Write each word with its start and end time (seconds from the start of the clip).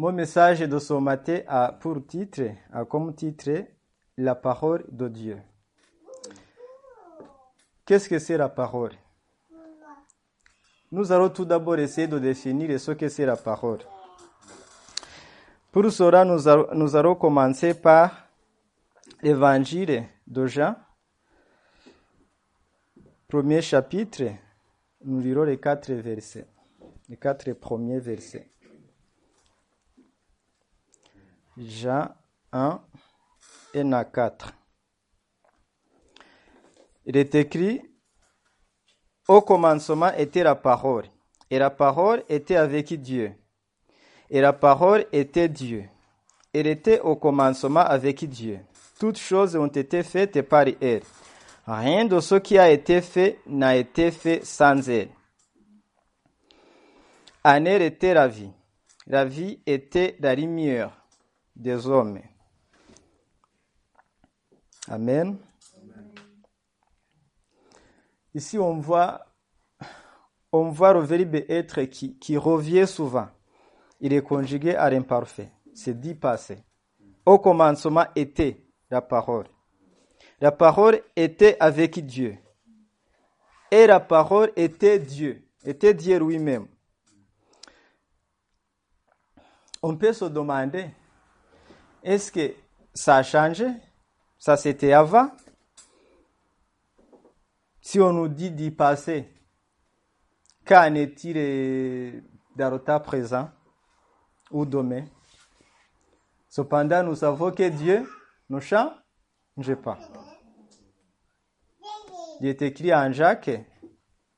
Mon 0.00 0.12
message 0.12 0.60
de 0.60 0.78
ce 0.78 0.92
matin 0.92 1.40
a 1.48 1.72
pour 1.72 2.06
titre, 2.06 2.52
a 2.72 2.84
comme 2.84 3.12
titre, 3.16 3.64
la 4.16 4.36
parole 4.36 4.84
de 4.92 5.08
Dieu. 5.08 5.42
Qu'est-ce 7.84 8.08
que 8.08 8.20
c'est 8.20 8.36
la 8.36 8.48
parole? 8.48 8.92
Nous 10.92 11.10
allons 11.10 11.30
tout 11.30 11.44
d'abord 11.44 11.80
essayer 11.80 12.06
de 12.06 12.20
définir 12.20 12.78
ce 12.78 12.92
que 12.92 13.08
c'est 13.08 13.26
la 13.26 13.34
parole. 13.34 13.80
Pour 15.72 15.90
cela, 15.90 16.24
nous 16.24 16.46
allons, 16.46 16.68
nous 16.74 16.94
allons 16.94 17.16
commencer 17.16 17.74
par 17.74 18.28
l'évangile 19.20 20.04
de 20.28 20.46
Jean, 20.46 20.76
premier 23.26 23.62
chapitre. 23.62 24.22
Nous 25.04 25.18
lirons 25.18 25.42
les 25.42 25.58
quatre 25.58 25.92
versets, 25.92 26.46
les 27.08 27.16
quatre 27.16 27.52
premiers 27.54 27.98
versets. 27.98 28.48
Jean 31.60 32.08
1 32.52 32.80
et 33.74 33.82
4. 33.82 34.52
Il 37.06 37.16
est 37.16 37.34
écrit, 37.34 37.82
au 39.26 39.40
commencement 39.40 40.12
était 40.12 40.44
la 40.44 40.54
parole, 40.54 41.06
et 41.50 41.58
la 41.58 41.70
parole 41.70 42.22
était 42.28 42.56
avec 42.56 42.92
Dieu, 43.00 43.32
et 44.30 44.40
la 44.40 44.52
parole 44.52 45.06
était 45.12 45.48
Dieu. 45.48 45.84
Elle 46.52 46.68
était 46.68 47.00
au 47.00 47.16
commencement 47.16 47.80
avec 47.80 48.24
Dieu. 48.28 48.60
Toutes 49.00 49.18
choses 49.18 49.56
ont 49.56 49.66
été 49.66 50.02
faites 50.02 50.42
par 50.42 50.66
elle. 50.80 51.02
Rien 51.66 52.04
de 52.04 52.20
ce 52.20 52.36
qui 52.36 52.56
a 52.56 52.70
été 52.70 53.00
fait 53.00 53.40
n'a 53.46 53.76
été 53.76 54.10
fait 54.10 54.44
sans 54.44 54.88
elle. 54.88 55.08
En 57.44 57.64
elle 57.64 57.82
était 57.82 58.14
la 58.14 58.28
vie. 58.28 58.50
La 59.06 59.24
vie 59.24 59.60
était 59.66 60.16
la 60.20 60.34
lumière 60.34 60.97
des 61.58 61.86
hommes. 61.86 62.20
Amen. 64.88 65.36
Ici, 68.34 68.58
on 68.58 68.78
voit, 68.78 69.26
on 70.52 70.70
voit 70.70 70.94
le 70.94 71.00
verbe 71.00 71.34
être 71.48 71.82
qui, 71.82 72.18
qui 72.18 72.36
revient 72.36 72.86
souvent. 72.86 73.28
Il 74.00 74.12
est 74.12 74.22
conjugué 74.22 74.74
à 74.76 74.88
l'imparfait. 74.88 75.50
C'est 75.74 75.98
dit 75.98 76.14
passé. 76.14 76.62
Au 77.26 77.38
commencement 77.38 78.06
était 78.14 78.64
la 78.90 79.02
parole. 79.02 79.48
La 80.40 80.52
parole 80.52 81.02
était 81.16 81.56
avec 81.58 81.98
Dieu. 82.06 82.38
Et 83.70 83.86
la 83.86 84.00
parole 84.00 84.52
était 84.56 84.98
Dieu. 84.98 85.44
Était 85.64 85.92
Dieu 85.92 86.18
lui-même. 86.18 86.68
On 89.82 89.96
peut 89.96 90.12
se 90.12 90.24
demander, 90.24 90.90
est-ce 92.08 92.32
que 92.32 92.54
ça 92.94 93.16
a 93.16 93.22
changé? 93.22 93.66
Ça 94.38 94.56
c'était 94.56 94.94
avant? 94.94 95.30
Si 97.82 98.00
on 98.00 98.12
nous 98.14 98.28
dit 98.28 98.50
d'y 98.50 98.70
passer, 98.70 99.28
qu'en 100.64 100.94
est-il 100.94 102.22
temps 102.56 103.00
présent 103.00 103.50
ou 104.50 104.64
demain? 104.64 105.04
Cependant, 106.48 107.02
nous 107.02 107.14
savons 107.14 107.52
que 107.52 107.68
Dieu 107.68 108.10
ne 108.48 108.58
change 108.58 109.74
pas. 109.82 109.98
Il 112.40 112.46
est 112.46 112.62
écrit 112.62 112.94
en 112.94 113.12
Jacques, 113.12 113.50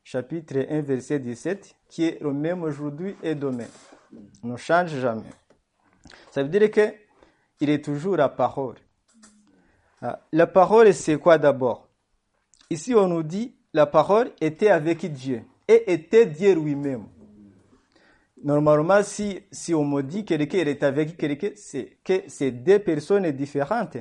chapitre 0.03 0.67
1, 0.69 0.81
verset 0.83 1.21
17, 1.21 1.77
qui 1.89 2.05
est 2.05 2.21
le 2.21 2.33
même 2.33 2.65
aujourd'hui 2.65 3.17
et 3.23 3.37
demain. 3.37 3.69
Ne 4.43 4.57
change 4.57 4.97
jamais. 4.97 5.31
Ça 6.33 6.43
veut 6.43 6.48
dire 6.48 6.69
que 6.71 7.09
il 7.61 7.70
est 7.70 7.84
toujours 7.84 8.16
la 8.16 8.28
parole. 8.28 8.77
La 10.33 10.47
parole, 10.47 10.92
c'est 10.94 11.19
quoi 11.19 11.39
d'abord? 11.39 11.89
Ici, 12.70 12.94
on 12.94 13.08
nous 13.08 13.22
dit 13.22 13.55
la 13.73 13.86
parole 13.86 14.33
était 14.40 14.70
avec 14.70 15.05
Dieu 15.12 15.42
et 15.68 15.92
était 15.92 16.27
Dieu 16.27 16.55
lui-même. 16.55 17.07
Normalement, 18.42 19.02
si, 19.02 19.40
si 19.52 19.74
on 19.74 19.85
me 19.85 20.02
dit 20.02 20.24
que 20.24 20.35
quelqu'un 20.35 20.58
est 20.58 20.83
avec 20.83 21.17
quelqu'un, 21.17 21.51
c'est 21.57 21.98
que 22.02 22.23
c'est 22.27 22.51
deux 22.51 22.79
personnes 22.79 23.30
différentes. 23.33 23.98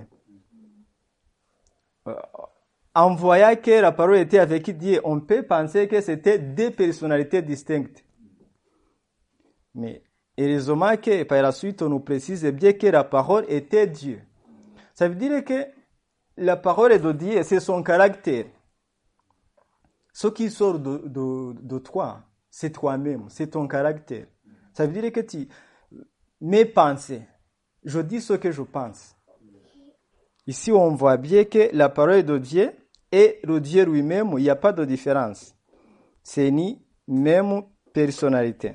En 2.96 3.14
voyant 3.16 3.56
que 3.56 3.82
la 3.82 3.92
parole 3.92 4.18
était 4.18 4.40
avec 4.40 4.70
Dieu, 4.78 5.02
on 5.04 5.20
peut 5.20 5.44
penser 5.44 5.88
que 5.88 6.00
c'était 6.00 6.40
deux 6.40 6.72
personnalités 6.72 7.42
distinctes. 7.42 8.04
Mais 9.76 10.02
heureusement 10.40 10.96
que 10.98 11.24
par 11.24 11.42
la 11.42 11.52
suite, 11.52 11.82
on 11.82 11.90
nous 11.90 12.00
précise 12.00 12.46
bien 12.46 12.74
que 12.74 12.88
la 12.88 13.04
parole 13.04 13.46
était 13.50 13.88
Dieu. 13.88 14.22
Ça 14.94 15.08
veut 15.08 15.16
dire 15.16 15.44
que 15.44 15.66
la 16.38 16.56
parole 16.56 17.00
de 17.00 17.12
Dieu, 17.12 17.44
c'est 17.44 17.60
son 17.60 17.84
caractère. 17.84 18.46
Ce 20.14 20.28
qui 20.28 20.50
sort 20.50 20.80
de, 20.80 21.78
toi, 21.80 22.24
c'est 22.50 22.72
toi-même, 22.72 23.26
c'est 23.30 23.48
ton 23.48 23.68
caractère. 23.68 24.28
Ça 24.74 24.86
veut 24.86 25.02
dire 25.02 25.12
que 25.12 25.22
mes 26.42 26.66
pensées, 26.66 27.22
je 27.84 28.00
dis 28.00 28.22
ce 28.22 28.34
que 28.34 28.52
je 28.52 28.62
pense. 28.62 29.16
Ici, 30.48 30.72
on 30.72 30.96
voit 30.96 31.18
bien 31.18 31.44
que 31.46 31.70
la 31.74 31.90
parole 31.90 32.24
de 32.24 32.38
Dieu 32.38 32.72
et 33.12 33.40
le 33.44 33.60
Dieu 33.60 33.86
lui-même, 33.86 34.32
il 34.38 34.44
n'y 34.44 34.50
a 34.50 34.56
pas 34.56 34.74
de 34.74 34.84
différence. 34.86 35.56
C'est 36.24 36.50
ni 36.52 36.82
même 37.08 37.64
personnalité. 37.94 38.74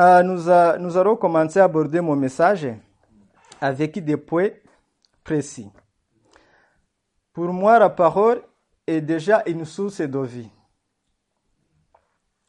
Euh, 0.00 0.22
nous, 0.22 0.48
allons 0.96 1.14
commencer 1.16 1.58
à 1.60 1.64
aborder 1.64 2.00
mon 2.00 2.16
message 2.16 2.66
avec 3.60 4.02
des 4.02 4.16
points 4.16 4.48
précis. 5.22 5.70
Pour 7.34 7.52
moi, 7.52 7.78
la 7.78 7.90
parole 7.90 8.42
est 8.86 9.02
déjà 9.02 9.42
une 9.46 9.66
source 9.66 10.00
de 10.00 10.18
vie. 10.20 10.48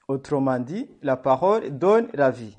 Autrement 0.07 0.59
dit, 0.59 0.89
la 1.01 1.17
parole 1.17 1.77
donne 1.77 2.07
la 2.13 2.31
vie. 2.31 2.55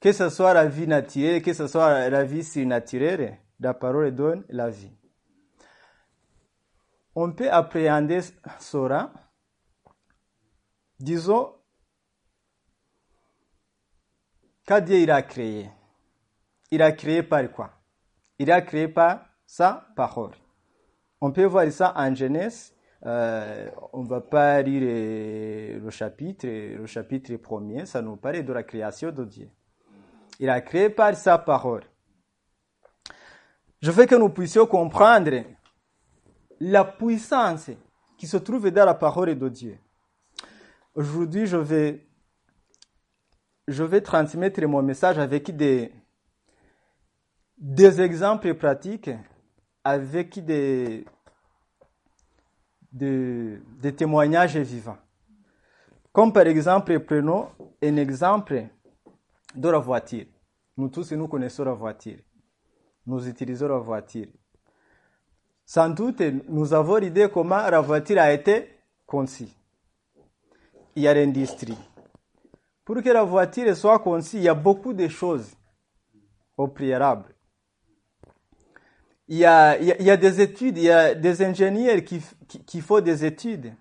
Que 0.00 0.10
ce 0.10 0.28
soit 0.28 0.52
la 0.52 0.66
vie 0.66 0.88
naturelle, 0.88 1.40
que 1.40 1.52
ce 1.52 1.68
soit 1.68 2.08
la 2.08 2.24
vie 2.24 2.42
surnaturelle, 2.42 3.38
la 3.60 3.74
parole 3.74 4.12
donne 4.12 4.44
la 4.48 4.70
vie. 4.70 4.92
On 7.14 7.30
peut 7.30 7.50
appréhender 7.50 8.22
cela, 8.58 9.12
disons, 10.98 11.52
quand 14.66 14.80
Dieu 14.80 14.96
il 14.96 15.10
a 15.10 15.22
créé, 15.22 15.70
il 16.70 16.82
a 16.82 16.92
créé 16.92 17.22
par 17.22 17.50
quoi? 17.52 17.70
Il 18.38 18.50
a 18.50 18.60
créé 18.60 18.88
par 18.88 19.24
sa 19.46 19.86
parole. 19.94 20.34
On 21.20 21.30
peut 21.30 21.44
voir 21.44 21.70
ça 21.70 21.94
en 21.96 22.14
Genèse. 22.14 22.74
Euh, 23.04 23.70
on 23.92 24.02
ne 24.02 24.08
va 24.08 24.20
pas 24.20 24.60
lire 24.62 25.80
le 25.80 25.90
chapitre, 25.90 26.46
le 26.46 26.86
chapitre 26.86 27.36
premier, 27.36 27.86
ça 27.86 28.02
nous 28.02 28.16
parle 28.16 28.42
de 28.44 28.52
la 28.52 28.64
création 28.64 29.12
de 29.12 29.24
Dieu. 29.24 29.48
Il 30.40 30.50
a 30.50 30.60
créé 30.60 30.90
par 30.90 31.14
sa 31.14 31.38
parole. 31.38 31.84
Je 33.80 33.90
veux 33.90 34.06
que 34.06 34.14
nous 34.16 34.30
puissions 34.30 34.66
comprendre 34.66 35.44
la 36.58 36.84
puissance 36.84 37.70
qui 38.18 38.26
se 38.26 38.38
trouve 38.38 38.70
dans 38.70 38.84
la 38.84 38.94
parole 38.94 39.38
de 39.38 39.48
Dieu. 39.48 39.78
Aujourd'hui, 40.94 41.46
je 41.46 41.58
vais, 41.58 42.05
je 43.68 43.82
vais 43.82 44.00
transmettre 44.00 44.62
mon 44.66 44.82
message 44.82 45.18
avec 45.18 45.54
des, 45.56 45.90
exemples 48.00 48.54
pratiques, 48.54 49.10
avec 49.82 50.44
des, 50.44 51.04
des, 52.92 53.58
des 53.80 53.94
témoignages 53.94 54.56
vivants. 54.56 54.98
Comme 56.12 56.32
par 56.32 56.46
exemple, 56.46 56.98
prenons 57.00 57.48
un 57.82 57.96
exemple 57.96 58.66
de 59.54 59.68
la 59.68 59.78
voiture. 59.78 60.26
Nous 60.76 60.88
tous, 60.88 61.12
nous 61.12 61.28
connaissons 61.28 61.64
la 61.64 61.72
voiture. 61.72 62.18
Nous 63.06 63.26
utilisons 63.28 63.68
la 63.68 63.78
voiture. 63.78 64.26
Sans 65.64 65.88
doute, 65.90 66.22
nous 66.48 66.72
avons 66.72 66.96
l'idée 66.96 67.28
comment 67.32 67.68
la 67.68 67.80
voiture 67.80 68.18
a 68.18 68.32
été 68.32 68.78
conçue. 69.06 69.48
Il 70.94 71.02
y 71.02 71.08
a 71.08 71.14
l'industrie. 71.14 71.76
Pour 72.86 73.02
que 73.02 73.10
la 73.10 73.24
voiture 73.24 73.76
soit 73.76 73.98
conçue, 73.98 74.36
il 74.36 74.44
y 74.44 74.48
a 74.48 74.54
beaucoup 74.54 74.92
de 74.92 75.08
choses 75.08 75.50
au 76.56 76.68
préalable. 76.68 77.34
Il 79.26 79.38
y, 79.38 79.44
a, 79.44 80.16
des 80.16 80.40
études, 80.40 80.78
il 80.78 80.84
y 80.84 80.90
a 80.90 81.12
des 81.12 81.42
ingénieurs 81.42 82.00
qui 82.04 82.80
font 82.80 83.00
des 83.00 83.24
études. 83.24 83.74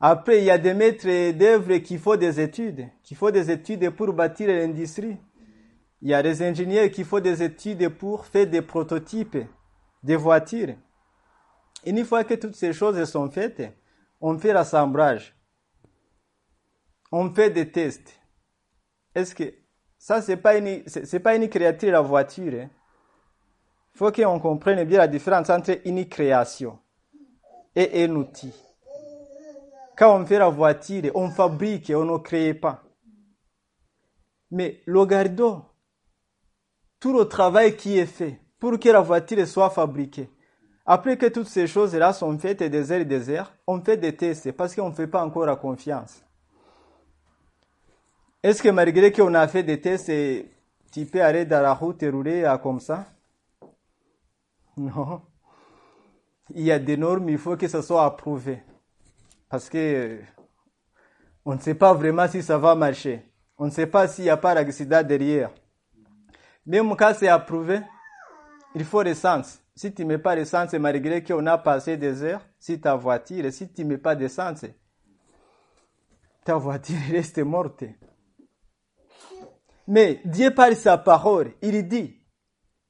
Après, 0.00 0.38
il 0.38 0.44
y 0.44 0.50
a 0.50 0.56
des 0.56 0.72
maîtres 0.72 1.32
d'œuvre 1.32 1.76
qui 1.76 1.98
font 1.98 2.16
des 2.16 2.40
études, 2.40 2.88
qui 3.02 3.14
font 3.14 3.30
des 3.30 3.50
études 3.50 3.90
pour 3.90 4.10
bâtir 4.14 4.48
l'industrie. 4.48 5.18
Il 6.00 6.08
y 6.08 6.14
a 6.14 6.22
des 6.22 6.42
ingénieurs 6.42 6.90
qui 6.90 7.04
font 7.04 7.20
des 7.20 7.42
études 7.42 7.90
pour 7.90 8.24
faire 8.24 8.46
des 8.46 8.62
prototypes 8.62 9.36
des 10.02 10.16
voitures. 10.16 10.76
Une 11.84 12.06
fois 12.06 12.24
que 12.24 12.34
toutes 12.34 12.56
ces 12.56 12.72
choses 12.72 13.04
sont 13.04 13.30
faites, 13.30 13.70
on 14.18 14.38
fait 14.38 14.54
l'assemblage. 14.54 15.36
On 17.12 17.32
fait 17.32 17.50
des 17.50 17.70
tests. 17.70 18.18
Est-ce 19.14 19.34
que 19.34 19.44
ça, 19.98 20.20
c'est 20.22 20.38
pas 20.38 20.56
une, 20.56 20.82
pas 21.22 21.36
une 21.36 21.48
créature, 21.48 21.92
la 21.92 22.00
voiture. 22.00 22.52
Il 22.52 22.60
hein? 22.60 22.70
faut 23.94 24.10
qu'on 24.10 24.40
comprenne 24.40 24.82
bien 24.84 24.98
la 24.98 25.06
différence 25.06 25.50
entre 25.50 25.78
une 25.84 26.08
création 26.08 26.78
et 27.76 28.04
un 28.04 28.16
outil. 28.16 28.52
Quand 29.96 30.18
on 30.18 30.26
fait 30.26 30.38
la 30.38 30.48
voiture, 30.48 31.12
on 31.14 31.30
fabrique, 31.30 31.92
on 31.94 32.04
ne 32.04 32.16
crée 32.18 32.54
pas. 32.54 32.82
Mais 34.50 34.82
regardons 34.88 35.62
tout 36.98 37.16
le 37.16 37.26
travail 37.26 37.76
qui 37.76 37.98
est 37.98 38.06
fait 38.06 38.40
pour 38.58 38.78
que 38.80 38.88
la 38.88 39.00
voiture 39.00 39.46
soit 39.46 39.70
fabriquée. 39.70 40.30
Après 40.84 41.16
que 41.16 41.26
toutes 41.26 41.48
ces 41.48 41.66
choses-là 41.66 42.12
sont 42.12 42.36
faites 42.38 42.62
des 42.62 42.90
heures 42.90 43.00
et 43.00 43.04
des 43.04 43.28
heures, 43.28 43.54
on 43.66 43.80
fait 43.80 43.96
des 43.96 44.16
tests 44.16 44.50
parce 44.52 44.74
qu'on 44.74 44.88
ne 44.88 44.94
fait 44.94 45.06
pas 45.06 45.24
encore 45.24 45.46
la 45.46 45.56
confiance. 45.56 46.24
Est-ce 48.42 48.62
que 48.62 48.68
malgré 48.70 49.12
qu'on 49.12 49.34
a 49.34 49.46
fait 49.46 49.62
des 49.62 49.80
tests, 49.80 50.10
tu 50.90 51.06
peux 51.06 51.22
aller 51.22 51.44
dans 51.44 51.62
la 51.62 51.74
route 51.74 52.02
et 52.02 52.10
rouler 52.10 52.52
comme 52.62 52.80
ça? 52.80 53.06
Non. 54.76 55.22
Il 56.54 56.62
y 56.62 56.72
a 56.72 56.78
des 56.78 56.96
normes, 56.96 57.28
il 57.28 57.38
faut 57.38 57.56
que 57.56 57.68
ça 57.68 57.82
soit 57.82 58.04
approuvé. 58.04 58.62
Parce 59.48 59.68
que 59.68 60.18
on 61.44 61.54
ne 61.54 61.60
sait 61.60 61.74
pas 61.74 61.94
vraiment 61.94 62.26
si 62.26 62.42
ça 62.42 62.58
va 62.58 62.74
marcher. 62.74 63.22
On 63.58 63.66
ne 63.66 63.70
sait 63.70 63.86
pas 63.86 64.08
s'il 64.08 64.24
n'y 64.24 64.30
a 64.30 64.36
pas 64.36 64.54
d'accident 64.54 65.02
derrière. 65.02 65.50
Même 66.66 66.96
quand 66.96 67.12
c'est 67.16 67.28
approuvé, 67.28 67.80
il 68.74 68.84
faut 68.84 69.02
l'essence. 69.02 69.60
Si 69.74 69.94
tu 69.94 70.04
ne 70.04 70.08
mets 70.08 70.18
pas 70.18 70.34
l'essence, 70.34 70.72
malgré 70.74 71.22
qu'on 71.22 71.46
a 71.46 71.58
passé 71.58 71.96
des 71.96 72.22
heures, 72.22 72.44
si 72.58 72.80
ta 72.80 72.94
voiture, 72.96 73.52
si 73.52 73.72
tu 73.72 73.84
ne 73.84 73.90
mets 73.90 73.98
pas 73.98 74.14
d'essence, 74.14 74.64
ta 76.44 76.56
voiture 76.56 76.98
reste 77.10 77.38
morte. 77.38 77.84
Mais 79.86 80.20
Dieu 80.24 80.54
par 80.54 80.72
sa 80.74 80.98
parole, 80.98 81.52
il 81.62 81.86
dit, 81.88 82.22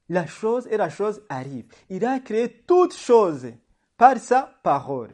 la 0.08 0.26
chose 0.26 0.66
et 0.70 0.76
la 0.76 0.90
chose 0.90 1.22
arrive. 1.28 1.66
Il 1.88 2.04
a 2.04 2.20
créé 2.20 2.62
toutes 2.66 2.94
choses 2.94 3.46
par 3.96 4.18
sa 4.18 4.52
parole. 4.62 5.10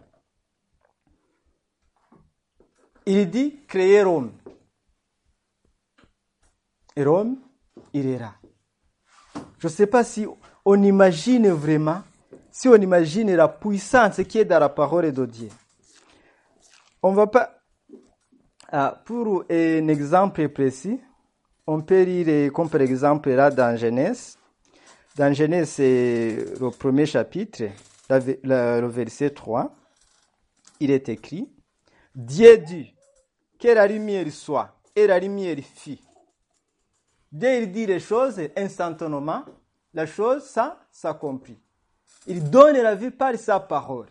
Il 3.06 3.30
dit 3.30 3.60
créer 3.66 4.02
Rome. 4.02 4.32
Et 6.96 7.04
Rome, 7.04 7.38
il 7.92 8.18
là. 8.18 8.34
Je 9.58 9.66
ne 9.66 9.72
sais 9.72 9.86
pas 9.86 10.04
si 10.04 10.26
on 10.64 10.82
imagine 10.82 11.48
vraiment, 11.50 12.02
si 12.50 12.68
on 12.68 12.74
imagine 12.74 13.34
la 13.34 13.48
puissance 13.48 14.20
qui 14.24 14.38
est 14.38 14.44
dans 14.44 14.58
la 14.58 14.68
parole 14.68 15.12
de 15.12 15.26
Dieu. 15.26 15.48
On 17.02 17.12
va 17.12 17.28
pas, 17.28 17.60
ah, 18.70 19.00
pour 19.04 19.44
un 19.48 19.88
exemple 19.88 20.48
précis, 20.48 21.00
on 21.70 21.82
peut 21.82 22.02
lire 22.02 22.50
comme 22.50 22.70
par 22.70 22.80
exemple 22.80 23.28
là 23.28 23.50
dans 23.50 23.76
Genèse. 23.76 24.38
Dans 25.14 25.34
Genèse, 25.34 25.68
c'est 25.68 26.44
le 26.58 26.70
premier 26.70 27.04
chapitre, 27.04 27.64
le 28.08 28.86
verset 28.86 29.30
3. 29.30 29.70
Il 30.80 30.90
est 30.90 31.10
écrit, 31.10 31.46
Dieu 32.14 32.56
dit, 32.56 32.94
que 33.58 33.68
la 33.68 33.86
lumière 33.86 34.32
soit, 34.32 34.80
et 34.96 35.06
la 35.06 35.18
lumière 35.18 35.58
fit. 35.58 36.00
Il 37.32 37.70
dit 37.70 37.84
les 37.84 38.00
choses, 38.00 38.40
instantanément, 38.56 39.44
la 39.92 40.06
chose, 40.06 40.50
s'accomplit. 40.90 41.60
Il 42.26 42.48
donne 42.48 42.78
la 42.78 42.94
vie 42.94 43.10
par 43.10 43.36
sa 43.36 43.60
parole. 43.60 44.08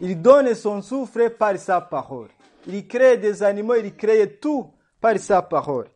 Il 0.00 0.22
donne 0.22 0.54
son 0.54 0.80
souffle 0.80 1.30
par 1.30 1.58
sa 1.58 1.82
parole. 1.82 2.30
Il 2.66 2.86
crée 2.86 3.18
des 3.18 3.42
animaux, 3.42 3.74
il 3.74 3.94
crée 3.94 4.38
tout 4.40 4.72
par 5.00 5.18
sa 5.18 5.42
parole. 5.42 5.88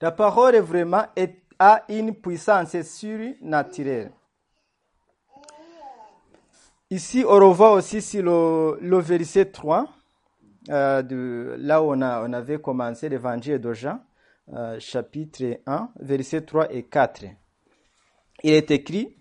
La 0.00 0.10
parole 0.10 0.56
vraiment 0.56 1.04
a 1.58 1.84
une 1.88 2.14
puissance 2.14 2.80
surnaturelle. 2.82 4.10
Ici, 6.90 7.24
on 7.26 7.36
revoit 7.36 7.72
aussi 7.72 8.02
sur 8.02 8.22
le, 8.80 8.98
verset 8.98 9.46
3, 9.46 9.88
euh, 10.68 11.56
là 11.58 11.82
où 11.82 11.92
on, 11.92 12.02
a, 12.02 12.28
on 12.28 12.32
avait 12.32 12.60
commencé 12.60 13.08
l'évangile 13.08 13.58
de 13.58 13.72
Jean, 13.72 14.00
euh, 14.52 14.78
chapitre 14.80 15.60
1, 15.66 15.90
verset 16.00 16.42
3 16.42 16.72
et 16.74 16.82
4. 16.82 17.24
Il 18.42 18.52
est 18.52 18.70
écrit, 18.70 19.16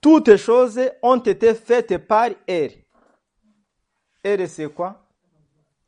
Toutes 0.00 0.36
choses 0.36 0.80
ont 1.02 1.18
été 1.18 1.54
faites 1.54 1.98
par 1.98 2.30
elle. 2.46 2.83
Elle, 4.24 4.48
c'est 4.48 4.72
quoi 4.72 5.04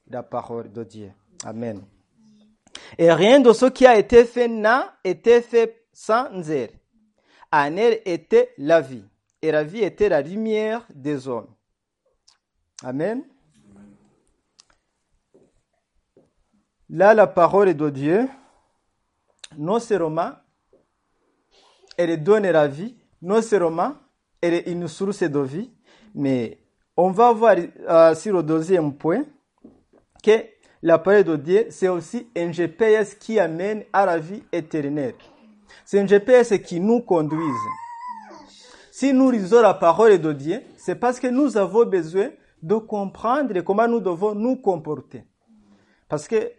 La 0.08 0.22
parole 0.22 0.70
de 0.70 0.84
Dieu. 0.84 1.10
Amen. 1.42 1.82
Et 2.98 3.10
rien 3.10 3.40
de 3.40 3.52
ce 3.54 3.66
qui 3.66 3.86
a 3.86 3.98
été 3.98 4.26
fait 4.26 4.46
n'a 4.46 4.94
été 5.02 5.40
fait 5.40 5.86
sans 5.92 6.28
elle. 6.50 6.72
En 7.50 7.74
elle 7.76 8.02
était 8.04 8.52
la 8.58 8.82
vie 8.82 9.04
et 9.40 9.50
la 9.50 9.64
vie 9.64 9.82
était 9.82 10.10
la 10.10 10.20
lumière 10.20 10.86
des 10.94 11.26
hommes. 11.26 11.48
Amen. 12.84 13.24
Là, 16.90 17.14
la 17.14 17.26
parole 17.26 17.74
de 17.74 17.90
Dieu, 17.90 18.28
non 19.56 19.80
seulement 19.80 20.32
elle 21.96 22.22
donne 22.22 22.46
la 22.46 22.68
vie, 22.68 22.94
non 23.22 23.40
seulement 23.40 23.94
elle 24.42 24.54
est 24.54 24.70
une 24.70 24.86
source 24.86 25.22
de 25.22 25.40
vie, 25.40 25.72
mais 26.14 26.58
on 26.96 27.10
va 27.10 27.32
voir 27.32 27.56
euh, 27.88 28.14
sur 28.14 28.34
le 28.34 28.42
deuxième 28.42 28.94
point 28.94 29.24
que 30.22 30.44
la 30.82 30.98
parole 30.98 31.24
de 31.24 31.36
Dieu, 31.36 31.66
c'est 31.70 31.88
aussi 31.88 32.28
un 32.36 32.52
GPS 32.52 33.14
qui 33.14 33.38
amène 33.38 33.84
à 33.92 34.06
la 34.06 34.18
vie 34.18 34.42
éternelle. 34.52 35.14
C'est 35.84 36.00
un 36.00 36.06
GPS 36.06 36.54
qui 36.64 36.80
nous 36.80 37.00
conduise. 37.00 37.54
Si 38.90 39.12
nous 39.12 39.30
lisons 39.30 39.60
la 39.60 39.74
parole 39.74 40.18
de 40.18 40.32
Dieu, 40.32 40.62
c'est 40.76 40.94
parce 40.94 41.20
que 41.20 41.26
nous 41.26 41.56
avons 41.56 41.84
besoin 41.84 42.30
de 42.62 42.76
comprendre 42.76 43.60
comment 43.60 43.86
nous 43.86 44.00
devons 44.00 44.34
nous 44.34 44.56
comporter. 44.56 45.24
Parce 46.08 46.26
que 46.26 46.52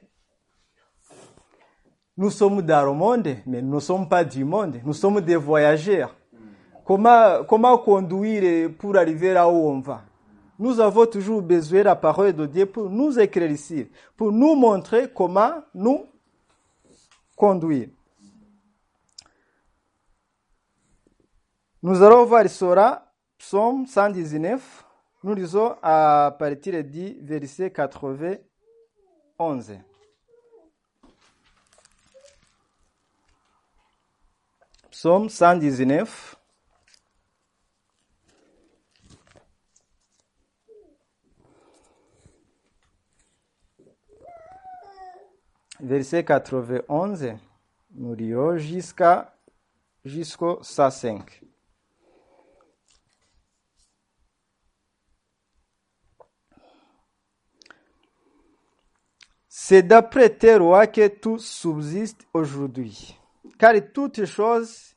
nous 2.16 2.30
sommes 2.32 2.62
dans 2.62 2.86
le 2.86 2.94
monde, 2.94 3.28
mais 3.46 3.62
nous 3.62 3.76
ne 3.76 3.80
sommes 3.80 4.08
pas 4.08 4.24
du 4.24 4.44
monde. 4.44 4.80
Nous 4.84 4.94
sommes 4.94 5.22
des 5.22 5.36
voyageurs. 5.36 6.16
Comment, 6.86 7.44
comment 7.48 7.78
conduire 7.78 8.72
pour 8.78 8.96
arriver 8.98 9.34
là 9.34 9.48
où 9.48 9.70
on 9.70 9.80
va? 9.80 10.07
Nous 10.60 10.80
avons 10.80 11.06
toujours 11.06 11.42
besoin 11.42 11.80
de 11.80 11.86
la 11.86 11.96
parole 11.96 12.34
de 12.34 12.46
Dieu 12.48 12.66
pour 12.66 12.90
nous 12.90 13.20
éclaircir, 13.20 13.88
pour 14.16 14.32
nous 14.32 14.56
montrer 14.56 15.12
comment 15.14 15.62
nous 15.74 16.06
conduire. 17.36 17.90
Nous 21.84 22.02
allons 22.02 22.26
voir 22.26 22.50
Sora, 22.50 23.06
psaume 23.38 23.86
119. 23.86 24.86
Nous 25.24 25.36
lisons 25.36 25.76
à 25.82 26.36
partir 26.38 26.84
du 26.84 27.18
verset 27.22 27.70
91. 27.70 29.78
Psaume 34.90 35.30
119. 35.30 36.37
Verset 45.80 46.24
91, 46.24 47.36
nous 47.92 48.16
lirons 48.16 48.58
jusqu'à 48.58 49.38
jusqu'au 50.04 50.58
105. 50.64 51.44
C'est 59.48 59.84
d'après 59.84 60.30
tes 60.30 60.56
rois 60.56 60.88
que 60.88 61.08
tout 61.10 61.38
subsiste 61.38 62.26
aujourd'hui, 62.34 63.16
car 63.60 63.76
toutes 63.94 64.26
choses 64.26 64.96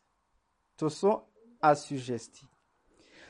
te 0.78 0.88
sont 0.88 1.25
assujetties. 1.60 2.49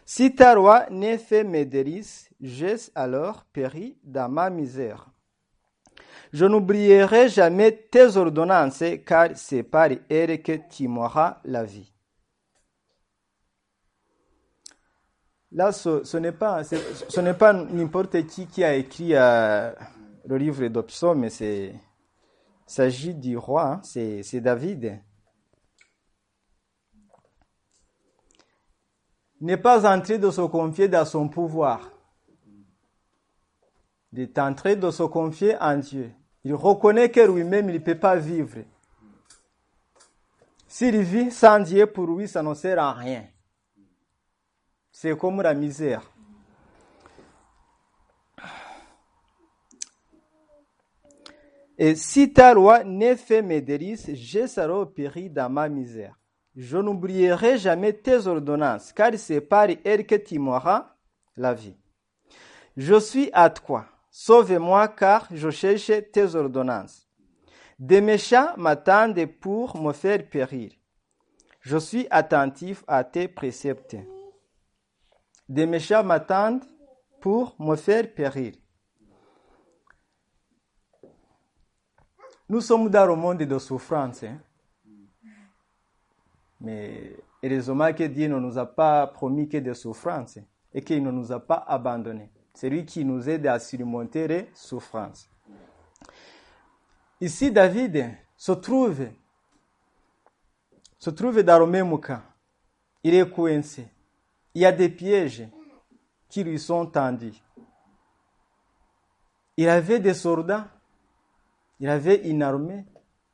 Si 0.05 0.33
ta 0.35 0.55
roi 0.55 0.89
n'est 0.91 1.19
fait 1.19 1.43
mes 1.43 1.65
délices, 1.65 2.31
j'ai 2.41 2.77
alors 2.95 3.45
péri 3.47 3.99
dans 4.05 4.29
ma 4.29 4.51
misère. 4.51 5.11
Je 6.33 6.45
n'oublierai 6.45 7.29
jamais 7.29 7.73
tes 7.91 8.17
ordonnances, 8.17 8.85
car 9.07 9.31
c'est 9.35 9.63
par 9.63 9.89
elles 10.09 10.43
que 10.43 10.53
tu 10.71 10.89
m'auras 10.89 11.39
la 11.45 11.65
vie. 11.65 11.93
Là, 15.53 15.73
ce, 15.73 16.17
n'est 16.17 16.33
pas, 16.33 16.63
ce 16.63 17.21
n'est 17.21 17.35
pas 17.35 17.53
n'importe 17.53 18.25
qui 18.27 18.47
qui 18.47 18.63
a 18.63 18.75
écrit 18.75 19.15
euh, 19.15 19.73
le 20.25 20.37
livre 20.37 20.69
de 20.69 21.15
mais 21.15 21.31
c'est 21.31 21.75
s'agit 22.71 23.15
du 23.15 23.37
roi, 23.37 23.65
hein, 23.65 23.81
c'est 23.83 24.41
David. 24.41 25.03
N'est 29.41 29.57
pas 29.57 29.93
en 29.93 30.01
train 30.01 30.19
de 30.19 30.31
se 30.31 30.43
confier 30.43 30.87
dans 30.87 31.05
son 31.05 31.29
pouvoir, 31.29 31.91
Il 34.13 34.21
est 34.21 34.39
en 34.39 34.55
train 34.55 34.75
de 34.75 34.91
se 34.91 35.03
confier 35.05 35.57
en 35.61 35.77
Dieu. 35.77 36.13
Il 36.45 36.55
reconnaît 36.55 37.11
que 37.11 37.21
lui-même, 37.21 37.69
il 37.69 37.75
ne 37.75 37.79
peut 37.79 37.99
pas 37.99 38.17
vivre. 38.17 38.59
S'il 40.67 41.01
vit 41.01 41.31
sans 41.31 41.61
Dieu, 41.61 41.87
pour 41.87 42.07
lui, 42.07 42.27
ça 42.29 42.43
ne 42.43 42.55
sert 42.55 42.79
à 42.79 42.93
rien. 42.93 43.25
C'est 44.91 45.17
comme 45.17 45.43
la 45.43 45.55
misère. 45.55 46.11
Et 51.79 51.95
si 51.95 52.33
ta 52.33 52.53
loi 52.53 52.85
ne 52.85 53.15
fait 53.15 53.41
mes 53.41 53.63
délices, 53.63 54.15
je 54.15 54.47
serai 54.47 54.87
péri 54.93 55.31
dans 55.31 55.51
ma 55.51 55.69
misère. 55.69 56.15
Je 56.55 56.77
n'oublierai 56.77 57.57
jamais 57.57 57.95
tes 57.95 58.27
ordonnances, 58.27 58.93
car 58.93 59.13
c'est 59.17 59.41
par 59.41 59.69
elles 59.85 60.07
que 60.07 60.17
tu 60.17 60.39
m'auras 60.39 60.95
la 61.37 61.55
vie. 61.55 61.77
Je 62.77 63.01
suis 63.01 63.31
à 63.33 63.49
toi. 63.49 63.87
Sauve-moi, 64.11 64.89
car 64.89 65.29
je 65.31 65.51
cherche 65.51 65.93
tes 66.13 66.35
ordonnances. 66.35 67.09
Des 67.79 68.01
méchants 68.01 68.57
m'attendent 68.57 69.25
pour 69.41 69.81
me 69.81 69.93
faire 69.93 70.29
périr. 70.29 70.73
Je 71.61 71.77
suis 71.77 72.07
attentif 72.11 72.85
à 72.87 73.05
tes 73.05 73.29
préceptes. 73.29 73.97
Des 75.49 75.67
méchants 75.67 76.03
m'attendent 76.03 76.65
pour 77.21 77.55
me 77.59 77.77
faire 77.77 78.13
périr. 78.13 78.55
Nous 82.49 82.61
sommes 82.61 82.91
dans 82.91 83.07
le 83.07 83.15
monde 83.15 83.39
de 83.39 83.59
souffrance. 83.59 84.25
Hein? 84.25 84.41
Mais 86.61 87.17
heureusement 87.43 87.93
que 87.93 88.05
Dieu 88.05 88.29
ne 88.29 88.39
nous 88.39 88.59
a 88.59 88.67
pas 88.67 89.07
promis 89.07 89.49
que 89.49 89.59
des 89.59 89.75
souffrances 89.75 90.39
et 90.75 90.83
qu'il 90.83 91.03
ne 91.03 91.11
nous 91.11 91.31
a 91.31 91.39
pas 91.39 91.65
abandonnés. 91.67 92.31
C'est 92.55 92.69
lui 92.69 92.85
qui 92.85 93.05
nous 93.05 93.29
aide 93.29 93.47
à 93.47 93.59
surmonter 93.59 94.29
les 94.29 94.51
souffrances. 94.55 95.29
Ici, 97.21 97.51
David 97.51 98.17
se 98.37 98.53
trouve, 98.53 99.09
se 100.99 101.11
trouve 101.11 101.43
dans 101.43 101.59
le 101.59 101.67
même 101.67 102.01
cas. 102.01 102.23
Il 103.03 103.15
est 103.15 103.31
coincé. 103.31 103.89
Il 104.55 104.63
y 104.63 104.67
a 104.67 104.73
des 104.73 104.89
pièges 104.89 105.47
qui 106.29 106.45
lui 106.45 106.59
sont 106.59 106.87
tendus. 106.87 107.43
Il 109.57 109.69
avait 109.69 110.01
des 110.01 110.15
soldats, 110.15 110.69
il 111.81 111.89
avait 111.89 112.29
une 112.29 112.43
armée, 112.43 112.87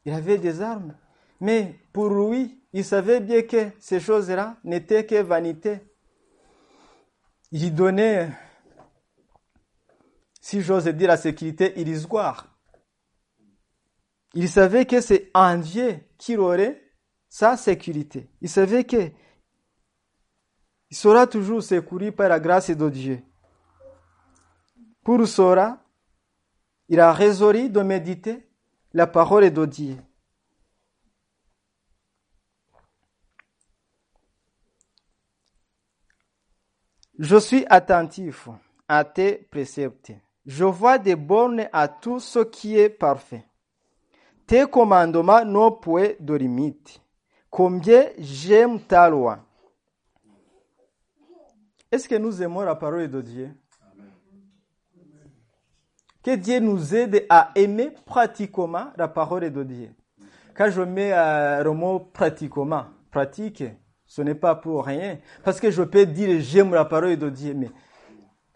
il 0.04 0.12
avait 0.12 0.38
des 0.38 0.60
armes. 0.60 0.96
Mais 1.40 1.78
pour 1.92 2.08
lui, 2.08 2.60
il 2.72 2.84
savait 2.84 3.20
bien 3.20 3.42
que 3.42 3.70
ces 3.78 4.00
choses-là 4.00 4.56
n'étaient 4.64 5.06
que 5.06 5.22
vanité. 5.22 5.80
Il 7.52 7.74
donnait, 7.74 8.30
si 10.46 10.62
j'ose 10.62 10.86
dire 10.86 11.08
la 11.08 11.16
sécurité, 11.16 11.72
illusoire. 11.80 12.46
Il 14.32 14.48
savait 14.48 14.86
que 14.86 15.00
c'est 15.00 15.28
en 15.34 15.58
Dieu 15.58 15.98
qu'il 16.18 16.38
aurait 16.38 16.80
sa 17.28 17.56
sécurité. 17.56 18.30
Il 18.40 18.48
savait 18.48 18.84
que 18.84 19.10
il 20.88 20.96
sera 20.96 21.26
toujours 21.26 21.64
secouru 21.64 22.12
par 22.12 22.28
la 22.28 22.38
grâce 22.38 22.70
de 22.70 22.88
Dieu. 22.88 23.24
Pour 25.02 25.26
cela, 25.26 25.84
il 26.88 27.00
a 27.00 27.12
résolu 27.12 27.68
de 27.68 27.80
méditer 27.80 28.48
la 28.92 29.08
parole 29.08 29.50
de 29.50 29.66
Dieu. 29.66 29.96
Je 37.18 37.36
suis 37.36 37.66
attentif 37.68 38.48
à 38.86 39.04
tes 39.04 39.38
préceptes. 39.50 40.12
Je 40.46 40.64
vois 40.64 40.98
des 40.98 41.16
bornes 41.16 41.68
à 41.72 41.88
tout 41.88 42.20
ce 42.20 42.38
qui 42.38 42.78
est 42.78 42.88
parfait. 42.88 43.44
Tes 44.46 44.64
commandements 44.66 45.44
n'ont 45.44 45.72
point 45.72 46.10
de 46.20 46.34
limite. 46.34 47.00
Combien 47.50 48.04
j'aime 48.18 48.80
ta 48.80 49.08
loi. 49.10 49.40
Est-ce 51.90 52.08
que 52.08 52.14
nous 52.14 52.42
aimons 52.42 52.60
la 52.60 52.76
parole 52.76 53.08
de 53.08 53.20
Dieu? 53.20 53.50
Que 56.22 56.36
Dieu 56.36 56.60
nous 56.60 56.94
aide 56.94 57.24
à 57.28 57.50
aimer 57.54 57.92
pratiquement 58.04 58.86
la 58.96 59.08
parole 59.08 59.50
de 59.50 59.62
Dieu. 59.62 59.90
Quand 60.54 60.70
je 60.70 60.82
mets 60.82 61.12
euh, 61.12 61.62
le 61.62 61.72
mot 61.72 62.00
pratiquement, 62.00 62.86
pratique, 63.10 63.64
ce 64.06 64.22
n'est 64.22 64.34
pas 64.34 64.54
pour 64.54 64.84
rien. 64.84 65.18
Parce 65.44 65.60
que 65.60 65.70
je 65.70 65.82
peux 65.82 66.06
dire 66.06 66.40
j'aime 66.40 66.72
la 66.72 66.84
parole 66.84 67.16
de 67.16 67.30
Dieu, 67.30 67.54
mais 67.54 67.70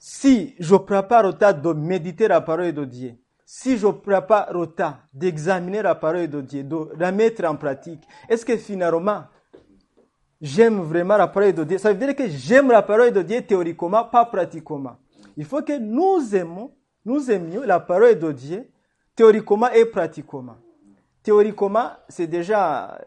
si 0.03 0.55
je 0.59 0.77
prépare 0.77 1.27
au 1.27 1.33
temps 1.33 1.53
de 1.53 1.75
méditer 1.75 2.27
la 2.27 2.41
parole 2.41 2.73
de 2.73 2.87
Dieu, 2.87 3.13
si 3.45 3.77
je 3.77 3.87
prépare 3.87 4.57
au 4.57 4.65
temps 4.65 4.95
d'examiner 5.13 5.83
la 5.83 5.95
parole 5.95 6.27
de 6.27 6.41
Dieu, 6.41 6.65
de 6.65 6.89
la 6.99 7.13
mettre 7.13 7.45
en 7.45 7.55
pratique, 7.55 8.03
est-ce 8.27 8.47
que 8.47 8.57
finalement, 8.57 9.25
j'aime 10.41 10.81
vraiment 10.81 11.19
la 11.19 11.29
parole 11.29 11.53
de 11.53 11.65
Dieu? 11.65 11.77
Ça 11.77 11.93
veut 11.93 11.99
dire 11.99 12.17
que 12.17 12.27
j'aime 12.29 12.71
la 12.71 12.81
parole 12.81 13.13
de 13.13 13.21
Dieu 13.21 13.43
théoriquement, 13.43 14.05
pas 14.05 14.25
pratiquement. 14.25 14.97
Il 15.37 15.45
faut 15.45 15.61
que 15.61 15.79
nous 15.79 16.35
aimons, 16.35 16.73
nous 17.05 17.31
aimions 17.31 17.63
la 17.67 17.79
parole 17.79 18.19
de 18.19 18.33
Dieu 18.33 18.71
théoriquement 19.15 19.71
et 19.71 19.85
pratiquement. 19.85 20.57
Théoriquement, 21.23 21.91
c'est 22.09 22.27
déjà, 22.27 22.99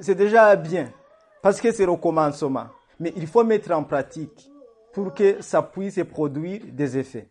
c'est 0.00 0.14
déjà 0.14 0.56
bien, 0.56 0.90
parce 1.42 1.60
que 1.60 1.70
c'est 1.70 1.84
le 1.84 1.96
commencement. 1.96 2.68
Mais 2.98 3.12
il 3.14 3.26
faut 3.26 3.44
mettre 3.44 3.72
en 3.72 3.84
pratique 3.84 4.49
pour 4.92 5.14
que 5.14 5.40
ça 5.42 5.62
puisse 5.62 6.00
produire 6.04 6.62
des 6.66 6.98
effets. 6.98 7.28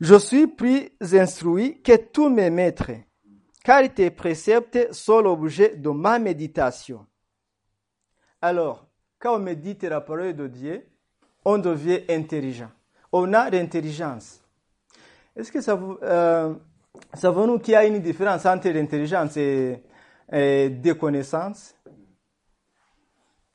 Je 0.00 0.14
suis 0.14 0.46
plus 0.46 0.90
instruit 1.00 1.82
que 1.82 1.96
tous 1.96 2.28
mes 2.28 2.50
maîtres, 2.50 2.92
car 3.64 3.82
tes 3.92 4.10
préceptes 4.10 4.92
sont 4.92 5.20
l'objet 5.20 5.76
de 5.76 5.90
ma 5.90 6.18
méditation. 6.20 7.04
Alors, 8.40 8.86
quand 9.18 9.34
on 9.34 9.40
médite 9.40 9.82
la 9.82 10.00
parole 10.00 10.34
de 10.34 10.46
Dieu, 10.46 10.86
on 11.44 11.58
devient 11.58 12.02
intelligent. 12.08 12.70
On 13.10 13.32
a 13.32 13.50
l'intelligence. 13.50 14.40
Est-ce 15.34 15.50
que 15.50 15.60
ça 15.60 15.74
vous, 15.74 15.98
euh, 16.02 16.54
savons-nous 17.14 17.58
qu'il 17.58 17.72
y 17.72 17.76
a 17.76 17.84
une 17.84 18.00
différence 18.00 18.46
entre 18.46 18.68
l'intelligence 18.68 19.36
et, 19.36 19.82
et 20.30 20.68
des 20.68 20.96
connaissances? 20.96 21.74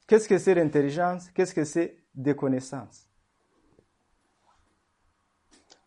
Qu'est-ce 0.07 0.27
que 0.27 0.37
c'est 0.37 0.55
l'intelligence? 0.55 1.29
Qu'est-ce 1.31 1.53
que 1.53 1.63
c'est 1.63 1.97
des 2.13 2.35
connaissances? 2.35 3.09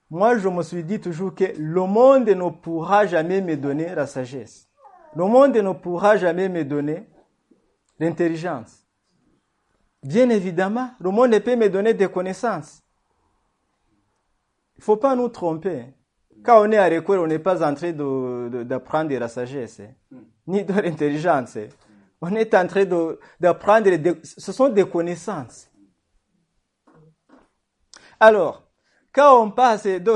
Moi, 0.09 0.39
je 0.39 0.49
me 0.49 0.63
suis 0.63 0.85
dit 0.85 1.01
toujours 1.01 1.35
que 1.35 1.45
le 1.59 1.83
monde 1.83 2.29
ne 2.29 2.51
pourra 2.51 3.07
jamais 3.07 3.41
me 3.41 3.57
donner 3.57 3.95
la 3.95 4.07
sagesse. 4.07 4.69
Le 5.15 5.25
monde 5.25 5.57
ne 5.57 5.73
pourra 5.73 6.17
jamais 6.17 6.49
me 6.49 6.65
donner 6.65 7.09
l'intelligence. 7.99 8.87
Bien 10.03 10.29
évidemment, 10.31 10.91
le 11.01 11.11
monde 11.11 11.39
peut 11.41 11.57
me 11.57 11.69
donner 11.69 11.93
des 11.93 12.09
connaissances. 12.09 12.83
Il 14.77 14.81
ne 14.81 14.85
faut 14.85 14.97
pas 14.97 15.17
nous 15.17 15.29
tromper. 15.29 15.87
Quand 16.45 16.63
on 16.65 16.71
est 16.71 16.77
à 16.77 16.89
l'école, 16.89 17.19
on 17.19 17.27
n'est 17.27 17.41
pas 17.41 17.67
en 17.69 17.75
train 17.75 17.93
d'apprendre 17.93 19.11
de, 19.11 19.17
la 19.17 19.27
sagesse, 19.27 19.81
ni 20.47 20.63
de 20.65 20.73
l'intelligence. 20.81 21.59
On 22.21 22.35
est 22.35 22.55
en 22.55 22.67
train 22.67 22.85
d'apprendre, 23.39 23.91
ce 24.23 24.53
sont 24.53 24.69
des 24.69 24.89
connaissances. 24.89 25.69
Alors, 28.19 28.67
quand 29.13 29.43
on 29.43 29.51
passe 29.51 29.85
de, 29.85 30.13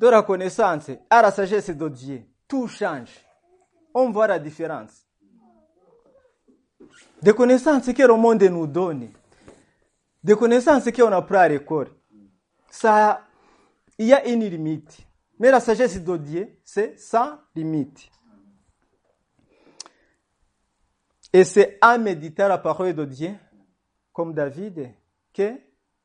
la 0.00 0.22
connaissance 0.22 0.90
à 1.08 1.22
la 1.22 1.30
sagesse 1.30 1.70
de 1.70 1.88
Dieu, 1.88 2.22
tout 2.48 2.68
change. 2.68 3.10
On 3.94 4.10
voit 4.10 4.26
la 4.26 4.38
différence. 4.38 5.06
Des 7.22 7.32
connaissances 7.32 7.92
que 7.92 8.02
le 8.02 8.14
monde 8.14 8.42
nous 8.42 8.66
donne, 8.66 9.10
des 10.22 10.34
connaissances 10.34 10.90
qu'on 10.90 11.12
apprend 11.12 11.38
à 11.38 11.48
l'école, 11.48 11.88
ça, 12.70 13.22
il 13.98 14.08
y 14.08 14.12
a 14.12 14.26
une 14.26 14.44
limite. 14.44 14.98
Mais 15.38 15.50
la 15.50 15.60
sagesse 15.60 16.02
de 16.02 16.16
Dieu, 16.16 16.58
c'est 16.64 16.98
sans 16.98 17.38
limite. 17.54 18.10
Et 21.34 21.42
c'est 21.42 21.78
en 21.82 21.98
méditant 21.98 22.46
la 22.46 22.58
parole 22.58 22.94
de 22.94 23.04
Dieu, 23.04 23.34
comme 24.12 24.32
David, 24.32 24.90
que 25.32 25.54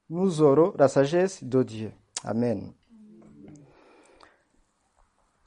nous 0.09 0.41
aurons 0.41 0.74
la 0.75 0.88
sagesse 0.88 1.43
de 1.43 1.62
Dieu. 1.62 1.91
Amen. 2.24 2.74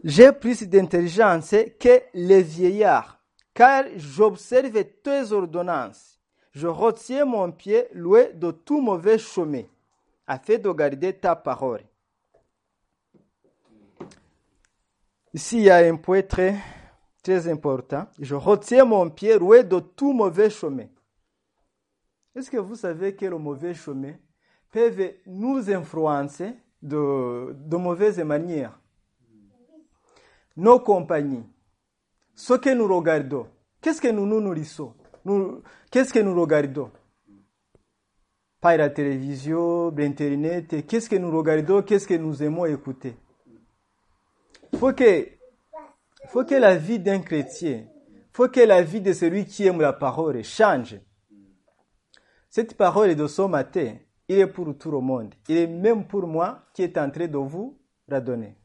J'ai 0.04 0.30
plus 0.30 0.62
d'intelligence 0.62 1.56
que 1.80 2.00
les 2.14 2.42
vieillards, 2.44 3.18
car 3.52 3.82
j'observe 3.96 4.84
tes 5.02 5.32
ordonnances. 5.32 6.16
Je 6.52 6.68
retiens 6.68 7.24
mon 7.24 7.50
pied 7.50 7.88
loin 7.92 8.26
de 8.32 8.52
tout 8.52 8.80
mauvais 8.80 9.18
chemin, 9.18 9.64
afin 10.28 10.58
de 10.58 10.70
garder 10.70 11.12
ta 11.12 11.34
parole. 11.34 11.82
Ici, 15.34 15.56
il 15.56 15.64
y 15.64 15.70
a 15.70 15.78
un 15.78 15.96
point 15.96 16.22
très, 17.22 17.48
important. 17.48 18.06
Je 18.18 18.34
retiens 18.34 18.84
mon 18.84 19.08
pied 19.10 19.38
loin 19.38 19.62
de 19.62 19.78
tout 19.78 20.12
mauvais 20.12 20.50
chemin. 20.50 20.86
Est-ce 22.34 22.50
que 22.50 22.56
vous 22.56 22.76
savez 22.76 23.14
que 23.14 23.26
le 23.26 23.38
mauvais 23.38 23.74
chemin, 23.74 24.14
peuvent 24.72 25.12
nous 25.26 25.70
influencer 25.70 26.54
de, 26.82 27.54
de 27.54 27.76
mauvaises 27.76 28.18
manières. 28.18 28.78
Nos 30.56 30.80
compagnies, 30.80 31.44
ce 32.34 32.54
que 32.54 32.74
nous 32.74 32.88
regardons, 32.88 33.46
qu'est-ce 33.80 34.00
que 34.00 34.08
nous 34.08 34.26
nous 34.26 34.40
nourrissons, 34.40 34.94
qu'est-ce 35.90 36.12
que 36.12 36.18
nous 36.18 36.38
regardons? 36.38 36.90
Par 38.60 38.76
la 38.76 38.90
télévision, 38.90 39.90
l'Internet, 39.90 40.86
qu'est-ce 40.86 41.08
que 41.08 41.16
nous 41.16 41.30
regardons, 41.36 41.82
qu'est-ce 41.82 42.06
que 42.06 42.14
nous 42.14 42.42
aimons 42.42 42.64
écouter? 42.64 43.16
Faut 44.78 44.92
que, 44.92 45.28
faut 46.28 46.44
que 46.44 46.54
la 46.54 46.76
vie 46.76 46.98
d'un 46.98 47.20
chrétien, 47.20 47.84
faut 48.32 48.48
que 48.48 48.60
la 48.60 48.82
vie 48.82 49.00
de 49.00 49.12
celui 49.12 49.44
qui 49.44 49.66
aime 49.66 49.80
la 49.80 49.92
parole 49.92 50.42
change. 50.42 50.96
Cette 52.48 52.76
parole 52.76 53.14
de 53.14 53.26
ce 53.26 53.42
matin, 53.42 53.96
il 54.28 54.38
est 54.38 54.46
pour 54.46 54.76
tout 54.76 54.90
le 54.90 55.00
monde. 55.00 55.34
Il 55.48 55.56
est 55.56 55.66
même 55.66 56.06
pour 56.06 56.26
moi 56.26 56.64
qui 56.72 56.82
est 56.82 56.96
en 56.98 57.10
train 57.10 57.26
de 57.26 57.38
vous 57.38 57.78
la 58.08 58.20
donner. 58.20 58.56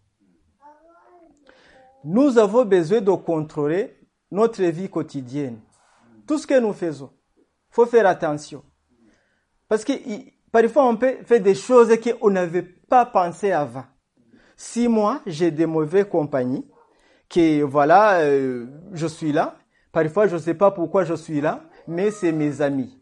Nous 2.04 2.38
avons 2.38 2.64
besoin 2.66 3.02
de 3.02 3.12
contrôler 3.12 3.98
notre 4.32 4.64
vie 4.64 4.90
quotidienne. 4.90 5.60
Tout 6.26 6.38
ce 6.38 6.48
que 6.48 6.60
nous 6.60 6.74
faisons. 6.74 7.12
faut 7.70 7.86
faire 7.86 8.08
attention. 8.08 8.64
Parce 9.68 9.84
que 9.84 9.94
parfois 10.52 10.88
on 10.88 10.98
peut 10.98 11.18
faire 11.24 11.42
des 11.42 11.56
choses 11.56 11.98
qu'on 12.00 12.30
n'avait 12.30 12.64
pas 12.64 13.06
pensé 13.06 13.52
avant. 13.52 13.86
Si 14.56 14.88
moi, 14.88 15.22
j'ai 15.26 15.52
des 15.52 15.66
mauvaises 15.66 16.10
compagnies, 16.10 16.66
que 17.30 17.64
voilà, 17.64 18.20
euh, 18.22 18.66
je 18.94 19.08
suis 19.08 19.32
là, 19.32 19.56
parfois 19.92 20.28
je 20.28 20.36
ne 20.36 20.42
sais 20.42 20.54
pas 20.54 20.72
pourquoi 20.72 21.04
je 21.04 21.14
suis 21.14 21.42
là, 21.42 21.62
mais 21.88 22.12
c'est 22.12 22.32
mes 22.32 22.62
amis. 22.62 23.02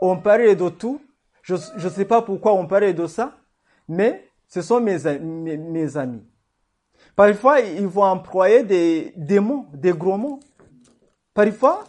On 0.00 0.16
parle 0.18 0.54
de 0.54 0.68
tout, 0.68 1.00
je 1.42 1.54
ne 1.54 1.88
sais 1.88 2.04
pas 2.04 2.22
pourquoi 2.22 2.52
on 2.54 2.66
parle 2.66 2.94
de 2.94 3.06
ça, 3.06 3.36
mais 3.88 4.28
ce 4.46 4.62
sont 4.62 4.80
mes, 4.80 5.06
amis. 5.96 6.26
Parfois, 7.16 7.60
ils 7.60 7.86
vont 7.86 8.04
employer 8.04 8.62
des, 8.62 9.12
des 9.16 9.40
mots, 9.40 9.66
des 9.72 9.92
gros 9.92 10.16
mots. 10.16 10.40
Parfois, 11.34 11.84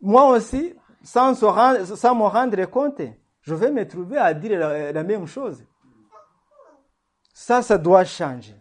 moi 0.00 0.28
aussi, 0.30 0.74
sans, 1.02 1.34
se 1.34 1.44
rendre, 1.44 1.84
sans 1.84 2.14
me 2.14 2.24
rendre 2.24 2.64
compte, 2.66 3.00
je 3.42 3.54
vais 3.54 3.70
me 3.70 3.86
trouver 3.86 4.18
à 4.18 4.34
dire 4.34 4.58
la, 4.58 4.92
la 4.92 5.02
même 5.02 5.26
chose. 5.26 5.62
Ça, 7.32 7.62
ça 7.62 7.78
doit 7.78 8.04
changer. 8.04 8.54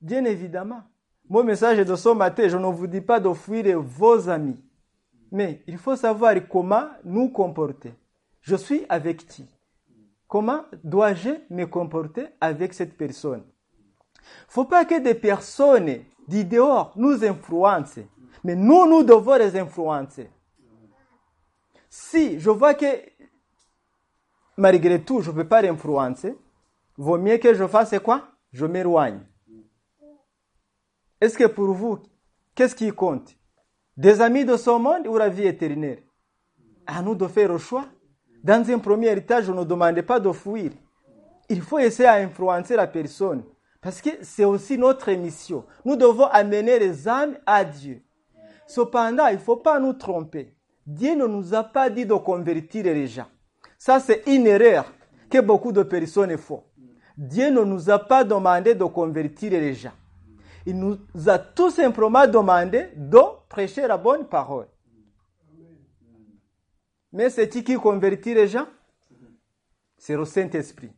Bien 0.00 0.24
évidemment. 0.24 0.82
Mon 1.28 1.44
message 1.44 1.78
de 1.78 1.96
ce 1.96 2.08
matin, 2.10 2.48
je 2.48 2.56
ne 2.56 2.66
vous 2.66 2.86
dis 2.86 3.00
pas 3.00 3.20
de 3.20 3.32
fuir 3.32 3.80
vos 3.80 4.28
amis. 4.28 4.56
Mais 5.30 5.62
il 5.66 5.76
faut 5.76 5.96
savoir 5.96 6.34
comment 6.48 6.88
nous 7.04 7.28
comporter. 7.28 7.92
Je 8.40 8.56
suis 8.56 8.86
avec 8.88 9.26
qui? 9.26 9.46
Comment 10.26 10.64
dois-je 10.84 11.30
me 11.50 11.66
comporter 11.66 12.26
avec 12.40 12.72
cette 12.72 12.96
personne? 12.96 13.44
Faut 14.46 14.64
pas 14.64 14.84
que 14.84 15.00
des 15.00 15.14
personnes 15.14 16.04
du 16.26 16.44
dehors 16.44 16.92
nous 16.96 17.24
influencent. 17.24 18.02
Mais 18.44 18.54
nous, 18.54 18.86
nous 18.86 19.02
devons 19.02 19.36
les 19.36 19.58
influencer. 19.58 20.30
Si 21.90 22.38
je 22.38 22.50
vois 22.50 22.74
que 22.74 22.86
malgré 24.56 25.02
tout, 25.02 25.20
je 25.20 25.30
ne 25.30 25.36
peux 25.36 25.48
pas 25.48 25.62
l'influencer, 25.62 26.36
vaut 26.96 27.18
mieux 27.18 27.38
que 27.38 27.54
je 27.54 27.66
fasse 27.66 27.94
quoi? 28.02 28.28
Je 28.52 28.66
m'éloigne. 28.66 29.20
Est-ce 31.20 31.36
que 31.36 31.46
pour 31.46 31.72
vous, 31.72 31.98
qu'est-ce 32.54 32.76
qui 32.76 32.90
compte? 32.90 33.36
Des 33.96 34.20
amis 34.20 34.44
de 34.44 34.56
ce 34.56 34.70
monde 34.70 35.06
ou 35.08 35.16
la 35.16 35.28
vie 35.28 35.46
éternelle? 35.46 36.04
À 36.86 37.02
nous 37.02 37.16
de 37.16 37.26
faire 37.26 37.48
le 37.48 37.58
choix. 37.58 37.86
Dans 38.44 38.64
un 38.70 38.78
premier 38.78 39.08
héritage, 39.08 39.46
je 39.46 39.52
ne 39.52 39.64
demande 39.64 40.00
pas 40.02 40.20
de 40.20 40.30
fuir. 40.30 40.70
Il 41.48 41.60
faut 41.60 41.80
essayer 41.80 42.08
à 42.08 42.14
influencer 42.14 42.76
la 42.76 42.86
personne. 42.86 43.42
Parce 43.80 44.00
que 44.00 44.10
c'est 44.22 44.44
aussi 44.44 44.78
notre 44.78 45.10
mission. 45.12 45.64
Nous 45.84 45.96
devons 45.96 46.26
amener 46.26 46.78
les 46.78 47.08
âmes 47.08 47.36
à 47.46 47.64
Dieu. 47.64 48.02
Cependant, 48.68 49.26
il 49.26 49.34
ne 49.34 49.40
faut 49.40 49.56
pas 49.56 49.80
nous 49.80 49.94
tromper. 49.94 50.54
Dieu 50.86 51.14
ne 51.14 51.26
nous 51.26 51.54
a 51.54 51.64
pas 51.64 51.90
dit 51.90 52.06
de 52.06 52.14
convertir 52.14 52.84
les 52.84 53.08
gens. 53.08 53.26
Ça, 53.76 53.98
c'est 53.98 54.22
une 54.26 54.46
erreur 54.46 54.92
que 55.28 55.40
beaucoup 55.40 55.72
de 55.72 55.82
personnes 55.82 56.36
font. 56.36 56.62
Dieu 57.16 57.50
ne 57.50 57.62
nous 57.62 57.90
a 57.90 57.98
pas 57.98 58.22
demandé 58.22 58.74
de 58.74 58.84
convertir 58.84 59.50
les 59.50 59.74
gens. 59.74 59.92
Il 60.68 60.78
nous 60.78 60.98
a 61.26 61.38
tout 61.38 61.70
simplement 61.70 62.26
demandé 62.26 62.88
de 62.94 63.18
prêcher 63.48 63.86
la 63.86 63.96
bonne 63.96 64.26
parole. 64.28 64.66
Mais 67.10 67.30
c'est 67.30 67.48
qui 67.48 67.64
qui 67.64 67.74
convertit 67.76 68.34
les 68.34 68.48
gens? 68.48 68.66
C'est 69.96 70.14
le 70.14 70.26
Saint-Esprit. 70.26 70.92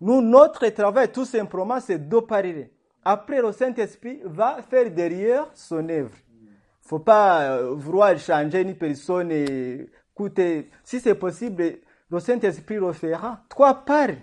Nous, 0.00 0.20
notre 0.20 0.66
travail, 0.70 1.12
tout 1.12 1.24
simplement, 1.24 1.78
c'est 1.78 2.08
de 2.08 2.18
parler. 2.18 2.72
Après, 3.04 3.40
le 3.40 3.52
Saint-Esprit 3.52 4.22
va 4.24 4.60
faire 4.68 4.90
derrière 4.90 5.46
son 5.54 5.88
œuvre. 5.88 6.16
Il 6.40 6.46
ne 6.46 6.88
faut 6.88 6.98
pas 6.98 7.62
vouloir 7.62 8.18
changer 8.18 8.62
une 8.62 8.74
personne 8.74 9.30
et 9.30 9.88
écouter. 10.10 10.68
Si 10.82 10.98
c'est 10.98 11.14
possible, 11.14 11.78
le 12.10 12.18
Saint-Esprit 12.18 12.74
le 12.74 12.92
fera. 12.92 13.44
Toi, 13.48 13.72
parle. 13.72 14.16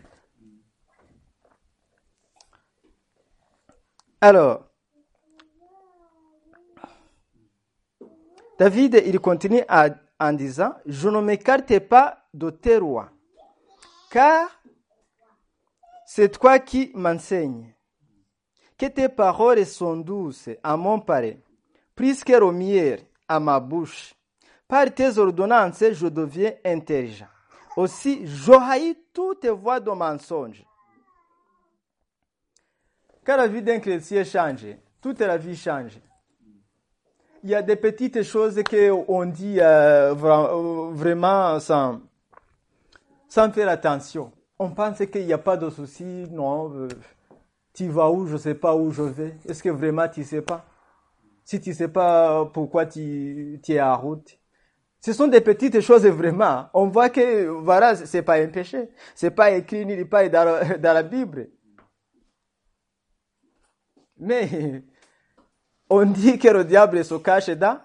Alors, 4.19 4.63
David, 8.57 9.03
il 9.05 9.19
continue 9.19 9.61
en 10.19 10.33
disant, 10.33 10.73
je 10.87 11.09
ne 11.09 11.21
m'écarte 11.21 11.79
pas 11.81 12.17
de 12.33 12.49
tes 12.49 12.77
rois, 12.77 13.11
car 14.09 14.49
c'est 16.07 16.29
toi 16.29 16.57
qui 16.57 16.91
m'enseignes. 16.95 17.75
Que 18.75 18.87
tes 18.87 19.09
paroles 19.09 19.65
sont 19.65 19.97
douces 19.97 20.49
à 20.63 20.75
mon 20.77 20.99
palais, 20.99 21.39
plus 21.95 22.23
que 22.23 22.51
miel 22.51 23.01
à 23.27 23.39
ma 23.39 23.59
bouche. 23.59 24.15
Par 24.67 24.91
tes 24.93 25.17
ordonnances, 25.17 25.83
je 25.91 26.07
deviens 26.07 26.53
intelligent. 26.65 27.27
Aussi, 27.75 28.25
je 28.25 28.51
haïs 28.51 28.97
toutes 29.13 29.41
tes 29.41 29.49
voix 29.49 29.79
de 29.79 29.91
mensonge. 29.91 30.66
Quand 33.27 33.35
la 33.35 33.49
vie 33.49 33.61
d'un 33.61 33.79
chrétien 33.79 34.23
change, 34.23 34.65
toute 35.01 35.19
la 35.19 35.35
vie 35.35 35.57
change. 35.57 35.99
Il 37.43 37.49
y 37.49 37.55
a 37.55 37.61
des 37.61 37.75
petites 37.75 38.23
choses 38.23 38.63
qu'on 38.63 39.25
dit 39.25 39.57
euh, 39.59 40.13
vraiment 40.13 41.59
sans, 41.59 41.99
sans 43.27 43.51
faire 43.51 43.67
attention. 43.67 44.31
On 44.57 44.69
pense 44.69 44.99
qu'il 45.05 45.25
n'y 45.25 45.33
a 45.33 45.37
pas 45.37 45.57
de 45.57 45.69
souci, 45.69 46.05
non. 46.31 46.73
Euh, 46.73 46.87
tu 47.73 47.89
vas 47.89 48.09
où, 48.09 48.27
je 48.27 48.33
ne 48.33 48.37
sais 48.37 48.55
pas 48.55 48.73
où 48.73 48.91
je 48.91 49.03
vais. 49.03 49.35
Est-ce 49.45 49.61
que 49.61 49.69
vraiment 49.71 50.07
tu 50.07 50.21
ne 50.21 50.25
sais 50.25 50.41
pas? 50.41 50.65
Si 51.43 51.59
tu 51.59 51.71
ne 51.71 51.75
sais 51.75 51.89
pas 51.89 52.45
pourquoi 52.45 52.85
tu, 52.85 53.59
tu 53.61 53.73
es 53.73 53.81
en 53.81 53.97
route. 53.97 54.39
Ce 55.01 55.11
sont 55.11 55.27
des 55.27 55.41
petites 55.41 55.81
choses 55.81 56.07
vraiment. 56.07 56.67
On 56.73 56.87
voit 56.87 57.09
que 57.09 57.47
voilà, 57.47 57.93
c'est 57.97 58.21
pas 58.21 58.35
un 58.35 58.47
péché. 58.47 58.89
C'est 59.15 59.31
pas 59.31 59.51
écrit 59.51 59.85
ni 59.85 60.05
pas 60.05 60.29
dans, 60.29 60.79
dans 60.79 60.93
la 60.93 61.03
Bible. 61.03 61.49
Mais 64.19 64.83
on 65.89 66.05
dit 66.05 66.37
que 66.37 66.47
le 66.47 66.63
diable 66.65 67.03
se 67.03 67.15
cache 67.15 67.49
dans 67.49 67.79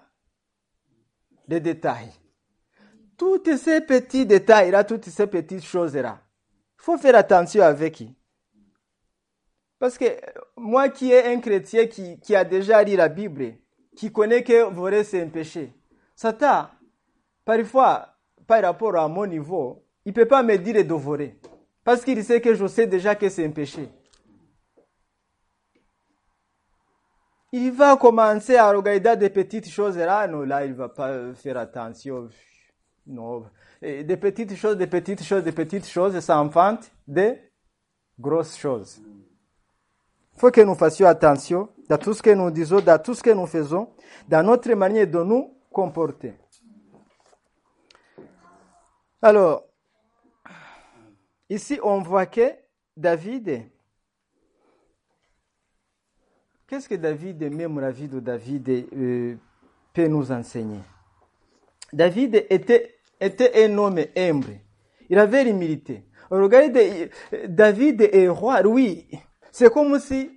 des 1.47 1.59
détails. 1.59 2.11
Tous 3.17 3.41
ces 3.57 3.81
petits 3.81 4.25
détails-là, 4.25 4.83
toutes 4.83 5.05
ces 5.05 5.27
petites 5.27 5.63
choses-là, 5.63 6.19
il 6.79 6.83
faut 6.83 6.97
faire 6.97 7.15
attention 7.15 7.63
avec. 7.63 8.03
Parce 9.79 9.97
que 9.97 10.05
moi 10.57 10.89
qui 10.89 11.11
est 11.11 11.33
un 11.33 11.39
chrétien 11.39 11.87
qui, 11.87 12.19
qui 12.19 12.35
a 12.35 12.43
déjà 12.43 12.83
lu 12.83 12.95
la 12.95 13.09
Bible, 13.09 13.53
qui 13.95 14.11
connaît 14.11 14.43
que 14.43 14.63
voler 14.69 15.03
c'est 15.03 15.21
un 15.21 15.27
péché, 15.27 15.73
Satan, 16.15 16.67
parfois, 17.45 18.15
par 18.47 18.61
rapport 18.61 18.95
à 18.95 19.07
mon 19.07 19.25
niveau, 19.25 19.85
il 20.05 20.09
ne 20.09 20.15
peut 20.15 20.27
pas 20.27 20.43
me 20.43 20.57
dire 20.57 20.85
de 20.85 20.93
voler. 20.93 21.39
Parce 21.83 22.03
qu'il 22.03 22.23
sait 22.23 22.41
que 22.41 22.53
je 22.55 22.65
sais 22.67 22.87
déjà 22.87 23.15
que 23.15 23.29
c'est 23.29 23.45
un 23.45 23.51
péché. 23.51 23.89
Il 27.55 27.71
va 27.71 27.95
commencer 27.97 28.55
à 28.55 28.71
regarder 28.71 29.15
des 29.15 29.29
petites 29.29 29.69
choses 29.69 29.95
là, 29.95 30.27
non, 30.27 30.41
là, 30.41 30.65
il 30.65 30.73
va 30.73 30.89
pas 30.89 31.35
faire 31.35 31.55
attention. 31.57 32.27
Non. 33.05 33.45
Des 33.79 34.17
petites 34.17 34.55
choses, 34.55 34.75
des 34.75 34.87
petites 34.87 35.23
choses, 35.23 35.43
des 35.43 35.51
petites 35.51 35.87
choses, 35.87 36.19
ça 36.19 36.39
enfante 36.39 36.91
des 37.07 37.51
grosses 38.19 38.57
choses. 38.57 38.99
Il 40.35 40.39
faut 40.39 40.49
que 40.49 40.61
nous 40.61 40.73
fassions 40.73 41.05
attention 41.05 41.69
dans 41.87 41.99
tout 41.99 42.15
ce 42.15 42.23
que 42.23 42.31
nous 42.31 42.49
disons, 42.49 42.81
dans 42.81 42.99
tout 42.99 43.13
ce 43.13 43.21
que 43.21 43.29
nous 43.29 43.45
faisons, 43.45 43.87
dans 44.27 44.43
notre 44.43 44.73
manière 44.73 45.05
de 45.05 45.21
nous 45.21 45.55
comporter. 45.71 46.33
Alors, 49.21 49.63
ici, 51.51 51.79
on 51.83 52.01
voit 52.01 52.25
que 52.25 52.51
David, 52.97 53.69
qu'est-ce 56.67 56.89
que 56.89 56.95
David, 56.95 57.43
même 57.51 57.79
la 57.79 57.91
vie 57.91 58.07
de 58.07 58.19
David, 58.19 58.69
euh, 58.69 59.35
peut 59.93 60.07
nous 60.07 60.31
enseigner? 60.31 60.79
David 61.91 62.45
était 62.49 63.65
un 63.65 63.77
homme 63.77 64.05
humble. 64.15 64.59
Il 65.09 65.19
avait 65.19 65.43
l'humilité. 65.43 66.05
Regardez, 66.29 67.11
David 67.47 68.01
est 68.01 68.27
roi, 68.27 68.61
oui. 68.65 69.07
C'est 69.51 69.71
comme 69.71 69.99
si 69.99 70.31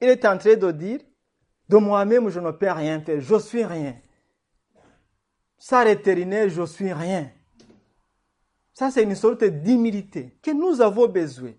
il 0.00 0.08
est 0.08 0.24
en 0.24 0.36
train 0.36 0.56
de 0.56 0.70
dire, 0.72 1.00
de 1.68 1.76
moi-même, 1.76 2.28
je 2.28 2.40
ne 2.40 2.50
peux 2.50 2.70
rien 2.70 3.00
faire, 3.00 3.20
je 3.20 3.38
suis 3.38 3.64
rien. 3.64 3.96
Sans 5.58 5.84
l'éternel, 5.84 6.50
je 6.50 6.64
suis 6.66 6.92
rien. 6.92 7.30
Ça, 8.72 8.90
c'est 8.90 9.02
une 9.02 9.14
sorte 9.14 9.44
d'humilité 9.44 10.38
que 10.42 10.50
nous 10.50 10.80
avons 10.80 11.08
besoin. 11.08 11.52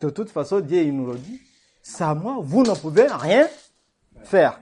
De 0.00 0.10
toute 0.10 0.30
façon, 0.30 0.60
Dieu 0.60 0.84
nous 0.90 1.06
le 1.06 1.18
dit. 1.18 1.40
Sans 1.88 2.16
moi, 2.16 2.38
vous 2.40 2.64
ne 2.64 2.74
pouvez 2.74 3.06
rien 3.06 3.46
faire. 4.24 4.60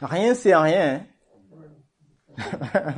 Rien, 0.00 0.34
c'est 0.34 0.56
rien. 0.56 1.04
Hein. 2.38 2.38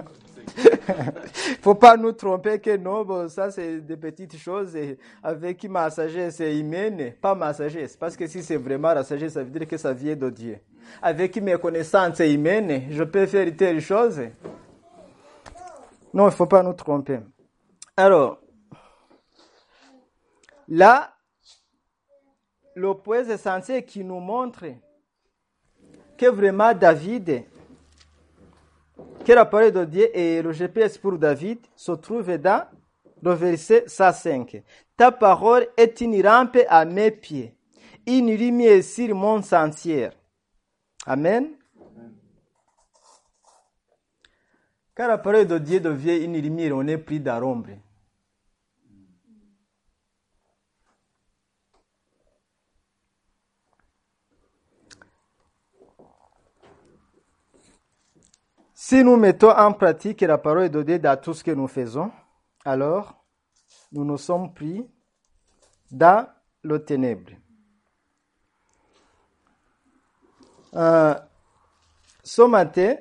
faut 1.61 1.75
pas 1.75 1.97
nous 1.97 2.13
tromper 2.13 2.61
que 2.61 2.77
non, 2.77 3.29
ça 3.29 3.51
c'est 3.51 3.81
des 3.81 3.97
petites 3.97 4.37
choses 4.37 4.79
avec 5.25 5.65
ma 5.65 5.91
sagesse 5.91 6.39
humaine, 6.39 7.15
pas 7.21 7.35
ma 7.35 7.53
sagesse. 7.53 7.97
Parce 7.97 8.17
que 8.17 8.29
si 8.29 8.45
c'est 8.45 8.59
vraiment 8.59 8.95
la 8.95 9.03
sagesse, 9.03 9.33
ça 9.33 9.43
veut 9.43 9.51
dire 9.51 9.67
que 9.67 9.77
ça 9.77 9.93
vient 9.93 10.15
de 10.15 10.31
Dieu. 10.31 10.61
Avec 11.03 11.35
mes 11.43 11.59
connaissances 11.59 12.21
humaines, 12.21 12.85
je 12.91 13.03
peux 13.03 13.27
faire 13.27 13.49
telle 13.57 13.81
chose. 13.81 14.21
Non, 16.13 16.29
il 16.29 16.33
faut 16.33 16.47
pas 16.47 16.63
nous 16.63 16.75
tromper. 16.75 17.19
Alors, 17.97 18.39
là, 20.69 21.14
le 22.75 22.95
point 22.95 23.25
essentiel 23.25 23.85
qui 23.85 24.05
nous 24.05 24.21
montre 24.21 24.65
que 26.17 26.27
vraiment 26.27 26.75
David 26.75 27.45
que 29.25 29.33
la 29.33 29.45
parole 29.47 29.73
de 29.73 29.85
Dieu 29.85 30.17
et 30.17 30.43
le 30.43 30.53
GPS 30.53 30.99
pour 30.99 31.19
David 31.19 31.59
se 31.75 31.93
trouve 31.93 32.37
dans 32.39 32.67
le 33.23 33.33
verset 33.33 33.85
105. 33.87 34.63
Ta 34.97 35.11
parole 35.11 35.67
est 35.77 36.01
une 36.01 36.25
rampe 36.27 36.59
à 36.69 36.85
mes 36.85 37.11
pieds, 37.11 37.55
une 38.07 38.35
lumière 38.35 38.85
sur 38.85 39.15
mon 39.15 39.43
sentier. 39.43 40.11
Amen. 41.07 41.49
Car 44.95 45.09
la 45.09 45.19
parole 45.19 45.47
de 45.47 45.59
Dieu 45.59 45.81
devient 45.81 46.23
une 46.23 46.39
lumière, 46.39 46.77
on 46.77 46.87
est 46.87 46.99
pris 46.99 47.19
dans 47.19 47.41
l'ombre. 47.41 47.71
Si 58.87 59.03
nous 59.03 59.17
mettons 59.17 59.51
en 59.51 59.73
pratique 59.73 60.21
la 60.21 60.37
parole 60.37 60.69
de 60.69 60.83
Dieu 60.83 60.99
dans 60.99 61.19
tout 61.19 61.33
ce 61.33 61.43
que 61.43 61.53
nous 61.53 61.69
faisons, 61.69 62.13
alors 62.67 63.25
nous 63.93 64.05
nous 64.05 64.19
sommes 64.19 64.53
pris 64.53 64.87
dans 65.91 66.29
le 66.61 66.85
ténèbre. 66.85 67.31
Euh, 70.75 71.15
ce 72.23 72.43
matin, 72.43 72.97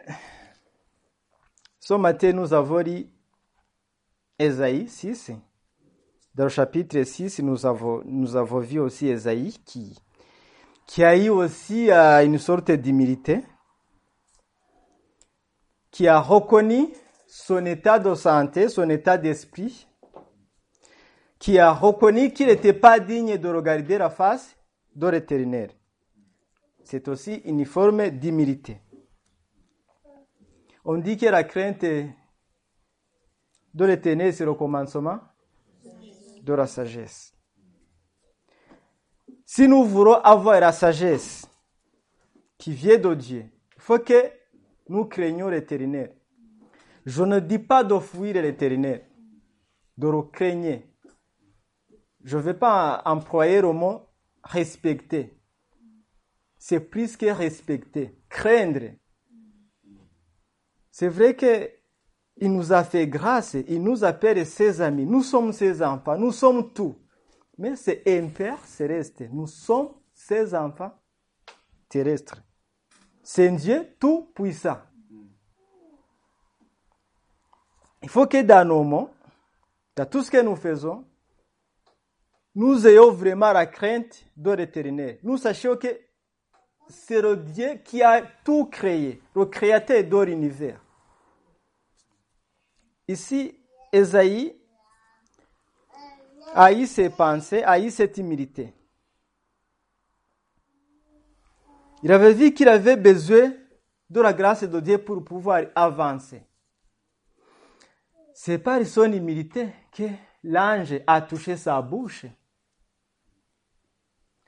ce 1.82 1.96
matin, 1.96 2.32
nous 2.32 2.54
avons 2.54 2.78
lu 2.78 3.10
Esaïe 4.40 4.88
6. 4.88 5.32
Dans 6.34 6.46
le 6.46 6.50
chapitre 6.50 7.04
6, 7.04 7.40
nous 7.40 7.66
avons, 7.66 8.02
nous 8.06 8.38
avons 8.38 8.60
vu 8.60 8.80
aussi 8.80 9.10
Esaïe 9.10 9.60
qui, 9.66 10.00
qui 10.88 11.04
a 11.04 11.18
eu 11.18 11.28
aussi 11.28 11.92
euh, 11.92 12.24
une 12.24 12.38
sorte 12.40 12.72
d'humilité 12.72 13.44
qui 15.94 16.08
a 16.08 16.20
reconnu 16.20 16.92
son 17.28 17.66
état 17.68 18.00
de 18.00 18.16
santé, 18.16 18.68
son 18.68 18.90
état 18.90 19.16
d'esprit, 19.16 19.88
qui 21.38 21.60
a 21.60 21.72
reconnu 21.72 22.34
qu'il 22.34 22.48
n'était 22.48 22.74
pas 22.74 23.00
digne 23.00 23.38
de 23.38 23.48
regarder 23.48 24.00
la 24.00 24.10
face 24.10 24.58
de 24.96 25.08
l'éternel. 25.08 25.70
C'est 26.84 27.08
aussi 27.08 27.36
une 27.46 27.64
forme 27.66 28.10
d'humilité. 28.10 28.82
On 30.84 30.98
dit 30.98 31.16
que 31.16 31.28
la 31.28 31.44
crainte 31.44 31.86
de 31.86 33.86
l'éternel, 33.86 34.34
c'est 34.34 34.46
le 34.46 34.56
commencement 34.56 35.20
de 36.42 36.54
la 36.54 36.66
sagesse. 36.66 37.36
Si 39.46 39.68
nous 39.68 39.84
voulons 39.84 40.16
avoir 40.16 40.60
la 40.60 40.72
sagesse 40.72 41.48
qui 42.58 42.74
vient 42.74 42.98
de 42.98 43.14
Dieu, 43.14 43.46
il 43.76 43.82
faut 43.82 44.00
que 44.00 44.43
nous 44.94 45.06
craignons 45.06 45.50
l'éternel. 45.50 46.16
Je 47.04 47.24
ne 47.24 47.40
dis 47.40 47.58
pas 47.58 47.84
de 47.84 47.98
fuir 47.98 48.36
l'éternel, 48.36 49.04
de 49.98 50.08
le 50.08 50.22
craigner. 50.22 50.86
Je 52.24 52.38
ne 52.38 52.44
vais 52.44 52.54
pas 52.54 53.02
employer 53.04 53.60
le 53.60 53.74
mot 53.74 54.08
respecter. 54.44 55.36
C'est 56.60 56.80
plus 56.80 57.18
que 57.18 57.26
respecter, 57.26 58.22
craindre. 58.30 58.92
C'est 60.92 61.10
vrai 61.10 61.36
qu'il 61.36 62.54
nous 62.54 62.72
a 62.72 62.84
fait 62.84 63.08
grâce, 63.08 63.56
il 63.68 63.82
nous 63.82 64.04
appelle 64.04 64.46
ses 64.46 64.80
amis, 64.80 65.08
nous 65.08 65.24
sommes 65.24 65.54
ses 65.54 65.82
enfants, 65.82 66.20
nous 66.20 66.32
sommes 66.32 66.72
tout. 66.72 66.96
Mais 67.58 67.76
c'est 67.76 68.04
Père 68.36 68.64
céleste, 68.64 69.24
nous 69.32 69.48
sommes 69.48 69.90
ses 70.14 70.54
enfants 70.54 70.94
terrestres. 71.90 72.44
C'est 73.24 73.48
un 73.48 73.54
Dieu 73.54 73.96
tout 74.00 74.30
puissant. 74.36 74.80
Il 78.02 78.10
faut 78.10 78.28
que 78.28 78.42
dans 78.42 78.68
nos 78.68 78.84
mots, 78.84 79.10
dans 79.96 80.06
tout 80.06 80.22
ce 80.22 80.30
que 80.30 80.42
nous 80.42 80.58
faisons, 80.58 81.06
nous 82.54 82.86
ayons 82.86 83.12
vraiment 83.12 83.54
la 83.54 83.66
crainte 83.66 84.26
de 84.36 84.52
l'éternel. 84.52 85.20
Nous 85.24 85.38
sachions 85.38 85.78
que 85.78 85.88
c'est 86.90 87.22
le 87.22 87.38
Dieu 87.38 87.76
qui 87.86 88.04
a 88.04 88.22
tout 88.44 88.66
créé, 88.66 89.22
le 89.34 89.46
créateur 89.46 90.04
de 90.04 90.20
l'univers. 90.20 90.84
Ici, 93.08 93.58
Esaïe 93.92 94.56
a 96.54 96.74
eu 96.74 96.86
ses 96.86 97.10
pensées, 97.10 97.64
a 97.64 97.80
eu 97.80 97.90
cette 97.90 98.18
humilité. 98.18 98.74
Il 102.04 102.12
avait 102.12 102.34
vu 102.34 102.54
qu'il 102.54 102.68
avait 102.68 102.98
besoin 102.98 103.54
de 104.10 104.22
la 104.22 104.34
grâce 104.34 104.64
de 104.66 104.80
Dieu 104.82 104.98
pour 104.98 105.24
pouvoir 105.24 105.64
avancer. 105.74 106.46
C'est 108.34 108.58
par 108.58 108.86
son 108.86 109.12
humilité 109.14 109.70
que 109.92 110.04
l'ange 110.44 110.96
a 111.08 111.22
touché 111.22 111.56
sa 111.56 111.82
bouche. 111.82 112.26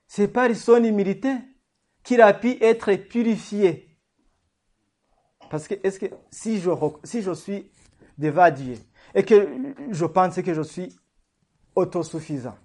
C'est 0.05 0.27
par 0.27 0.53
son 0.53 0.83
humilité 0.83 1.33
qu'il 2.03 2.21
a 2.21 2.33
pu 2.33 2.61
être 2.61 2.93
purifié. 3.07 3.97
Parce 5.49 5.67
que 5.67 5.75
si 6.29 6.59
je, 6.59 6.69
si 7.05 7.21
je 7.21 7.31
suis 7.31 7.71
devant 8.17 8.51
Dieu 8.51 8.77
et 9.13 9.23
que 9.23 9.73
je 9.91 10.05
pense 10.05 10.41
que 10.41 10.53
je 10.53 10.61
suis 10.61 10.93
autosuffisant, 11.73 12.57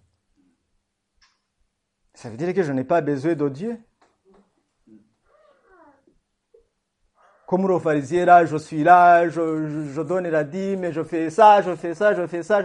ça 2.12 2.28
veut 2.28 2.36
dire 2.36 2.52
que 2.52 2.62
je 2.62 2.72
n'ai 2.72 2.84
pas 2.84 3.00
besoin 3.00 3.34
de 3.34 3.48
Dieu? 3.48 3.78
Comme 7.50 7.66
le 7.66 7.80
pharisien, 7.80 8.26
là, 8.26 8.44
je 8.44 8.56
suis 8.58 8.84
là, 8.84 9.28
je, 9.28 9.88
je, 9.92 10.02
donne 10.02 10.28
la 10.28 10.44
dîme, 10.44 10.92
je 10.92 11.02
fais 11.02 11.30
ça, 11.30 11.60
je 11.62 11.74
fais 11.74 11.94
ça, 11.94 12.14
je 12.14 12.24
fais 12.28 12.44
ça. 12.44 12.62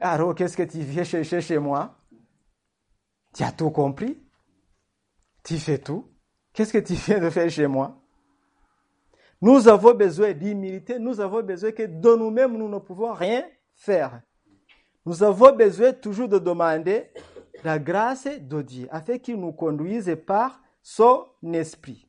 Alors, 0.00 0.34
qu'est-ce 0.34 0.56
que 0.56 0.62
tu 0.62 0.78
viens 0.78 1.04
chercher 1.04 1.42
chez 1.42 1.58
moi? 1.58 1.94
Tu 3.34 3.42
as 3.42 3.52
tout 3.52 3.68
compris? 3.68 4.18
Tu 5.44 5.58
fais 5.58 5.76
tout? 5.76 6.08
Qu'est-ce 6.54 6.72
que 6.72 6.78
tu 6.78 6.94
viens 6.94 7.18
de 7.18 7.28
faire 7.28 7.50
chez 7.50 7.66
moi? 7.66 7.94
Nous 9.42 9.68
avons 9.68 9.92
besoin 9.92 10.32
d'humilité, 10.32 10.98
nous 10.98 11.20
avons 11.20 11.42
besoin 11.42 11.72
que 11.72 11.82
de 11.82 12.16
nous-mêmes, 12.16 12.56
nous 12.56 12.70
ne 12.70 12.78
pouvons 12.78 13.12
rien 13.12 13.44
faire. 13.74 14.22
Nous 15.04 15.22
avons 15.22 15.54
besoin 15.54 15.92
toujours 15.92 16.28
de 16.30 16.38
demander 16.38 17.10
la 17.62 17.78
grâce 17.78 18.28
de 18.28 18.62
Dieu, 18.62 18.88
afin 18.90 19.18
qu'il 19.18 19.38
nous 19.38 19.52
conduise 19.52 20.16
par 20.26 20.58
son 20.82 21.26
esprit. 21.52 22.08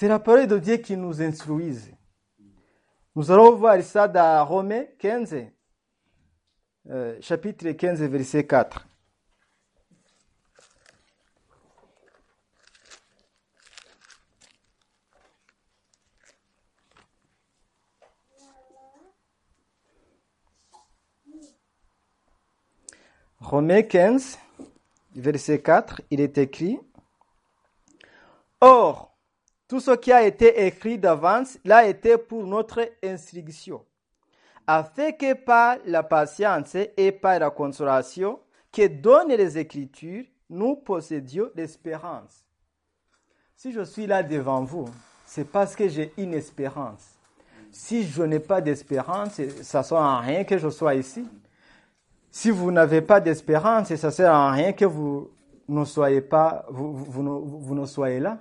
C'est 0.00 0.06
la 0.06 0.20
parole 0.20 0.46
de 0.46 0.60
Dieu 0.60 0.76
qui 0.76 0.96
nous 0.96 1.20
instruise. 1.20 1.92
Nous 3.16 3.32
allons 3.32 3.56
voir 3.56 3.82
ça 3.82 4.06
dans 4.06 4.46
Romains 4.46 4.84
15, 4.96 5.34
euh, 6.88 7.18
chapitre 7.20 7.68
15, 7.72 8.00
verset 8.04 8.46
4. 8.46 8.86
Romains 23.40 23.82
15, 23.82 24.38
verset 25.16 25.60
4, 25.60 26.02
il 26.12 26.20
est 26.20 26.38
écrit 26.38 26.78
Or, 28.60 29.07
Tout 29.68 29.80
ce 29.80 29.90
qui 29.90 30.10
a 30.10 30.26
été 30.26 30.66
écrit 30.66 30.98
d'avance 30.98 31.58
l'a 31.62 31.86
été 31.86 32.16
pour 32.16 32.44
notre 32.46 32.88
instruction, 33.04 33.84
afin 34.66 35.12
que 35.12 35.34
par 35.34 35.76
la 35.84 36.02
patience 36.02 36.74
et 36.96 37.12
par 37.12 37.38
la 37.38 37.50
consolation 37.50 38.40
que 38.72 38.86
donnent 38.86 39.28
les 39.28 39.58
Écritures, 39.58 40.24
nous 40.48 40.76
possédions 40.76 41.50
l'espérance. 41.54 42.42
Si 43.56 43.72
je 43.72 43.82
suis 43.82 44.06
là 44.06 44.22
devant 44.22 44.64
vous, 44.64 44.88
c'est 45.26 45.50
parce 45.50 45.76
que 45.76 45.86
j'ai 45.88 46.14
une 46.16 46.32
espérance. 46.32 47.18
Si 47.70 48.04
je 48.04 48.22
n'ai 48.22 48.40
pas 48.40 48.62
d'espérance, 48.62 49.40
ça 49.62 49.80
ne 49.80 49.84
sert 49.84 49.98
à 49.98 50.20
rien 50.20 50.44
que 50.44 50.56
je 50.56 50.70
sois 50.70 50.94
ici. 50.94 51.26
Si 52.30 52.50
vous 52.50 52.70
n'avez 52.70 53.02
pas 53.02 53.20
d'espérance, 53.20 53.94
ça 53.94 54.06
ne 54.06 54.12
sert 54.12 54.32
à 54.32 54.52
rien 54.52 54.72
que 54.72 54.86
vous 54.86 55.30
ne 55.68 55.84
soyez 55.84 56.22
pas, 56.22 56.64
vous, 56.70 57.74
ne 57.74 57.84
soyez 57.84 58.20
là. 58.20 58.38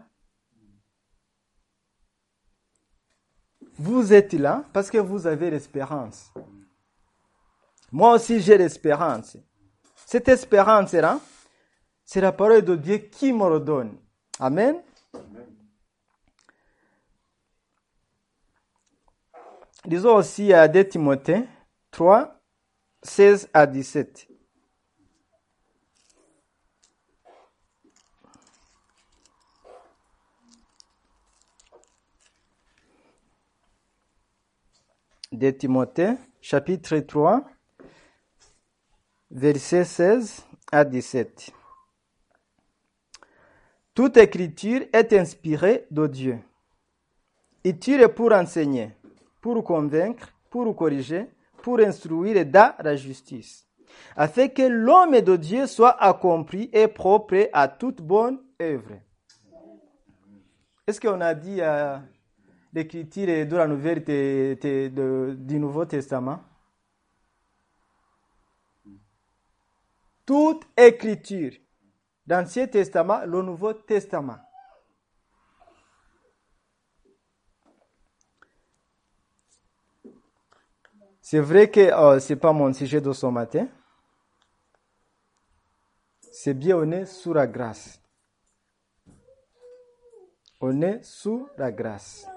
Vous 3.79 4.11
êtes 4.11 4.33
là 4.33 4.63
parce 4.73 4.89
que 4.89 4.97
vous 4.97 5.27
avez 5.27 5.51
l'espérance. 5.51 6.31
Moi 7.91 8.13
aussi, 8.13 8.41
j'ai 8.41 8.57
l'espérance. 8.57 9.37
Cette 10.05 10.27
espérance-là, 10.27 11.19
c'est 12.03 12.21
la 12.21 12.31
parole 12.31 12.63
de 12.63 12.75
Dieu 12.75 12.97
qui 12.97 13.31
me 13.31 13.49
le 13.49 13.59
donne. 13.59 13.97
Amen. 14.39 14.81
Disons 19.85 20.15
aussi 20.15 20.51
à 20.53 20.67
2 20.67 20.83
Timothée 20.87 21.43
3, 21.91 22.41
16 23.03 23.49
à 23.53 23.65
17. 23.65 24.27
De 35.31 35.51
Timothée, 35.51 36.13
chapitre 36.41 36.97
3, 36.99 37.43
versets 39.31 39.83
16 39.83 40.45
à 40.71 40.85
17. 40.85 41.51
Toute 43.93 44.17
écriture 44.17 44.83
est 44.93 45.11
inspirée 45.13 45.85
de 45.91 46.07
Dieu, 46.07 46.39
utile 47.63 48.07
pour 48.09 48.31
enseigner, 48.31 48.91
pour 49.41 49.63
convaincre, 49.63 50.29
pour 50.49 50.73
corriger, 50.75 51.25
pour 51.61 51.79
instruire 51.79 52.45
dans 52.45 52.73
la 52.79 52.95
justice, 52.95 53.67
afin 54.15 54.47
que 54.47 54.61
l'homme 54.61 55.19
de 55.19 55.35
Dieu 55.35 55.67
soit 55.67 56.01
accompli 56.01 56.69
et 56.71 56.87
propre 56.87 57.49
à 57.51 57.67
toute 57.67 58.01
bonne 58.01 58.39
œuvre. 58.61 58.93
Est-ce 60.85 61.01
qu'on 61.01 61.19
a 61.19 61.33
dit 61.33 61.57
euh, 61.59 61.97
l'écriture 62.73 63.45
de 63.45 63.55
la 63.55 63.67
nouvelle 63.67 64.03
de, 64.03 65.35
du 65.37 65.59
Nouveau 65.59 65.85
Testament 65.85 66.43
Toute 70.27 70.65
écriture, 70.75 71.53
l'Ancien 72.27 72.67
Testament, 72.67 73.25
le 73.25 73.41
Nouveau 73.41 73.71
Testament. 73.71 74.39
C'est 81.21 81.39
vrai 81.39 81.69
que 81.69 81.91
oh, 81.93 82.19
ce 82.19 82.33
n'est 82.33 82.39
pas 82.39 82.51
mon 82.51 82.73
sujet 82.73 82.99
de 82.99 83.13
ce 83.13 83.25
matin. 83.25 83.67
C'est 86.21 86.53
bien, 86.53 86.77
on 86.77 86.91
est 86.91 87.05
sous 87.05 87.33
la 87.33 87.47
grâce. 87.47 88.01
On 90.59 90.81
est 90.81 91.03
sous 91.03 91.47
la 91.57 91.71
grâce. 91.71 92.27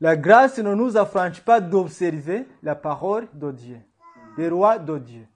La 0.00 0.16
grâce 0.16 0.58
ne 0.58 0.74
nous 0.74 0.96
affranchit 0.96 1.40
pas 1.40 1.60
d'observer 1.60 2.46
la 2.62 2.74
parole 2.74 3.28
de 3.32 3.52
Dieu, 3.52 3.80
le 4.36 4.52
roi 4.52 4.78
de 4.78 4.98
Dieu. 4.98 5.26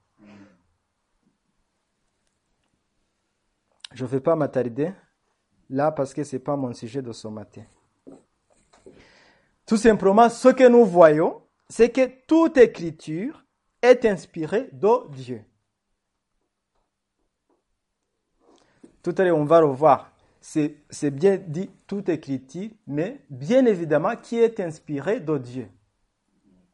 Je 3.92 4.04
ne 4.04 4.08
vais 4.08 4.20
pas 4.20 4.36
m'attarder 4.36 4.92
là 5.70 5.92
parce 5.92 6.12
que 6.12 6.24
ce 6.24 6.36
n'est 6.36 6.42
pas 6.42 6.56
mon 6.56 6.72
sujet 6.72 7.02
de 7.02 7.12
ce 7.12 7.28
matin. 7.28 7.64
Tout 9.66 9.76
simplement, 9.76 10.28
ce 10.28 10.48
que 10.48 10.68
nous 10.68 10.84
voyons, 10.84 11.42
c'est 11.68 11.90
que 11.90 12.06
toute 12.26 12.56
écriture 12.56 13.44
est 13.82 14.04
inspirée 14.04 14.68
de 14.72 15.10
Dieu. 15.10 15.44
Tout 19.02 19.14
à 19.16 19.24
l'heure, 19.24 19.38
on 19.38 19.44
va 19.44 19.60
revoir. 19.60 20.10
C'est 20.40 21.10
bien 21.10 21.36
dit 21.36 21.70
toute 21.86 22.08
écriture, 22.08 22.70
mais 22.86 23.20
bien 23.28 23.66
évidemment 23.66 24.16
qui 24.16 24.36
est 24.38 24.60
inspirée 24.60 25.20
de 25.20 25.38
Dieu. 25.38 25.68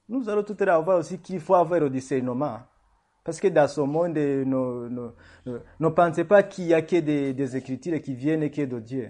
Nous 0.08 0.28
allons 0.28 0.42
tout 0.42 0.56
à 0.60 0.64
l'heure 0.64 0.82
voir 0.82 0.98
aussi 0.98 1.18
qu'il 1.18 1.40
faut 1.40 1.54
avoir 1.54 1.80
le 1.80 1.90
discernement. 1.90 2.60
Parce 3.24 3.40
que 3.40 3.48
dans 3.48 3.66
ce 3.66 3.80
monde, 3.80 4.16
ne, 4.16 5.10
ne, 5.80 5.88
pensez 5.88 6.24
pas 6.24 6.42
qu'il 6.42 6.66
n'y 6.66 6.74
a 6.74 6.82
que 6.82 6.96
des, 6.96 7.32
des, 7.32 7.56
écritures 7.56 8.00
qui 8.02 8.14
viennent 8.14 8.50
que 8.50 8.62
de 8.62 8.78
Dieu. 8.80 9.08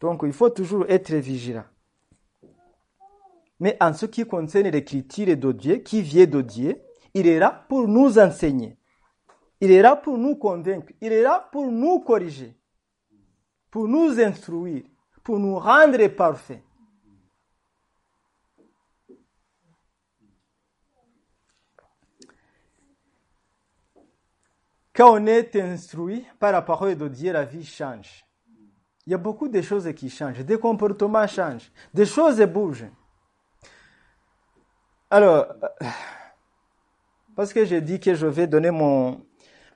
Donc, 0.00 0.20
il 0.24 0.32
faut 0.32 0.50
toujours 0.50 0.86
être 0.88 1.12
vigilant. 1.14 1.64
Mais 3.58 3.76
en 3.80 3.92
ce 3.92 4.06
qui 4.06 4.24
concerne 4.24 4.68
l'écriture 4.68 5.36
de 5.36 5.50
Dieu, 5.50 5.76
qui 5.76 6.00
vient 6.00 6.26
de 6.26 6.42
Dieu, 6.42 6.80
il 7.12 7.26
est 7.26 7.40
là 7.40 7.64
pour 7.68 7.88
nous 7.88 8.18
enseigner. 8.20 8.76
Il 9.60 9.72
est 9.72 9.82
là 9.82 9.96
pour 9.96 10.16
nous 10.16 10.36
convaincre. 10.36 10.92
Il 11.00 11.12
est 11.12 11.22
là 11.22 11.48
pour 11.50 11.66
nous 11.70 12.00
corriger. 12.00 12.56
Pour 13.74 13.88
nous 13.88 14.20
instruire. 14.20 14.84
Pour 15.24 15.40
nous 15.40 15.58
rendre 15.58 16.06
parfaits. 16.06 16.62
Quand 24.92 25.14
on 25.14 25.26
est 25.26 25.56
instruit 25.56 26.24
par 26.38 26.52
la 26.52 26.62
parole 26.62 26.94
de 26.94 27.08
Dieu, 27.08 27.32
la 27.32 27.44
vie 27.44 27.64
change. 27.64 28.24
Il 29.06 29.10
y 29.10 29.14
a 29.14 29.18
beaucoup 29.18 29.48
de 29.48 29.60
choses 29.60 29.92
qui 29.92 30.08
changent. 30.08 30.44
Des 30.44 30.56
comportements 30.56 31.26
changent. 31.26 31.72
Des 31.92 32.06
choses 32.06 32.40
bougent. 32.42 32.86
Alors, 35.10 35.48
parce 37.34 37.52
que 37.52 37.64
j'ai 37.64 37.80
dit 37.80 37.98
que 37.98 38.14
je 38.14 38.28
vais 38.28 38.46
donner 38.46 38.70
mon, 38.70 39.26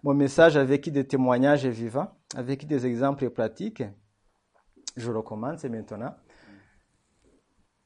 mon 0.02 0.14
message 0.14 0.56
avec 0.56 0.88
des 0.90 1.06
témoignages 1.06 1.66
vivants, 1.66 2.10
avec 2.34 2.66
des 2.66 2.86
exemples 2.86 3.30
pratiques, 3.30 3.82
je 4.96 5.10
recommence 5.10 5.64
maintenant. 5.64 6.14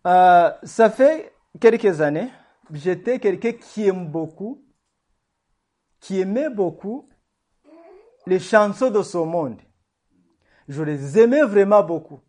Euh, 0.07 0.51
ça 0.63 0.91
fait 0.91 1.33
quelques 1.61 2.01
années, 2.01 2.31
j'étais 2.73 3.19
quelqu'un 3.19 3.53
qui 3.53 3.87
aime 3.87 4.11
beaucoup, 4.11 4.65
qui 6.01 6.21
aimait 6.21 6.51
beaucoup 6.51 7.09
les 8.27 8.39
chansons 8.39 8.91
de 8.91 9.03
ce 9.03 9.19
monde. 9.19 9.61
Je 10.69 10.83
les 10.83 11.19
aimais 11.19 11.43
vraiment 11.43 11.83
beaucoup 11.83 12.21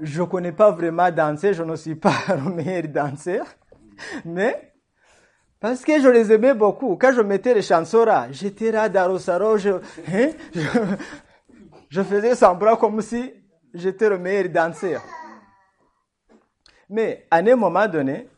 je 0.00 0.22
ne 0.22 0.26
connais 0.26 0.52
pas 0.52 0.70
vraiment 0.70 1.10
danser, 1.10 1.54
je 1.54 1.62
ne 1.62 1.76
suis 1.76 1.94
pas 1.94 2.14
le 2.28 2.50
meilleur 2.50 2.88
danseur, 2.88 3.46
mais 4.24 4.74
parce 5.60 5.82
que 5.82 6.00
je 6.00 6.08
les 6.08 6.32
aimais 6.32 6.54
beaucoup. 6.54 6.96
Quand 6.96 7.12
je 7.12 7.22
mettais 7.22 7.54
les 7.54 7.62
chansons 7.62 8.04
là, 8.04 8.28
j'étais 8.30 8.70
là 8.70 8.88
salon, 9.18 9.56
je, 9.56 9.70
hein, 10.08 10.30
je, 10.54 10.60
je, 11.88 12.02
faisais 12.02 12.34
semblant 12.34 12.76
comme 12.76 13.00
si 13.00 13.32
j'étais 13.72 14.08
le 14.08 14.18
meilleur 14.18 14.48
danseur. 14.50 15.02
Mais 16.88 17.26
à 17.30 17.38
un 17.38 17.56
moment 17.56 17.88
donné, 17.88 18.28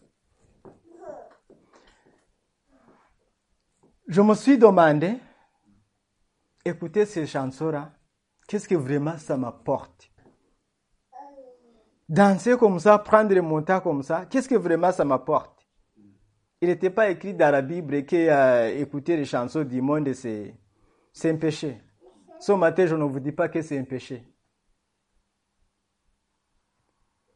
je 4.07 4.23
me 4.23 4.35
suis 4.35 4.57
demandé, 4.57 5.19
écouter 6.65 7.05
ces 7.05 7.27
chansons-là, 7.27 7.93
qu'est-ce 8.47 8.69
que 8.69 8.75
vraiment 8.75 9.19
ça 9.19 9.37
m'apporte? 9.37 10.11
Danser 12.09 12.57
comme 12.57 12.79
ça, 12.79 12.99
prendre 12.99 13.35
le 13.35 13.43
montant 13.43 13.81
comme 13.81 14.03
ça, 14.03 14.25
qu'est-ce 14.25 14.49
que 14.49 14.55
vraiment 14.55 14.93
ça 14.93 15.05
m'apporte? 15.05 15.58
Il 16.61 16.69
n'était 16.69 16.91
pas 16.91 17.09
écrit 17.11 17.35
dans 17.35 17.51
la 17.51 17.63
Bible 17.63 18.05
que 18.05 18.17
euh, 18.17 18.81
écouter 18.81 19.17
les 19.17 19.25
chansons 19.25 19.63
du 19.63 19.81
monde, 19.81 20.13
c'est, 20.13 20.55
c'est 21.13 21.31
un 21.31 21.37
péché. 21.37 21.81
Ce 22.41 22.53
matin, 22.53 22.87
je 22.87 22.97
ne 22.97 23.05
vous 23.05 23.21
dis 23.21 23.33
pas 23.33 23.49
que 23.49 23.63
c'est 23.63 23.79
un 23.79 23.85
péché. 23.85 24.23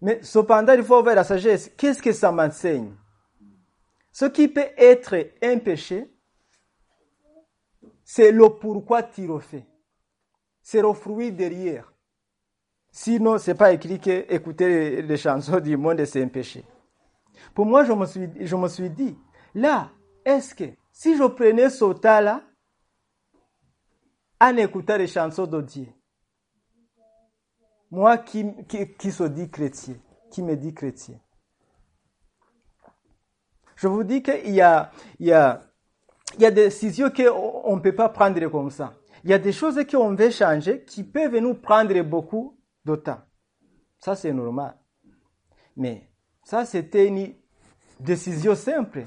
Mais 0.00 0.20
cependant, 0.22 0.72
il 0.72 0.82
faut 0.82 0.96
avoir 0.96 1.14
la 1.14 1.22
sagesse. 1.22 1.70
Qu'est-ce 1.76 2.02
que 2.02 2.12
ça 2.12 2.32
m'enseigne? 2.32 2.92
Ce 4.10 4.24
qui 4.24 4.48
peut 4.48 4.68
être 4.76 5.16
un 5.40 5.58
péché, 5.58 6.12
c'est 8.04 8.32
le 8.32 8.48
pourquoi 8.48 9.04
tu 9.04 9.26
le. 9.26 9.38
C'est 10.60 10.82
le 10.82 10.92
fruit 10.92 11.30
derrière. 11.30 11.92
Sinon, 12.90 13.38
c'est 13.38 13.54
pas 13.54 13.72
écrit 13.72 13.98
que 14.00 14.32
écouter 14.32 15.00
les 15.00 15.16
chansons 15.16 15.60
du 15.60 15.76
monde, 15.76 16.04
c'est 16.04 16.22
un 16.22 16.28
péché. 16.28 16.64
Pour 17.54 17.66
moi, 17.66 17.84
je 17.84 17.92
me 17.92 18.06
suis, 18.06 18.28
je 18.40 18.56
me 18.56 18.68
suis 18.68 18.90
dit, 18.90 19.16
là, 19.54 19.90
est-ce 20.24 20.54
que 20.54 20.64
si 20.92 21.16
je 21.16 21.24
prenais 21.24 21.70
ce 21.70 21.92
tas-là, 21.92 22.42
en 24.42 24.56
écoutant 24.56 24.96
les 24.96 25.06
chansons 25.06 25.46
de 25.46 25.60
Dieu. 25.60 25.86
Moi 27.90 28.18
qui, 28.18 28.44
qui, 28.66 28.92
qui 28.94 29.12
se 29.12 29.24
dit 29.24 29.48
chrétien, 29.48 29.94
qui 30.32 30.42
me 30.42 30.56
dit 30.56 30.74
chrétien. 30.74 31.20
Je 33.76 33.86
vous 33.86 34.02
dis 34.02 34.22
qu'il 34.22 34.50
y 34.50 34.60
a, 34.60 34.90
il 35.20 35.26
y 35.26 35.32
a, 35.32 35.62
il 36.34 36.42
y 36.42 36.46
a 36.46 36.50
des 36.50 36.64
décisions 36.64 37.10
qu'on 37.10 37.76
ne 37.76 37.80
peut 37.80 37.94
pas 37.94 38.08
prendre 38.08 38.44
comme 38.48 38.70
ça. 38.70 38.94
Il 39.22 39.30
y 39.30 39.34
a 39.34 39.38
des 39.38 39.52
choses 39.52 39.78
qu'on 39.88 40.14
veut 40.14 40.30
changer 40.30 40.84
qui 40.84 41.04
peuvent 41.04 41.36
nous 41.38 41.54
prendre 41.54 42.00
beaucoup 42.02 42.58
de 42.84 42.96
temps. 42.96 43.20
Ça, 43.98 44.16
c'est 44.16 44.32
normal. 44.32 44.76
Mais 45.76 46.11
ça, 46.44 46.64
c'était 46.64 47.06
une 47.06 47.34
décision 48.00 48.54
simple. 48.54 49.04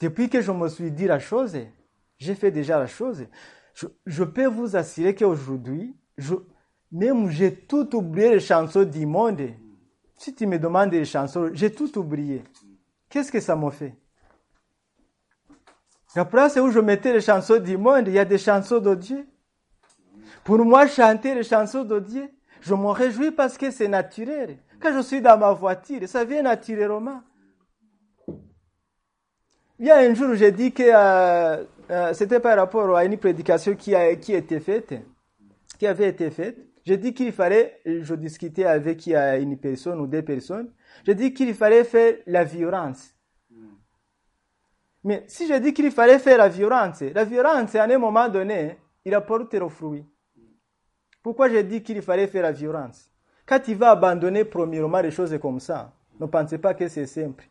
Depuis 0.00 0.28
que 0.28 0.40
je 0.40 0.52
me 0.52 0.68
suis 0.68 0.90
dit 0.90 1.06
la 1.06 1.18
chose, 1.18 1.56
j'ai 2.18 2.34
fait 2.34 2.50
déjà 2.50 2.78
la 2.78 2.86
chose. 2.86 3.26
Je, 4.06 4.24
peux 4.24 4.46
vous 4.46 4.76
assurer 4.76 5.14
qu'aujourd'hui, 5.14 5.96
même 6.92 7.28
j'ai 7.30 7.54
tout 7.54 7.94
oublié 7.96 8.30
les 8.30 8.40
chansons 8.40 8.84
du 8.84 9.06
monde. 9.06 9.42
Si 10.16 10.34
tu 10.34 10.46
me 10.46 10.58
demandes 10.58 10.92
les 10.92 11.04
chansons, 11.04 11.50
j'ai 11.52 11.72
tout 11.72 11.98
oublié. 11.98 12.44
Qu'est-ce 13.08 13.32
que 13.32 13.40
ça 13.40 13.56
m'a 13.56 13.70
fait? 13.70 13.96
La 16.14 16.24
place 16.24 16.56
où 16.56 16.70
je 16.70 16.78
mettais 16.78 17.12
les 17.12 17.20
chansons 17.20 17.58
du 17.58 17.76
monde, 17.76 18.06
il 18.06 18.14
y 18.14 18.18
a 18.18 18.24
des 18.24 18.38
chansons 18.38 18.78
de 18.78 18.94
Dieu. 18.94 19.26
Pour 20.44 20.58
moi, 20.64 20.86
chanter 20.86 21.34
les 21.34 21.42
chansons 21.42 21.82
de 21.82 21.98
Dieu, 21.98 22.30
je 22.60 22.74
me 22.74 22.86
réjouis 22.86 23.32
parce 23.32 23.58
que 23.58 23.70
c'est 23.70 23.88
naturel. 23.88 24.58
Quand 24.80 24.92
je 24.92 25.02
suis 25.02 25.20
dans 25.20 25.38
ma 25.38 25.52
voiture, 25.52 26.06
ça 26.08 26.24
vient 26.24 26.42
naturellement. 26.42 27.22
Il 29.78 29.86
y 29.86 29.90
a 29.90 29.98
un 29.98 30.14
jour, 30.14 30.34
j'ai 30.34 30.52
dit 30.52 30.72
que 30.72 30.82
euh, 30.84 31.64
euh, 31.90 32.14
c'était 32.14 32.40
par 32.40 32.56
rapport 32.56 32.96
à 32.96 33.04
une 33.04 33.18
prédication 33.18 33.74
qui, 33.74 33.94
a, 33.94 34.14
qui, 34.16 34.40
faite, 34.60 34.94
qui 35.78 35.86
avait 35.86 36.08
été 36.08 36.30
faite. 36.30 36.58
J'ai 36.84 36.96
dit 36.96 37.12
qu'il 37.14 37.32
fallait, 37.32 37.80
je 37.84 38.14
discutais 38.14 38.66
avec 38.66 39.06
une 39.06 39.58
personne 39.58 40.00
ou 40.00 40.06
deux 40.06 40.22
personnes, 40.22 40.70
j'ai 41.04 41.14
dit 41.14 41.32
qu'il 41.32 41.54
fallait 41.54 41.84
faire 41.84 42.16
la 42.26 42.44
violence. 42.44 43.14
Mais 45.02 45.24
si 45.26 45.46
je 45.46 45.54
dis 45.54 45.74
qu'il 45.74 45.90
fallait 45.90 46.18
faire 46.18 46.38
la 46.38 46.48
violence, 46.48 47.00
la 47.00 47.24
violence, 47.24 47.74
à 47.74 47.84
un 47.84 47.98
moment 47.98 48.28
donné, 48.28 48.78
il 49.04 49.14
apporte 49.14 49.52
le 49.54 49.68
fruit. 49.68 50.04
Pourquoi 51.22 51.48
j'ai 51.48 51.62
dit 51.62 51.82
qu'il 51.82 52.00
fallait 52.00 52.26
faire 52.26 52.42
la 52.42 52.52
violence? 52.52 53.10
Quand 53.46 53.60
il 53.68 53.76
va 53.76 53.90
abandonner 53.90 54.44
premièrement 54.44 55.00
les 55.00 55.10
choses 55.10 55.38
comme 55.40 55.60
ça, 55.60 55.92
ne 56.18 56.26
pensez 56.26 56.58
pas 56.58 56.74
que 56.74 56.88
c'est 56.88 57.06
simple. 57.06 57.48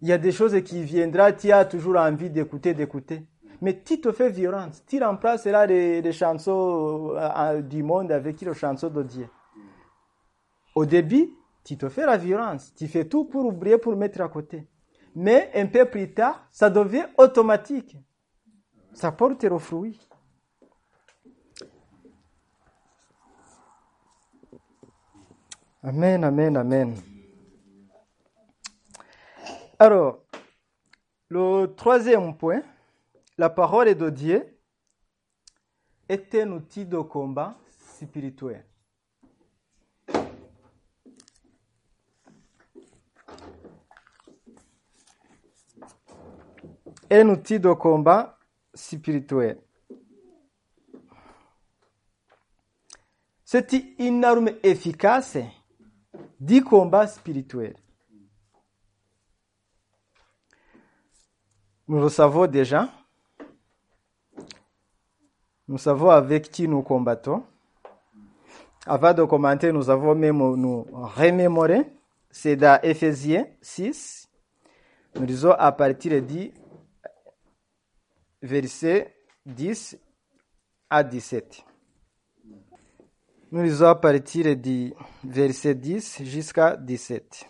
Il 0.00 0.08
y 0.08 0.12
a 0.12 0.18
des 0.18 0.32
choses 0.32 0.60
qui 0.62 0.82
viendront, 0.82 1.32
tu 1.36 1.50
as 1.50 1.64
toujours 1.64 1.96
envie 1.96 2.30
d'écouter, 2.30 2.74
d'écouter. 2.74 3.26
Mais 3.60 3.82
tu 3.82 4.00
te 4.00 4.12
fais 4.12 4.30
violence. 4.30 4.84
Tu 4.86 5.02
remplaces 5.02 5.46
là 5.46 5.66
les, 5.66 6.00
les 6.00 6.12
chansons 6.12 7.12
euh, 7.16 7.60
du 7.60 7.82
monde 7.82 8.12
avec 8.12 8.40
les 8.40 8.54
chansons 8.54 8.88
de 8.88 9.02
Dieu. 9.02 9.28
Au 10.76 10.86
début, 10.86 11.30
tu 11.64 11.76
te 11.76 11.88
fais 11.88 12.06
la 12.06 12.16
violence. 12.16 12.72
Tu 12.76 12.86
fais 12.86 13.06
tout 13.06 13.24
pour 13.24 13.46
oublier, 13.46 13.78
pour 13.78 13.96
mettre 13.96 14.20
à 14.20 14.28
côté. 14.28 14.68
Mais 15.16 15.50
un 15.54 15.66
peu 15.66 15.84
plus 15.86 16.14
tard, 16.14 16.46
ça 16.50 16.70
devient 16.70 17.06
automatique. 17.16 17.96
Ça 18.92 19.10
porte 19.10 19.42
le 19.42 19.58
fruit. 19.58 20.07
Amen, 25.88 26.22
amen, 26.22 26.54
amen. 26.54 26.94
Alors, 29.78 30.22
le 31.30 31.64
troisième 31.64 32.36
point, 32.36 32.62
la 33.38 33.48
parole 33.48 33.94
de 33.94 34.10
Dieu 34.10 34.60
est 36.06 36.34
un 36.34 36.52
outil 36.52 36.84
de 36.84 36.98
combat 36.98 37.56
spirituel. 37.96 38.66
Un 47.10 47.28
outil 47.30 47.58
de 47.58 47.72
combat 47.72 48.38
spirituel. 48.74 49.58
C'est 53.42 53.72
une 53.98 54.22
arme 54.22 54.50
efficace 54.62 55.38
du 56.40 56.62
combat 56.62 57.06
spirituel. 57.06 57.76
Nous 61.86 62.00
le 62.00 62.08
savons 62.08 62.46
déjà. 62.46 62.88
Nous 65.66 65.78
savons 65.78 66.10
avec 66.10 66.50
qui 66.50 66.68
nous 66.68 66.82
combattons. 66.82 67.44
Avant 68.86 69.12
de 69.12 69.22
commenter, 69.24 69.72
nous 69.72 69.90
avons 69.90 70.14
même 70.14 70.38
nous 70.38 70.86
remémoré. 70.92 71.92
C'est 72.30 72.56
dans 72.56 72.80
Ephésiens 72.82 73.46
6. 73.60 74.28
Nous 75.14 75.26
lisons 75.26 75.52
à 75.52 75.72
partir 75.72 76.22
du 76.22 76.52
verset 78.42 79.14
10 79.46 79.98
à 80.90 81.02
17. 81.02 81.64
Nous 83.50 83.82
à 83.82 83.98
partir 83.98 84.54
du 84.56 84.92
verset 85.24 85.74
10 85.74 86.22
jusqu'à 86.22 86.76
17. 86.76 87.48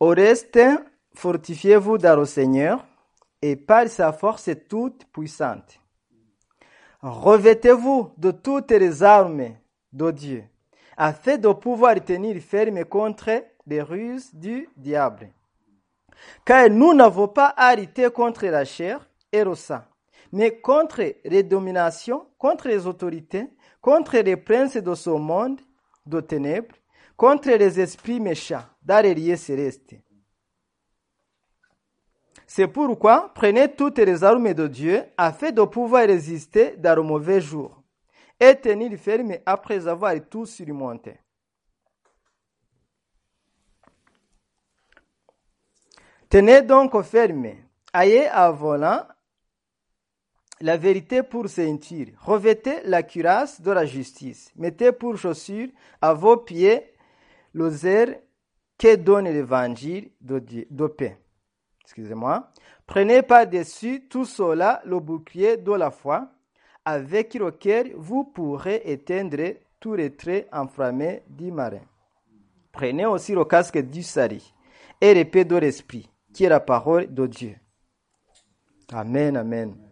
Au 0.00 0.08
reste, 0.08 0.58
fortifiez-vous 1.14 1.98
dans 1.98 2.18
le 2.18 2.24
Seigneur 2.24 2.82
et 3.42 3.54
par 3.54 3.88
sa 3.88 4.14
force 4.14 4.48
toute 4.66 5.04
puissante. 5.12 5.78
Revêtez-vous 7.02 8.10
de 8.16 8.30
toutes 8.30 8.70
les 8.70 9.02
armes 9.02 9.50
de 9.92 10.10
Dieu, 10.10 10.44
afin 10.96 11.36
de 11.36 11.52
pouvoir 11.52 12.02
tenir 12.02 12.40
ferme 12.40 12.86
contre 12.86 13.44
les 13.66 13.82
ruses 13.82 14.34
du 14.34 14.66
diable. 14.78 15.28
Car 16.42 16.70
nous 16.70 16.94
n'avons 16.94 17.28
pas 17.28 17.48
à 17.48 17.76
lutter 17.76 18.08
contre 18.10 18.46
la 18.46 18.64
chair 18.64 19.06
et 19.30 19.44
le 19.44 19.54
sang, 19.54 19.82
mais 20.36 20.60
contre 20.60 21.14
les 21.24 21.42
dominations, 21.42 22.26
contre 22.36 22.68
les 22.68 22.86
autorités, 22.86 23.48
contre 23.80 24.18
les 24.18 24.36
princes 24.36 24.76
de 24.76 24.94
ce 24.94 25.08
monde 25.08 25.62
de 26.04 26.20
ténèbres, 26.20 26.74
contre 27.16 27.48
les 27.52 27.80
esprits 27.80 28.20
méchants 28.20 28.66
dans 28.82 29.02
les 29.02 29.14
lieux 29.14 29.36
célestes. 29.36 29.94
C'est 32.46 32.68
pourquoi 32.68 33.32
prenez 33.34 33.74
toutes 33.74 33.98
les 33.98 34.22
armes 34.22 34.52
de 34.52 34.66
Dieu 34.66 35.04
afin 35.16 35.52
de 35.52 35.62
pouvoir 35.62 36.06
résister 36.06 36.76
dans 36.76 36.96
le 36.96 37.02
mauvais 37.02 37.40
jour 37.40 37.82
et 38.38 38.54
tenir 38.56 38.94
ferme 38.98 39.38
après 39.46 39.88
avoir 39.88 40.12
tout 40.28 40.44
surmonté. 40.44 41.18
Tenez 46.28 46.60
donc 46.60 47.00
ferme, 47.00 47.52
ayez 47.94 48.26
à 48.26 48.50
volant 48.50 49.06
la 50.60 50.76
vérité 50.76 51.22
pour 51.22 51.48
ceinture, 51.48 52.08
revêtez 52.20 52.80
la 52.84 53.02
cuirasse 53.02 53.60
de 53.60 53.70
la 53.70 53.84
justice, 53.84 54.50
mettez 54.56 54.92
pour 54.92 55.16
chaussure 55.16 55.68
à 56.00 56.14
vos 56.14 56.38
pieds 56.38 56.92
l'osaire 57.52 58.18
que 58.78 58.96
donne 58.96 59.26
l'évangile 59.26 60.10
de, 60.20 60.86
paix. 60.86 61.18
Excusez-moi. 61.82 62.50
Prenez 62.86 63.22
par-dessus 63.22 64.06
tout 64.08 64.24
cela 64.24 64.82
le 64.84 65.00
bouclier 65.00 65.56
de 65.56 65.72
la 65.72 65.90
foi, 65.90 66.30
avec 66.84 67.34
lequel 67.34 67.92
vous 67.96 68.24
pourrez 68.24 68.82
éteindre 68.84 69.54
tous 69.80 69.94
les 69.94 70.14
traits 70.14 70.48
enflammés 70.52 71.22
du 71.28 71.50
marin. 71.50 71.82
Prenez 72.72 73.06
aussi 73.06 73.32
le 73.32 73.44
casque 73.44 73.78
du 73.78 74.02
salut 74.02 74.42
et 75.00 75.14
l'épée 75.14 75.44
de 75.44 75.56
l'esprit, 75.56 76.10
qui 76.32 76.44
est 76.44 76.48
la 76.48 76.60
parole 76.60 77.12
de 77.12 77.26
Dieu. 77.26 77.56
Amen, 78.92 79.36
amen. 79.36 79.85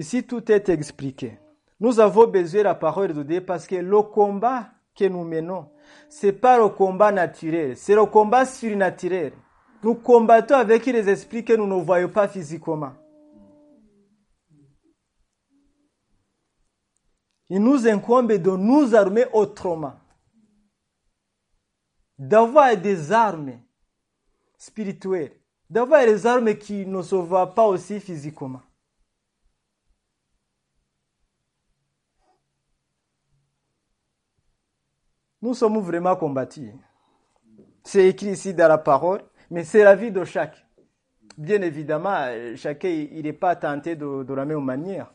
Ici, 0.00 0.22
tout 0.22 0.50
est 0.50 0.70
expliqué. 0.70 1.38
Nous 1.78 2.00
avons 2.00 2.26
besoin 2.26 2.60
de 2.60 2.64
la 2.64 2.74
parole 2.74 3.12
de 3.12 3.22
Dieu 3.22 3.44
parce 3.44 3.66
que 3.66 3.74
le 3.74 4.00
combat 4.00 4.70
que 4.96 5.04
nous 5.04 5.24
menons, 5.24 5.68
c'est 6.08 6.32
pas 6.32 6.56
le 6.56 6.70
combat 6.70 7.12
naturel, 7.12 7.76
c'est 7.76 7.94
le 7.94 8.06
combat 8.06 8.46
surnaturel. 8.46 9.34
Nous 9.82 9.94
combattons 9.94 10.54
avec 10.54 10.86
les 10.86 11.06
esprits 11.06 11.44
que 11.44 11.52
nous 11.52 11.66
ne 11.66 11.82
voyons 11.82 12.08
pas 12.08 12.28
physiquement. 12.28 12.94
Il 17.50 17.62
nous 17.62 17.86
incombe 17.86 18.32
de 18.32 18.50
nous 18.52 18.94
armer 18.94 19.26
autrement. 19.34 19.96
D'avoir 22.18 22.74
des 22.74 23.12
armes 23.12 23.60
spirituelles. 24.56 25.36
D'avoir 25.68 26.06
des 26.06 26.26
armes 26.26 26.54
qui 26.54 26.86
ne 26.86 27.02
se 27.02 27.16
voient 27.16 27.54
pas 27.54 27.66
aussi 27.66 28.00
physiquement. 28.00 28.62
Nous 35.42 35.54
sommes 35.54 35.78
vraiment 35.78 36.16
combattus. 36.16 36.72
C'est 37.82 38.08
écrit 38.08 38.32
ici 38.32 38.52
dans 38.52 38.68
la 38.68 38.78
parole, 38.78 39.22
mais 39.50 39.64
c'est 39.64 39.82
la 39.82 39.96
vie 39.96 40.12
de 40.12 40.24
chaque. 40.24 40.66
Bien 41.38 41.62
évidemment, 41.62 42.26
chacun 42.56 42.88
il 42.88 43.22
n'est 43.22 43.32
pas 43.32 43.56
tenté 43.56 43.96
de, 43.96 44.34
la 44.34 44.44
même 44.44 44.64
manière. 44.64 45.12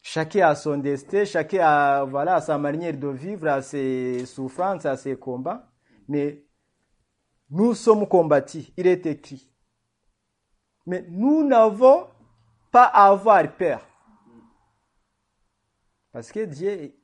Chacun 0.00 0.48
a 0.48 0.54
son 0.54 0.78
destin, 0.78 1.24
chacun 1.24 1.60
a 1.62 2.04
voilà, 2.04 2.40
sa 2.40 2.56
manière 2.56 2.96
de 2.96 3.08
vivre, 3.08 3.60
ses 3.60 4.24
souffrances, 4.26 4.86
a 4.86 4.96
ses 4.96 5.16
combats. 5.16 5.68
Mais 6.08 6.44
nous 7.50 7.74
sommes 7.74 8.06
combattus, 8.06 8.72
il 8.76 8.86
est 8.86 9.04
écrit. 9.06 9.50
Mais 10.86 11.04
nous 11.08 11.44
n'avons 11.46 12.06
pas 12.70 12.84
à 12.84 13.08
avoir 13.08 13.46
peur. 13.56 13.84
Parce 16.12 16.32
que 16.32 16.44
Dieu, 16.44 16.94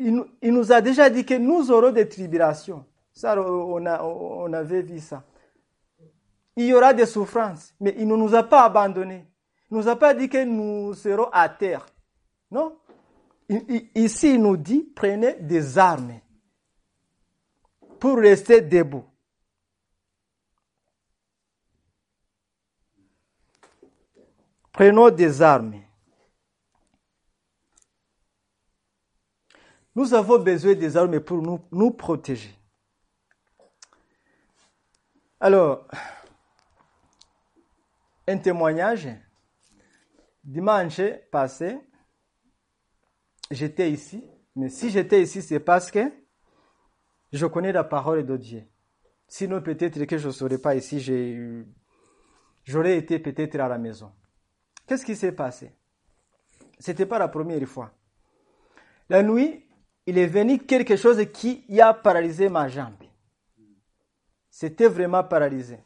il, 0.00 0.52
nous 0.52 0.72
a 0.72 0.80
déjà 0.80 1.10
dit 1.10 1.24
que 1.24 1.34
nous 1.34 1.70
aurons 1.70 1.92
des 1.92 2.08
tribulations. 2.08 2.84
Ça, 3.12 3.40
on, 3.40 3.84
on 3.86 4.52
avait 4.52 4.82
vu 4.82 4.98
ça. 4.98 5.22
Il 6.56 6.66
y 6.66 6.74
aura 6.74 6.92
des 6.94 7.06
souffrances, 7.06 7.74
mais 7.80 7.94
il 7.98 8.08
ne 8.08 8.16
nous 8.16 8.34
a 8.34 8.42
pas 8.42 8.64
abandonnés. 8.64 9.26
Il 9.70 9.76
ne 9.76 9.82
nous 9.82 9.88
a 9.88 9.96
pas 9.96 10.14
dit 10.14 10.28
que 10.28 10.42
nous 10.44 10.94
serons 10.94 11.28
à 11.32 11.48
terre. 11.48 11.86
Non. 12.50 12.76
Ici, 13.94 14.34
il 14.34 14.42
nous 14.42 14.56
dit, 14.56 14.90
prenez 14.94 15.34
des 15.34 15.78
armes 15.78 16.20
pour 17.98 18.16
rester 18.18 18.60
debout. 18.60 19.04
Prenons 24.72 25.10
des 25.10 25.42
armes. 25.42 25.74
Nous 30.00 30.14
avons 30.14 30.38
besoin 30.38 30.72
des 30.72 30.96
armes 30.96 31.20
pour 31.20 31.42
nous, 31.70 31.90
protéger. 31.90 32.58
Alors, 35.38 35.86
un 38.26 38.38
témoignage. 38.38 39.10
Dimanche 40.42 41.02
passé, 41.30 41.78
j'étais 43.50 43.90
ici. 43.92 44.24
Mais 44.56 44.70
si 44.70 44.88
j'étais 44.88 45.20
ici, 45.20 45.42
c'est 45.42 45.60
parce 45.60 45.90
que 45.90 46.10
je 47.30 47.44
connais 47.44 47.70
la 47.70 47.84
parole 47.84 48.24
de 48.24 48.38
Dieu. 48.38 48.64
Sinon, 49.28 49.60
peut-être 49.60 50.02
que 50.06 50.16
je 50.16 50.28
ne 50.28 50.32
serais 50.32 50.56
pas 50.56 50.74
ici, 50.76 50.98
j'aurais 52.64 52.96
été 52.96 53.18
peut-être 53.18 53.60
à 53.60 53.68
la 53.68 53.76
maison. 53.76 54.10
Qu'est-ce 54.86 55.04
qui 55.04 55.14
s'est 55.14 55.32
passé? 55.32 55.74
C'était 56.78 57.04
pas 57.04 57.18
la 57.18 57.28
première 57.28 57.68
fois. 57.68 57.92
La 59.10 59.22
nuit, 59.22 59.66
il 60.10 60.18
est 60.18 60.26
venu 60.26 60.58
quelque 60.58 60.96
chose 60.96 61.24
qui 61.32 61.64
a 61.80 61.94
paralysé 61.94 62.48
ma 62.48 62.66
jambe. 62.66 63.04
C'était 64.50 64.88
vraiment 64.88 65.22
paralysé. 65.22 65.78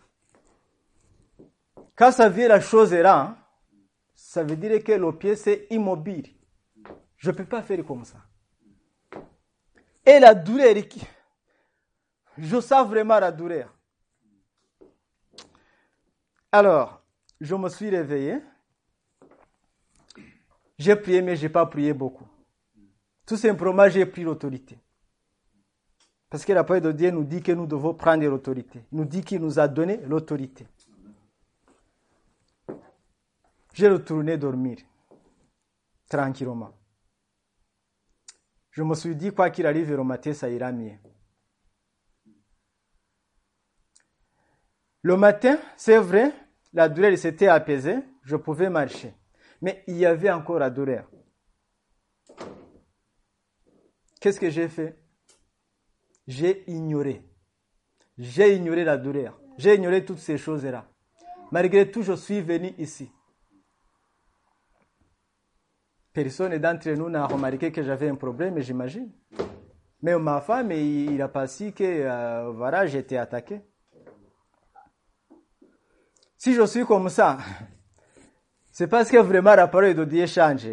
Quand 1.95 2.11
ça 2.11 2.31
vient 2.31 2.49
la 2.49 2.59
chose 2.59 2.95
est 2.95 3.05
hein, 3.05 3.37
ça 4.15 4.43
veut 4.43 4.57
dire 4.57 4.83
que 4.83 4.93
le 4.93 5.13
pied 5.13 5.37
c'est 5.37 5.67
immobile. 5.69 6.35
Je 7.19 7.31
ne 7.31 7.37
peux 7.37 7.45
pas 7.45 7.61
faire 7.61 7.85
comme 7.85 8.07
ça. 8.07 8.17
Et 10.07 10.19
la 10.19 10.35
douleur, 10.35 10.75
je 12.39 12.61
sens 12.63 12.89
vraiment 12.89 13.21
la 13.21 13.31
douleur. 13.31 13.75
Alors, 16.51 17.03
je 17.43 17.55
me 17.55 17.69
suis 17.69 17.91
réveillé. 17.91 18.39
J'ai 20.79 20.97
prié, 20.97 21.21
mais 21.21 21.37
je 21.37 21.43
n'ai 21.43 21.49
pas 21.51 21.67
prié 21.67 21.93
beaucoup. 21.93 22.27
Tout 23.27 23.37
simplement, 23.37 23.89
j'ai 23.89 24.07
pris 24.07 24.23
l'autorité. 24.23 24.79
Parce 26.29 26.45
que 26.45 26.53
la 26.53 26.65
parole 26.65 26.83
de 26.83 26.93
Dieu 26.93 27.11
nous 27.11 27.25
dit 27.25 27.43
que 27.43 27.53
nous 27.53 27.67
devons 27.67 27.95
prendre 27.95 28.25
l'autorité. 28.27 28.85
Il 28.93 28.99
nous 28.99 29.05
dit 29.05 29.23
qu'il 29.23 29.41
nous 29.41 29.59
a 29.59 29.69
donné 29.69 29.99
l'autorité. 29.99 30.67
J'ai 33.73 33.89
retourné 33.89 34.37
dormir 34.37 34.79
tranquillement. 36.09 36.73
Je 38.71 38.83
me 38.83 38.95
suis 38.95 39.15
dit, 39.15 39.33
quoi 39.33 39.51
qu'il 39.51 39.67
arrive, 39.67 39.95
le 39.95 40.05
matin, 40.05 40.33
ça 40.33 40.49
ira 40.49 40.73
mieux. 40.73 40.99
Le 45.03 45.17
matin, 45.17 45.59
c'est 45.77 45.99
vrai, 45.99 46.33
la 46.73 46.89
douleur 46.89 47.17
s'était 47.17 47.47
apaisée, 47.47 47.99
je 48.23 48.37
pouvais 48.37 48.71
marcher. 48.71 49.15
Mais 49.61 49.85
il 49.87 49.97
y 49.97 50.07
avait 50.07 50.31
encore 50.31 50.59
la 50.59 50.71
douleur. 50.71 51.09
Qu'est-ce 54.25 54.41
que 54.41 54.49
j'ai 54.49 54.69
fait? 54.69 54.97
J'ai 56.27 56.65
ignoré. 56.67 57.23
J'ai 58.17 58.57
ignoré 58.57 58.83
la 58.83 58.97
douleur. 58.97 59.39
J'ai 59.59 59.75
ignoré 59.75 60.03
toutes 60.03 60.21
ces 60.21 60.39
choses-là. 60.39 60.89
Malgré 61.53 61.91
tout, 61.91 62.01
je 62.01 62.15
suis 62.15 62.41
venu 62.41 62.73
ici. 62.79 63.13
Personne 66.11 66.57
d'entre 66.57 66.89
nous 66.93 67.11
n'a 67.11 67.27
remarqué 67.27 67.71
que 67.71 67.83
j'avais 67.83 68.09
un 68.09 68.15
problème, 68.15 68.59
j'imagine. 68.61 69.13
Mais 70.01 70.19
ma 70.19 70.41
femme, 70.41 70.73
il, 70.73 71.21
a 71.21 71.29
pas 71.29 71.47
su 71.47 71.73
que 71.73 71.85
euh, 71.85 72.51
voilà, 72.51 72.87
j'étais 72.87 73.19
attaqué. 73.19 73.61
Si 76.39 76.55
je 76.55 76.65
suis 76.65 76.87
comme 76.87 77.11
ça, 77.11 77.37
c'est 78.73 78.89
parce 78.89 79.11
que 79.11 79.19
vraiment 79.19 79.55
la 79.55 79.69
parole 79.69 79.95
de 79.95 80.05
Dieu 80.07 80.25
change. 80.25 80.69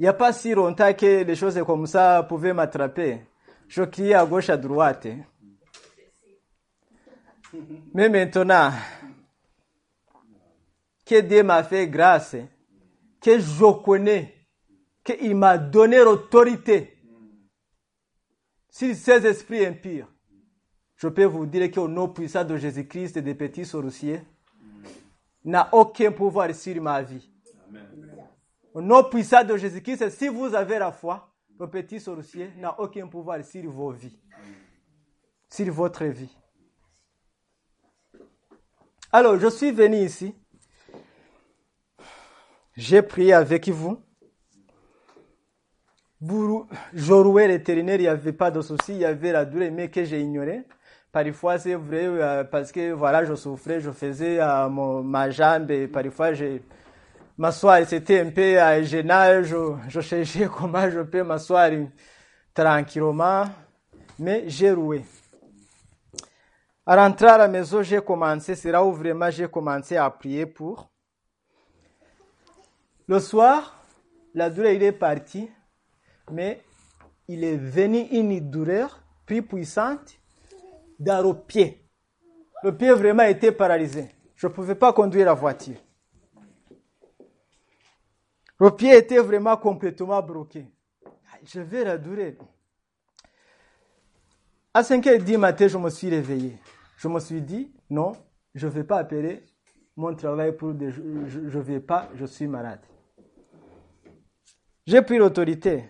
Il 0.00 0.04
n'y 0.04 0.08
a 0.08 0.14
pas 0.14 0.32
si 0.32 0.54
longtemps 0.54 0.94
que 0.94 1.24
les 1.24 1.36
choses 1.36 1.62
comme 1.66 1.86
ça 1.86 2.22
pouvaient 2.22 2.54
m'attraper. 2.54 3.20
Je 3.68 3.82
criais 3.82 4.14
à 4.14 4.24
gauche, 4.24 4.48
à 4.48 4.56
droite. 4.56 5.06
Mais 7.92 8.08
maintenant, 8.08 8.72
que 11.04 11.20
Dieu 11.20 11.42
m'a 11.42 11.62
fait 11.64 11.86
grâce, 11.86 12.34
que 13.20 13.38
je 13.38 13.82
connais, 13.84 14.34
qu'il 15.04 15.36
m'a 15.36 15.58
donné 15.58 15.98
l'autorité 15.98 16.96
sur 18.70 18.96
ces 18.96 19.26
esprits 19.26 19.66
impurs. 19.66 20.08
Je 20.96 21.08
peux 21.08 21.26
vous 21.26 21.44
dire 21.44 21.70
qu'au 21.70 21.88
nom 21.88 22.08
puissant 22.08 22.44
de 22.44 22.56
Jésus-Christ 22.56 23.18
et 23.18 23.22
des 23.22 23.34
petits 23.34 23.66
sorciers, 23.66 24.22
n'a 25.44 25.68
aucun 25.72 26.10
pouvoir 26.10 26.54
sur 26.54 26.80
ma 26.80 27.02
vie. 27.02 27.30
Au 28.72 28.80
nom 28.80 29.04
puissant 29.04 29.44
de 29.44 29.56
Jésus-Christ, 29.56 30.10
si 30.10 30.28
vous 30.28 30.54
avez 30.54 30.78
la 30.78 30.92
foi, 30.92 31.28
le 31.58 31.68
petit 31.68 32.00
sorcier 32.00 32.50
n'a 32.56 32.78
aucun 32.80 33.06
pouvoir 33.06 33.44
sur 33.44 33.70
vos 33.70 33.90
vies, 33.90 34.18
sur 35.48 35.72
votre 35.72 36.04
vie. 36.04 36.36
Alors, 39.12 39.38
je 39.38 39.48
suis 39.48 39.72
venu 39.72 39.96
ici 39.96 40.34
j'ai 42.80 43.02
prié 43.02 43.34
avec 43.34 43.68
vous. 43.68 44.00
Je 46.22 47.12
rouais 47.12 47.48
l'éternel, 47.48 48.00
il 48.00 48.04
n'y 48.04 48.08
avait 48.08 48.32
pas 48.32 48.50
de 48.50 48.60
souci, 48.62 48.92
il 48.92 48.98
y 48.98 49.04
avait 49.04 49.32
la 49.32 49.44
douleur, 49.44 49.70
mais 49.70 49.90
que 49.90 50.02
j'ai 50.04 50.20
ignoré. 50.20 50.64
Parfois, 51.12 51.58
c'est 51.58 51.74
vrai, 51.74 52.06
euh, 52.06 52.44
parce 52.44 52.72
que 52.72 52.92
voilà, 52.92 53.24
je 53.24 53.34
souffrais, 53.34 53.80
je 53.80 53.90
faisais 53.90 54.40
euh, 54.40 54.68
ma 54.68 55.28
jambe, 55.28 55.70
parfois, 55.88 56.32
je 56.32 56.58
c'était 57.86 58.20
un 58.20 58.30
peu 58.30 58.60
euh, 58.60 58.82
gênant, 58.82 59.42
je, 59.42 60.00
cherchais 60.00 60.46
comment 60.58 60.90
je 60.90 61.00
peux 61.00 61.22
m'asseoir 61.22 61.70
tranquillement, 62.52 63.44
mais 64.18 64.44
j'ai 64.46 64.72
roué. 64.72 65.04
À 66.84 66.96
rentrer 66.96 67.28
à 67.28 67.38
la 67.38 67.48
maison, 67.48 67.82
j'ai 67.82 68.02
commencé, 68.02 68.54
c'est 68.54 68.70
là 68.70 68.84
où 68.84 68.92
vraiment 68.92 69.30
j'ai 69.30 69.48
commencé 69.48 69.96
à 69.96 70.10
prier 70.10 70.44
pour. 70.44 70.90
Le 73.06 73.18
soir, 73.18 73.74
la 74.34 74.50
douleur 74.50 74.72
il 74.72 74.82
est 74.82 74.92
partie, 74.92 75.48
mais 76.30 76.60
il 77.26 77.42
est 77.42 77.56
venu 77.56 78.00
une 78.10 78.38
douleur 78.50 79.02
plus 79.24 79.42
puissante 79.42 80.18
dans 80.98 81.26
le 81.26 81.34
pied. 81.34 81.88
Le 82.62 82.76
pied 82.76 82.90
vraiment 82.92 83.22
était 83.22 83.52
paralysé. 83.52 84.10
Je 84.36 84.46
ne 84.46 84.52
pouvais 84.52 84.74
pas 84.74 84.92
conduire 84.92 85.26
la 85.26 85.34
voiture. 85.34 85.76
Le 88.60 88.70
pied 88.70 88.94
était 88.94 89.18
vraiment 89.18 89.56
complètement 89.56 90.20
bloqué. 90.22 90.66
Je 91.44 91.60
vais 91.60 91.82
la 91.82 91.96
douleur. 91.96 92.34
À 94.74 94.82
5h10 94.82 95.38
matin, 95.38 95.66
je 95.66 95.78
me 95.78 95.88
suis 95.88 96.10
réveillé. 96.10 96.58
Je 96.98 97.08
me 97.08 97.18
suis 97.20 97.40
dit, 97.40 97.72
non, 97.88 98.12
je 98.54 98.66
ne 98.66 98.72
vais 98.72 98.84
pas 98.84 98.98
appeler 98.98 99.42
mon 99.96 100.14
travail 100.14 100.54
pour... 100.54 100.74
je 100.78 101.40
ne 101.40 101.60
vais 101.60 101.80
pas, 101.80 102.10
je 102.14 102.26
suis 102.26 102.46
malade. 102.46 102.80
J'ai 104.86 105.00
pris 105.00 105.16
l'autorité. 105.16 105.88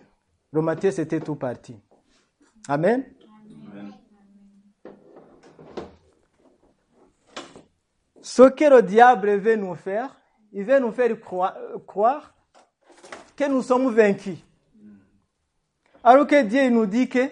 Le 0.52 0.62
matin, 0.62 0.92
c'était 0.92 1.20
tout 1.20 1.34
parti. 1.34 1.76
Amen. 2.68 3.04
Ce 8.22 8.42
que 8.42 8.64
le 8.64 8.82
diable 8.82 9.38
veut 9.38 9.56
nous 9.56 9.74
faire, 9.74 10.14
il 10.52 10.64
veut 10.64 10.78
nous 10.78 10.92
faire 10.92 11.10
croire, 11.20 12.34
que 13.41 13.49
nous 13.49 13.62
sommes 13.62 13.91
vaincus. 13.95 14.36
Alors 16.05 16.26
que 16.26 16.43
Dieu 16.43 16.68
nous 16.68 16.84
dit 16.84 17.09
que 17.09 17.30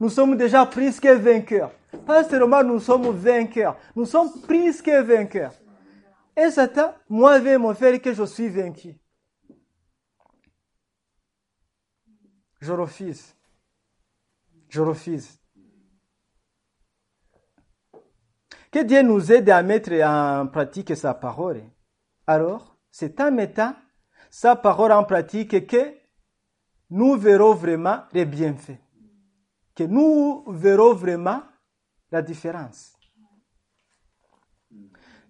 nous 0.00 0.08
sommes 0.08 0.38
déjà 0.38 0.64
plus 0.64 0.98
que 0.98 1.14
vainqueurs. 1.14 1.70
Pas 2.06 2.24
seulement 2.24 2.64
nous 2.64 2.80
sommes 2.80 3.10
vainqueurs, 3.10 3.76
nous 3.94 4.06
sommes 4.06 4.40
plus 4.40 4.80
que 4.80 5.02
vainqueurs. 5.02 5.52
Et 6.34 6.50
Satan, 6.50 6.94
moi, 7.10 7.38
vais 7.38 7.58
me 7.58 7.74
faire 7.74 8.00
que 8.00 8.14
je 8.14 8.24
suis 8.24 8.48
vaincu. 8.48 8.94
Je 12.60 12.72
refuse. 12.72 13.34
Je 14.70 14.80
refuse. 14.80 15.38
Que 18.70 18.82
Dieu 18.82 19.02
nous 19.02 19.30
aide 19.30 19.50
à 19.50 19.62
mettre 19.62 19.92
en 20.02 20.46
pratique 20.46 20.96
sa 20.96 21.12
parole. 21.12 21.62
Alors, 22.26 22.78
c'est 22.90 23.20
en 23.20 23.30
mettant 23.30 23.74
sa 24.36 24.54
parole 24.54 24.92
en 24.92 25.02
pratique 25.02 25.66
que 25.66 25.94
nous 26.90 27.16
verrons 27.16 27.54
vraiment 27.54 28.02
les 28.12 28.26
bienfaits. 28.26 28.78
Que 29.74 29.84
nous 29.84 30.44
verrons 30.48 30.92
vraiment 30.92 31.42
la 32.12 32.20
différence. 32.20 32.92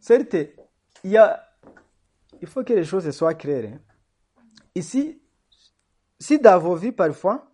Certes, 0.00 0.34
il, 1.04 1.12
y 1.12 1.16
a, 1.16 1.40
il 2.42 2.48
faut 2.48 2.64
que 2.64 2.72
les 2.72 2.82
choses 2.82 3.08
soient 3.12 3.34
claires. 3.34 3.74
Hein. 3.74 4.42
Ici, 4.74 5.22
si 6.18 6.40
dans 6.40 6.58
vos 6.58 6.74
vies 6.74 6.90
parfois, 6.90 7.48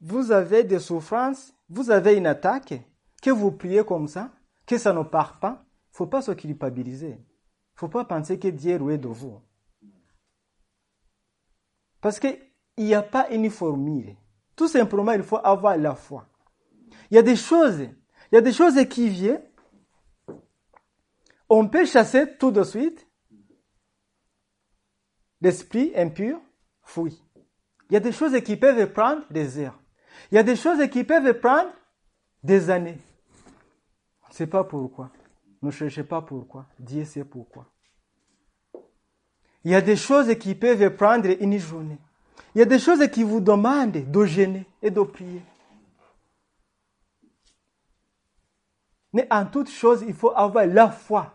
vous 0.00 0.30
avez 0.30 0.62
des 0.62 0.78
souffrances, 0.78 1.52
vous 1.68 1.90
avez 1.90 2.14
une 2.14 2.28
attaque, 2.28 2.74
que 3.20 3.30
vous 3.30 3.50
priez 3.50 3.84
comme 3.84 4.06
ça, 4.06 4.30
que 4.66 4.78
ça 4.78 4.92
ne 4.92 5.02
part 5.02 5.40
pas, 5.40 5.64
il 5.66 5.90
ne 5.90 5.96
faut 5.96 6.06
pas 6.06 6.22
se 6.22 6.30
culpabiliser. 6.30 7.08
Il 7.08 7.74
ne 7.74 7.78
faut 7.80 7.88
pas 7.88 8.04
penser 8.04 8.38
que 8.38 8.46
Dieu 8.46 8.74
est 8.74 8.78
loué 8.78 8.98
de 8.98 9.08
vous. 9.08 9.42
Parce 12.06 12.20
qu'il 12.20 12.38
n'y 12.78 12.94
a 12.94 13.02
pas 13.02 13.28
une 13.30 13.50
formule. 13.50 14.14
Tout 14.54 14.68
simplement, 14.68 15.10
il 15.10 15.24
faut 15.24 15.40
avoir 15.42 15.76
la 15.76 15.96
foi. 15.96 16.24
Il 17.10 17.16
y 17.16 17.18
a 17.18 17.22
des 17.22 17.34
choses, 17.34 17.80
il 17.80 18.34
y 18.36 18.38
a 18.38 18.40
des 18.40 18.52
choses 18.52 18.78
qui 18.88 19.08
viennent. 19.08 19.42
On 21.48 21.66
peut 21.66 21.84
chasser 21.84 22.36
tout 22.38 22.52
de 22.52 22.62
suite 22.62 23.08
l'esprit 25.40 25.94
impur, 25.96 26.38
fuit. 26.84 27.20
Il 27.90 27.94
y 27.94 27.96
a 27.96 28.00
des 28.00 28.12
choses 28.12 28.40
qui 28.40 28.56
peuvent 28.56 28.92
prendre 28.92 29.24
des 29.28 29.58
heures. 29.58 29.80
Il 30.30 30.36
y 30.36 30.38
a 30.38 30.44
des 30.44 30.54
choses 30.54 30.88
qui 30.88 31.02
peuvent 31.02 31.40
prendre 31.40 31.72
des 32.44 32.70
années. 32.70 32.98
On 34.26 34.28
ne 34.28 34.32
sait 34.32 34.46
pas 34.46 34.62
pourquoi. 34.62 35.10
Ne 35.60 35.72
cherchez 35.72 36.04
pas 36.04 36.22
pourquoi. 36.22 36.66
Dieu 36.78 37.04
sait 37.04 37.24
pourquoi. 37.24 37.66
Il 39.66 39.72
y 39.72 39.74
a 39.74 39.80
des 39.80 39.96
choses 39.96 40.32
qui 40.38 40.54
peuvent 40.54 40.90
prendre 40.90 41.28
une 41.40 41.58
journée. 41.58 41.98
Il 42.54 42.60
y 42.60 42.62
a 42.62 42.64
des 42.64 42.78
choses 42.78 43.04
qui 43.08 43.24
vous 43.24 43.40
demandent 43.40 44.08
de 44.08 44.24
gêner 44.24 44.64
et 44.80 44.92
de 44.92 45.00
prier. 45.00 45.42
Mais 49.12 49.26
en 49.28 49.44
toute 49.44 49.68
chose, 49.68 50.04
il 50.06 50.14
faut 50.14 50.30
avoir 50.36 50.66
la 50.66 50.88
foi. 50.88 51.34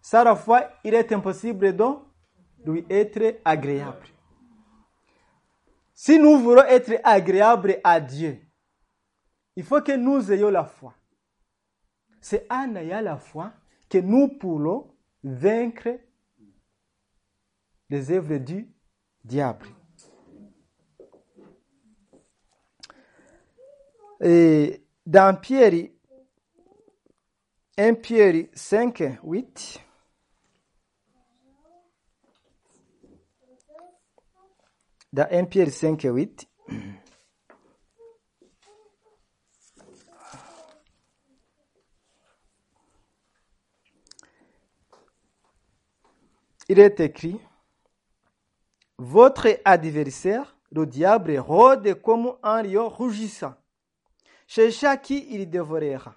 Sans 0.00 0.24
la 0.24 0.34
foi, 0.34 0.68
il 0.82 0.94
est 0.94 1.12
impossible 1.12 1.76
de 1.76 1.84
lui 2.66 2.84
être 2.90 3.38
agréable. 3.44 4.08
Si 5.94 6.18
nous 6.18 6.40
voulons 6.40 6.64
être 6.64 6.98
agréables 7.04 7.78
à 7.84 8.00
Dieu, 8.00 8.40
il 9.54 9.62
faut 9.62 9.80
que 9.80 9.92
nous 9.92 10.32
ayons 10.32 10.50
la 10.50 10.64
foi. 10.64 10.92
C'est 12.20 12.50
en 12.50 12.74
ayant 12.74 13.00
la 13.00 13.16
foi 13.16 13.52
que 13.88 13.98
nous 13.98 14.26
pourrons 14.26 14.92
vaincre 15.22 16.00
les 17.92 18.10
œuvres 18.10 18.38
du 18.38 18.66
diable. 19.22 19.68
Et 24.22 24.82
dans 25.04 25.38
Pierre, 25.38 25.90
1 27.76 27.94
Pierre 27.94 28.46
5, 28.54 29.18
8, 29.22 29.80
dans 35.12 35.28
1 35.30 35.44
Pierre 35.44 35.70
5, 35.70 36.00
8, 36.02 36.48
il 46.70 46.78
est 46.78 47.00
écrit, 47.00 47.38
Votre 48.98 49.60
adversaire, 49.64 50.56
le 50.70 50.86
diable, 50.86 51.38
rôde 51.38 52.00
comme 52.02 52.36
un 52.42 52.62
lion 52.62 52.88
rougissant. 52.88 53.54
Cherchez 54.46 54.94
qui 55.02 55.26
il 55.34 55.48
dévorera. 55.48 56.14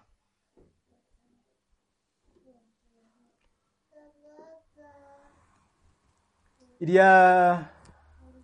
Il 6.81 6.89
y 6.89 6.99
a 6.99 7.71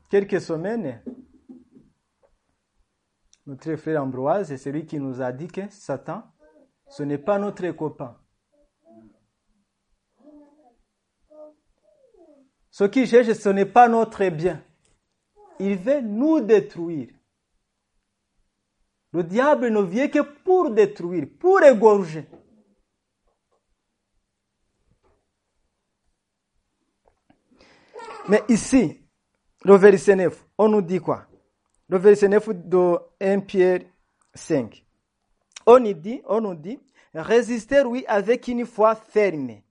quelques 0.10 0.40
semaines, 0.40 1.04
notre 3.46 3.76
frère 3.76 4.02
Ambroise 4.02 4.52
est 4.52 4.58
celui 4.58 4.86
qui 4.86 5.00
nous 5.00 5.22
a 5.22 5.32
dit 5.32 5.48
que 5.48 5.68
Satan, 5.70 6.24
ce 6.88 7.04
n'est 7.04 7.18
pas 7.18 7.38
notre 7.38 7.70
copain. 7.72 8.21
Ce 12.72 12.86
qu'il 12.86 13.06
cherche, 13.06 13.34
ce 13.34 13.50
n'est 13.50 13.66
pas 13.66 13.90
notre 13.90 14.28
bien. 14.30 14.64
Il 15.60 15.78
veut 15.78 16.02
nous 16.02 16.40
détruire. 16.40 17.10
Le 19.12 19.24
diable 19.24 19.70
ne 19.70 19.82
vient 19.82 20.08
que 20.08 20.22
pour 20.22 20.72
détruire, 20.72 21.28
pour 21.38 21.62
égorger. 21.62 22.26
Mais 28.30 28.42
ici, 28.48 29.02
le 29.66 29.76
verset 29.76 30.16
9, 30.16 30.48
on 30.58 30.70
nous 30.70 30.82
dit 30.82 31.00
quoi? 31.00 31.28
Le 31.90 31.98
verset 31.98 32.30
9 32.30 32.50
de 32.70 32.98
1 33.20 33.42
Pierre 33.42 33.82
5. 34.34 34.86
On 35.66 35.80
nous 35.80 35.94
dit, 35.94 36.22
on 36.26 36.40
nous 36.40 36.56
dit, 36.56 36.80
résistez 37.14 37.82
oui 37.82 38.06
avec 38.08 38.48
une 38.48 38.66
foi 38.66 38.96
ferme. 38.96 39.62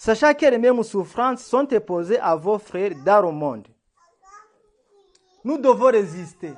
Sachant 0.00 0.32
que 0.32 0.46
les 0.46 0.56
mêmes 0.56 0.82
souffrances 0.82 1.44
sont 1.44 1.70
imposées 1.74 2.18
à 2.20 2.34
vos 2.34 2.58
frères 2.58 2.92
dans 3.04 3.20
le 3.20 3.32
monde. 3.32 3.68
Nous 5.44 5.58
devons 5.58 5.90
résister. 5.90 6.54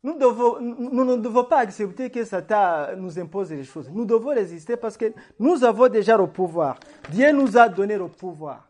Nous, 0.00 0.16
nous 0.16 1.04
ne 1.04 1.16
devons 1.16 1.42
pas 1.42 1.58
accepter 1.58 2.08
que 2.08 2.24
Satan 2.24 2.94
nous 2.98 3.18
impose 3.18 3.50
les 3.50 3.64
choses. 3.64 3.90
Nous 3.90 4.04
devons 4.04 4.28
résister 4.28 4.76
parce 4.76 4.96
que 4.96 5.12
nous 5.40 5.64
avons 5.64 5.88
déjà 5.88 6.16
le 6.16 6.28
pouvoir. 6.28 6.78
Dieu 7.10 7.32
nous 7.32 7.58
a 7.58 7.68
donné 7.68 7.98
le 7.98 8.06
pouvoir. 8.06 8.68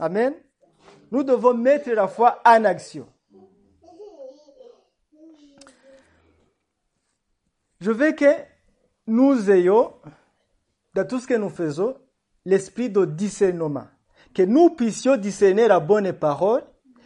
Amen. 0.00 0.32
Nous 1.10 1.22
devons 1.22 1.52
mettre 1.52 1.90
la 1.90 2.08
foi 2.08 2.40
en 2.46 2.64
action. 2.64 3.06
Je 7.78 7.90
veux 7.90 8.12
que 8.12 8.32
nous 9.06 9.50
ayons, 9.50 9.92
dans 10.94 11.06
tout 11.06 11.18
ce 11.18 11.26
que 11.26 11.34
nous 11.34 11.50
faisons, 11.50 11.94
l'esprit 12.44 12.90
de 12.90 13.04
discernement. 13.04 13.86
Que 14.34 14.42
nous 14.42 14.70
puissions 14.70 15.16
discerner 15.16 15.68
la 15.68 15.80
bonne 15.80 16.12
parole, 16.12 16.64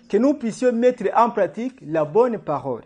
que 0.09 0.16
nous 0.16 0.34
puissions 0.34 0.72
mettre 0.72 1.05
en 1.14 1.30
pratique 1.30 1.78
la 1.82 2.05
bonne 2.05 2.39
parole. 2.39 2.84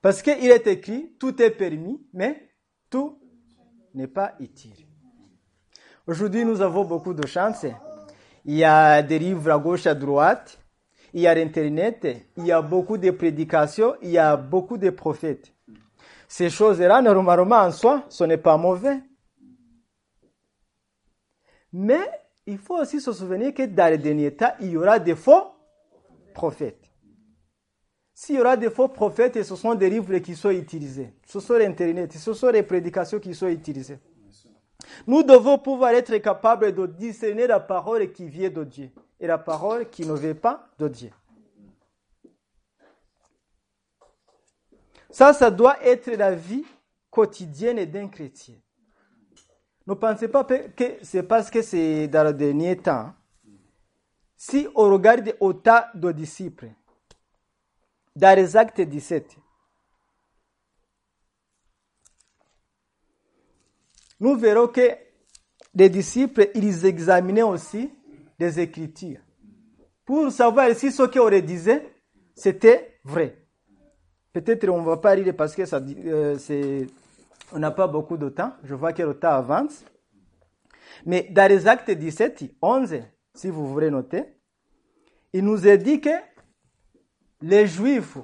Parce 0.00 0.22
qu'il 0.22 0.50
est 0.50 0.66
écrit, 0.66 1.16
tout 1.18 1.40
est 1.42 1.50
permis, 1.50 2.00
mais 2.12 2.50
tout 2.88 3.18
n'est 3.94 4.06
pas 4.06 4.34
utile. 4.38 4.86
Aujourd'hui, 6.06 6.44
nous 6.44 6.60
avons 6.62 6.84
beaucoup 6.84 7.14
de 7.14 7.26
chance. 7.26 7.66
Il 8.44 8.54
y 8.54 8.64
a 8.64 9.02
des 9.02 9.18
livres 9.18 9.50
à 9.50 9.58
gauche, 9.58 9.86
à 9.86 9.94
droite. 9.94 10.58
Il 11.12 11.20
y 11.20 11.26
a 11.26 11.34
l'Internet. 11.34 12.06
Il 12.36 12.46
y 12.46 12.52
a 12.52 12.62
beaucoup 12.62 12.96
de 12.96 13.10
prédications. 13.10 13.96
Il 14.02 14.10
y 14.10 14.18
a 14.18 14.36
beaucoup 14.36 14.78
de 14.78 14.90
prophètes. 14.90 15.52
Ces 16.28 16.50
choses-là, 16.50 17.00
normalement, 17.00 17.56
en 17.56 17.72
soi, 17.72 18.04
ce 18.10 18.24
n'est 18.24 18.36
pas 18.36 18.58
mauvais. 18.58 19.00
Mais 21.72 22.06
il 22.46 22.58
faut 22.58 22.78
aussi 22.78 23.00
se 23.00 23.12
souvenir 23.12 23.54
que 23.54 23.64
dans 23.64 23.90
les 23.90 23.98
derniers 23.98 24.34
temps, 24.34 24.52
il 24.60 24.70
y 24.70 24.76
aura 24.76 24.98
des 24.98 25.14
faux 25.14 25.52
prophètes. 26.34 26.84
S'il 28.14 28.36
y 28.36 28.40
aura 28.40 28.56
des 28.56 28.70
faux 28.70 28.88
prophètes, 28.88 29.42
ce 29.42 29.56
sont 29.56 29.74
des 29.74 29.88
livres 29.88 30.18
qui 30.18 30.34
sont 30.34 30.50
utilisés. 30.50 31.14
Ce 31.26 31.40
sont 31.40 31.54
l'Internet, 31.54 32.12
ce 32.12 32.34
sont 32.34 32.48
les 32.48 32.62
prédications 32.62 33.20
qui 33.20 33.34
sont 33.34 33.48
utilisées. 33.48 33.98
Nous 35.06 35.22
devons 35.22 35.58
pouvoir 35.58 35.92
être 35.92 36.16
capables 36.18 36.72
de 36.74 36.86
discerner 36.86 37.46
la 37.46 37.60
parole 37.60 38.12
qui 38.12 38.28
vient 38.28 38.50
de 38.50 38.64
Dieu 38.64 38.90
et 39.20 39.26
la 39.26 39.38
parole 39.38 39.88
qui 39.88 40.04
ne 40.04 40.14
vient 40.14 40.34
pas 40.34 40.68
de 40.78 40.88
Dieu. 40.88 41.10
Ça, 45.10 45.32
ça 45.32 45.50
doit 45.50 45.82
être 45.84 46.10
la 46.10 46.34
vie 46.34 46.64
quotidienne 47.10 47.84
d'un 47.86 48.08
chrétien. 48.08 48.56
Ne 49.86 49.94
pensez 49.94 50.28
pas 50.28 50.44
que 50.44 50.98
c'est 51.02 51.22
parce 51.22 51.50
que 51.50 51.62
c'est 51.62 52.08
dans 52.08 52.24
le 52.24 52.34
dernier 52.34 52.76
temps. 52.76 53.12
Si 54.36 54.68
on 54.74 54.90
regarde 54.92 55.34
autant 55.40 55.80
de 55.94 56.12
disciples, 56.12 56.70
dans 58.14 58.36
les 58.36 58.56
actes 58.56 58.80
17, 58.80 59.36
nous 64.20 64.36
verrons 64.36 64.68
que 64.68 64.90
les 65.74 65.88
disciples, 65.88 66.50
ils 66.54 66.84
examinaient 66.84 67.42
aussi 67.42 67.90
les 68.38 68.60
Écritures 68.60 69.20
pour 70.04 70.32
savoir 70.32 70.74
si 70.74 70.90
ce 70.90 71.02
qu'on 71.02 71.28
leur 71.28 71.42
disait, 71.42 71.86
c'était 72.34 72.98
vrai. 73.04 73.37
Peut-être 74.32 74.68
on 74.68 74.80
ne 74.80 74.86
va 74.86 74.96
pas 74.98 75.14
lire 75.14 75.34
parce 75.34 75.54
que 75.54 75.64
ça, 75.64 75.80
euh, 75.80 76.86
on 77.52 77.58
n'a 77.58 77.70
pas 77.70 77.86
beaucoup 77.86 78.16
de 78.16 78.28
temps. 78.28 78.52
Je 78.64 78.74
vois 78.74 78.92
que 78.92 79.02
le 79.02 79.14
temps 79.14 79.30
avance. 79.30 79.84
Mais 81.06 81.28
dans 81.30 81.48
les 81.48 81.66
actes 81.66 81.90
17, 81.90 82.44
11, 82.60 83.00
si 83.34 83.48
vous 83.48 83.68
voulez 83.68 83.90
noter, 83.90 84.24
il 85.32 85.44
nous 85.44 85.66
est 85.66 85.78
dit 85.78 86.00
que 86.00 86.10
les 87.40 87.66
Juifs, 87.66 88.18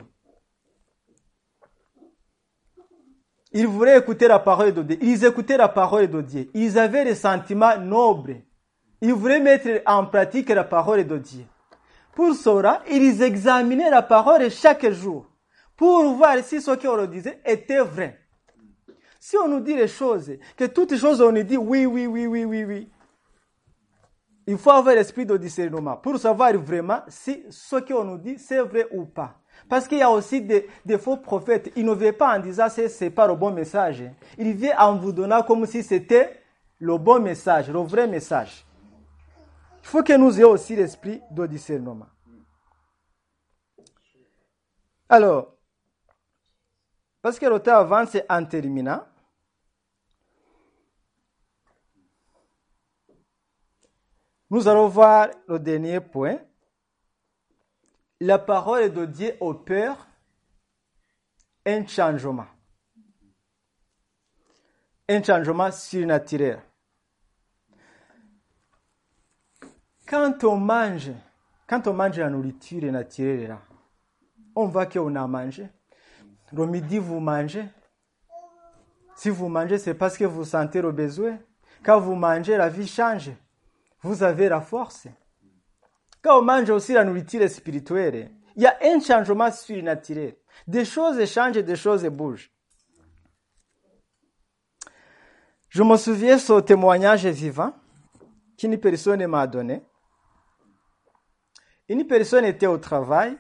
ils 3.53 3.67
voulaient 3.67 3.99
écouter 3.99 4.27
la 4.27 4.41
parole 4.41 4.75
de 4.75 4.83
Dieu. 4.83 4.99
Ils 5.01 5.25
écoutaient 5.25 5.57
la 5.57 5.69
parole 5.69 6.09
de 6.09 6.21
Dieu. 6.21 6.51
Ils 6.55 6.79
avaient 6.79 7.05
des 7.05 7.15
sentiments 7.15 7.79
nobles. 7.79 8.43
Ils 9.01 9.13
voulaient 9.13 9.41
mettre 9.41 9.83
en 9.87 10.07
pratique 10.07 10.49
la 10.49 10.65
parole 10.65 11.07
de 11.07 11.19
Dieu. 11.19 11.45
Pour 12.15 12.35
cela, 12.35 12.83
ils 12.91 13.23
examinaient 13.23 13.91
la 13.91 14.03
parole 14.03 14.51
chaque 14.51 14.91
jour 14.91 15.27
pour 15.77 16.05
voir 16.15 16.39
si 16.43 16.61
ce 16.61 16.71
qu'on 16.73 16.97
leur 16.97 17.09
disait 17.09 17.41
était 17.45 17.81
vrai. 17.81 18.21
Si 19.19 19.37
on 19.37 19.49
nous 19.49 19.61
dit 19.61 19.75
les 19.75 19.89
choses, 19.89 20.33
que 20.57 20.65
toutes 20.65 20.97
choses 20.97 21.21
on 21.23 21.33
nous 21.33 21.43
dit 21.43 21.57
oui, 21.57 21.87
oui, 21.87 22.07
oui, 22.07 22.27
oui, 22.27 22.45
oui, 22.45 22.65
oui, 22.65 22.91
il 24.47 24.59
faut 24.59 24.71
avoir 24.71 24.95
l'esprit 24.95 25.25
de 25.25 25.37
discernement 25.37 25.97
pour 25.97 26.19
savoir 26.19 26.53
vraiment 26.55 27.01
si 27.09 27.43
ce 27.49 27.77
qu'on 27.77 28.05
nous 28.05 28.19
dit 28.19 28.39
c'est 28.39 28.61
vrai 28.61 28.87
ou 28.93 29.07
pas. 29.07 29.41
Parce 29.69 29.89
qu'il 29.89 29.99
y 29.99 30.03
a 30.03 30.11
aussi 30.11 30.43
des, 30.43 30.69
faux 30.99 31.17
prophètes. 31.17 31.73
Ils 31.77 31.87
ne 31.87 31.95
viennent 31.95 32.13
pas 32.15 32.37
en 32.37 32.41
disant 32.41 32.69
c'est, 32.69 32.89
c'est 32.89 33.11
pas 33.11 33.27
le 33.27 33.35
bon 33.35 33.51
message. 33.51 34.03
Ils 34.37 34.53
viennent 34.53 34.77
en 34.79 34.97
vous 34.97 35.13
donnant 35.13 35.43
comme 35.43 35.65
si 35.65 35.83
c'était 35.83 36.43
le 36.79 36.99
bon 36.99 37.21
message, 37.21 37.71
le 37.71 37.81
vrai 37.81 38.07
message. 38.07 38.67
Il 39.83 39.87
faut 39.89 40.03
que 40.03 40.15
nous 40.15 40.39
ayons 40.39 40.51
aussi 40.51 40.77
l'esprit 40.77 41.21
de 41.31 41.47
discernement. 41.47 42.07
Alors, 45.09 45.54
parce 47.25 47.39
que 47.39 47.47
le 47.47 47.59
temps 47.59 47.79
avance 47.79 48.19
en 48.29 48.45
terminant, 48.45 49.03
nous 54.51 54.69
allons 54.69 54.89
voir 54.89 55.31
le 55.49 55.59
dernier 55.59 56.01
point. 56.01 56.37
La 58.21 58.39
parole 58.39 58.93
de 58.93 59.07
Dieu 59.07 59.39
opère 59.41 60.07
un 61.65 61.87
changement. 61.87 62.45
Un 65.09 65.23
changement 65.23 65.73
surnaturel. 65.73 66.61
Quand 70.07 70.45
on 70.45 70.57
mange, 70.59 71.11
quand 71.67 71.87
on 71.87 71.95
mange 71.95 72.19
la 72.19 72.29
nourriture 72.29 72.93
naturelle, 72.93 73.57
on 74.55 74.67
voit 74.67 74.85
qu'on 74.85 75.17
a 75.17 75.27
mangé. 75.27 75.67
Le 76.53 76.67
midi, 76.67 76.99
vous 76.99 77.21
mangez. 77.21 77.67
Si 79.17 79.31
vous 79.31 79.49
mangez, 79.49 79.79
c'est 79.79 79.95
parce 79.95 80.17
que 80.17 80.25
vous 80.25 80.45
sentez 80.45 80.83
le 80.83 80.93
besoin. 80.93 81.39
Quand 81.85 82.01
vous 82.01 82.15
mangez, 82.15 82.57
la 82.57 82.69
vie 82.69 82.87
change. 82.87 83.31
Vous 84.03 84.23
avez 84.23 84.49
la 84.49 84.61
force. 84.61 85.07
Quand 86.23 86.39
on 86.39 86.43
mange 86.43 86.71
aussi 86.71 86.93
la 86.93 87.05
nourriture 87.05 87.49
spirituelle, 87.49 88.31
il 88.57 88.63
y 88.63 88.67
a 88.67 88.77
un 88.83 89.01
changement 89.01 89.51
surnaturel. 89.51 90.37
Des 90.67 90.85
choses 90.85 91.25
changent, 91.27 91.63
des 91.63 91.77
choses 91.77 92.05
bougent. 92.07 92.51
Je 95.69 95.83
me 95.83 95.97
souviens 95.97 96.39
ce 96.39 96.61
témoignage 96.61 97.27
vivant 97.27 97.75
qu'une 98.57 98.79
personne 98.79 99.27
m'a 99.27 99.47
donné. 99.47 99.83
Une 101.89 102.07
personne 102.07 102.45
était 102.45 102.69
au 102.69 102.79
travail. 102.79 103.37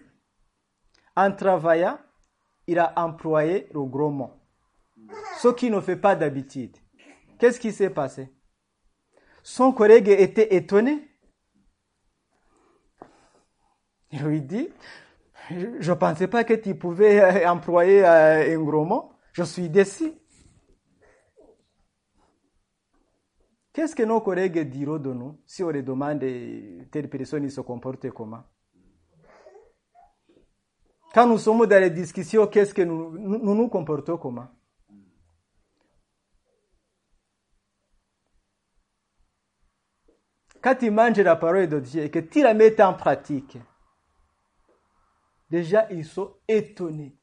En 1.17 1.31
travaillant, 1.31 1.97
il 2.67 2.79
a 2.79 2.93
employé 2.97 3.69
le 3.73 3.85
gros 3.85 4.11
mot. 4.11 4.31
Ce 5.39 5.49
qu'il 5.49 5.73
ne 5.73 5.81
fait 5.81 5.97
pas 5.97 6.17
d'habitude. 6.17 6.77
Qu'est-ce 7.39 7.61
qui 7.61 7.73
s'est 7.73 7.91
passé? 7.91 8.33
Son 9.43 9.73
collègue 9.73 10.09
était 10.09 10.55
étonné. 10.55 11.09
Il 14.11 14.23
lui 14.23 14.41
dit, 14.41 14.69
je 15.51 15.91
ne 15.91 15.95
pensais 15.95 16.29
pas 16.29 16.45
que 16.45 16.55
tu 16.55 16.75
pouvais 16.77 17.45
employer 17.47 18.05
un 18.05 18.59
gros 18.63 18.85
mot. 18.85 19.13
Je 19.33 19.43
suis 19.43 19.69
déçu. 19.69 20.13
Qu'est-ce 23.73 23.97
que 23.97 24.05
nos 24.05 24.21
collègues 24.21 24.71
diront 24.71 24.99
de 24.99 25.13
nous 25.13 25.43
si 25.45 25.65
on 25.65 25.71
les 25.71 25.83
demande 25.83 26.21
telle 26.21 27.11
personne 27.11 27.51
se 27.51 27.61
comporte 27.61 28.09
comment? 28.11 28.45
Quand 31.15 31.29
nous 31.29 31.39
sommes 31.39 31.65
dans 31.65 31.81
les 31.81 31.91
discussions, 31.91 32.49
qu'est-ce 32.49 32.75
que 32.75 32.83
nous 32.83 33.17
nous, 33.55 33.69
comportons 33.69 34.17
comment? 34.17 34.49
Quand 40.61 40.75
tu 40.75 40.91
manges 40.91 41.21
la 41.21 41.37
parole 41.37 41.69
de 41.69 41.79
Dieu 41.79 42.03
et 42.03 42.11
que 42.11 42.19
tu 42.19 42.43
la 42.43 42.53
mets 42.53 42.83
en 42.83 42.95
pratique, 42.95 43.59
déjà 45.49 45.87
ils 45.93 46.05
sont 46.05 46.35
étonnés 46.49 47.17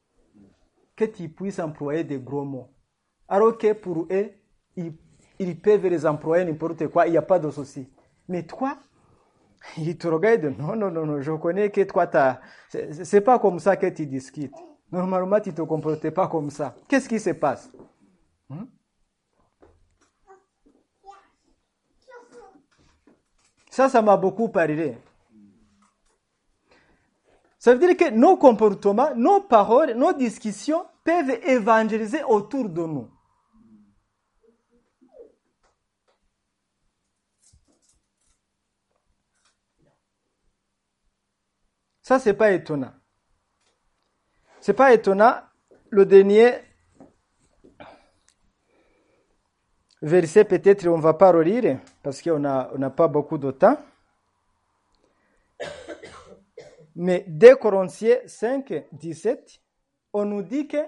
que 0.96 1.04
tu 1.04 1.28
puisses 1.28 1.58
employer 1.58 2.02
des 2.02 2.18
gros 2.18 2.46
mots. 2.46 2.72
Alors 3.28 3.58
que 3.58 3.74
pour 3.74 4.06
eux, 4.10 4.30
ils, 4.74 4.96
ils 5.38 5.60
peuvent 5.60 5.86
les 5.86 6.06
employer 6.06 6.46
n'importe 6.46 6.88
quoi, 6.88 7.06
il 7.08 7.10
n'y 7.10 7.18
a 7.18 7.22
pas 7.22 7.38
de 7.38 7.50
souci. 7.50 7.92
Mais 8.26 8.46
toi, 8.46 8.78
ils 9.78 9.96
te 9.96 10.08
regardent, 10.08 10.54
non, 10.58 10.76
non, 10.76 10.90
non, 10.90 11.06
non, 11.06 11.20
je 11.20 11.32
connais 11.32 11.70
que 11.70 11.82
toi, 11.82 12.08
c'est 12.68 13.20
pas 13.20 13.38
comme 13.38 13.58
ça 13.58 13.76
que 13.76 13.86
tu 13.86 14.06
discutes. 14.06 14.54
Normalement, 14.90 15.40
tu 15.40 15.50
ne 15.50 15.54
te 15.54 15.62
comportes 15.62 16.10
pas 16.10 16.28
comme 16.28 16.50
ça. 16.50 16.74
Qu'est-ce 16.86 17.08
qui 17.08 17.18
se 17.18 17.30
passe? 17.30 17.70
Hmm? 18.48 18.64
Ça, 23.70 23.88
ça 23.88 24.02
m'a 24.02 24.18
beaucoup 24.18 24.50
parlé. 24.50 24.98
Ça 27.58 27.72
veut 27.74 27.78
dire 27.78 27.96
que 27.96 28.10
nos 28.10 28.36
comportements, 28.36 29.14
nos 29.14 29.40
paroles, 29.40 29.94
nos 29.94 30.12
discussions 30.12 30.84
peuvent 31.04 31.38
évangéliser 31.46 32.22
autour 32.24 32.68
de 32.68 32.82
nous. 32.82 33.08
Ça, 42.02 42.18
c'est 42.18 42.34
pas 42.34 42.50
étonnant. 42.50 42.92
C'est 44.60 44.74
pas 44.74 44.92
étonnant. 44.92 45.36
Le 45.90 46.04
dernier 46.04 46.54
verset, 50.00 50.44
peut-être 50.44 50.86
on 50.88 50.98
va 50.98 51.14
pas 51.14 51.30
relire 51.30 51.78
parce 52.02 52.20
qu'on 52.20 52.40
n'a 52.40 52.70
on 52.76 52.90
pas 52.90 53.08
beaucoup 53.08 53.38
de 53.38 53.52
temps. 53.52 53.78
Mais 56.96 57.24
dès 57.26 57.54
Corinthiens 57.54 58.18
5, 58.26 58.86
17, 58.92 59.60
on 60.12 60.24
nous 60.24 60.42
dit 60.42 60.66
que 60.66 60.78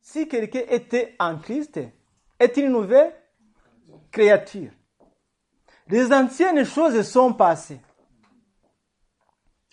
si 0.00 0.28
quelqu'un 0.28 0.62
était 0.68 1.14
en 1.18 1.36
Christ, 1.38 1.80
est 2.38 2.56
une 2.56 2.72
nouvelle 2.72 3.12
créature. 4.10 4.70
Les 5.88 6.12
anciennes 6.12 6.64
choses 6.64 7.02
sont 7.02 7.34
passées. 7.34 7.80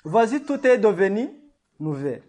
Voici, 0.09 0.41
tout 0.41 0.65
est 0.65 0.77
devenu 0.77 1.29
nouvelle. 1.81 2.23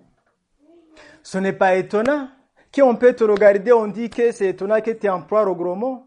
Ce 1.23 1.39
n'est 1.39 1.53
pas 1.53 1.77
étonnant 1.77 2.29
qu'on 2.75 2.97
peut 2.97 3.15
te 3.15 3.23
regarder, 3.23 3.73
on 3.73 3.87
dit 3.87 4.11
que 4.11 4.33
c'est 4.33 4.49
étonnant 4.49 4.81
que 4.81 4.91
tu 4.91 5.09
emploies 5.09 5.45
le 5.45 5.55
gros 5.55 5.77
mot. 5.77 6.05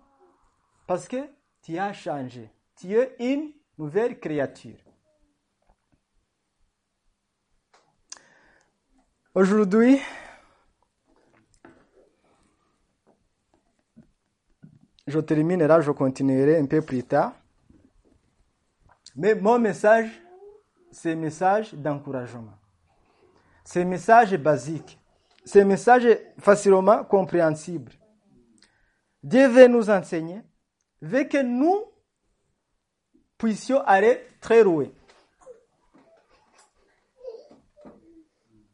Parce 0.85 1.07
que 1.07 1.29
tu 1.61 1.77
as 1.77 1.93
changé. 1.93 2.51
Tu 2.75 2.93
es 2.93 3.15
une 3.19 3.53
nouvelle 3.77 4.19
créature. 4.19 4.79
Aujourd'hui, 9.33 9.97
je 15.07 15.19
termine 15.19 15.65
là, 15.65 15.79
je 15.79 15.91
continuerai 15.91 16.57
un 16.57 16.65
peu 16.65 16.81
plus 16.81 17.05
tard. 17.05 17.31
Mais 19.15 19.35
mon 19.35 19.57
message, 19.57 20.21
c'est 20.91 21.13
un 21.13 21.15
message 21.15 21.73
d'encouragement. 21.73 22.53
C'est 23.63 23.81
un 23.81 23.85
message 23.85 24.35
basique. 24.37 24.99
C'est 25.45 25.61
un 25.61 25.65
message 25.65 26.07
facilement 26.39 27.03
compréhensible. 27.03 27.91
Dieu 29.23 29.47
veut 29.47 29.67
nous 29.67 29.89
enseigner, 29.89 30.41
veut 31.01 31.23
que 31.23 31.41
nous 31.41 31.83
puissions 33.37 33.81
aller 33.81 34.21
très 34.39 34.63
loin. 34.63 34.87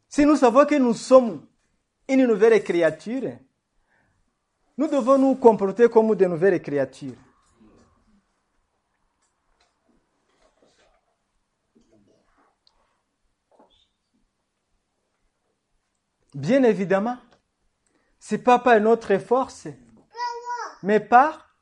Si 0.08 0.26
nous 0.26 0.36
savons 0.36 0.66
que 0.66 0.74
nous 0.74 0.94
sommes 0.94 1.46
une 2.08 2.26
nouvelle 2.26 2.62
créature, 2.62 3.38
nous 4.76 4.88
devons 4.88 5.18
nous 5.18 5.34
comporter 5.36 5.88
comme 5.88 6.14
de 6.14 6.24
nouvelles 6.24 6.60
créatures. 6.60 7.16
Bien 16.38 16.62
évidemment, 16.62 17.18
ce 18.20 18.36
n'est 18.36 18.40
pas 18.40 18.60
par 18.60 18.78
notre 18.78 19.18
force, 19.18 19.66
mais 20.84 21.00
par 21.00 21.52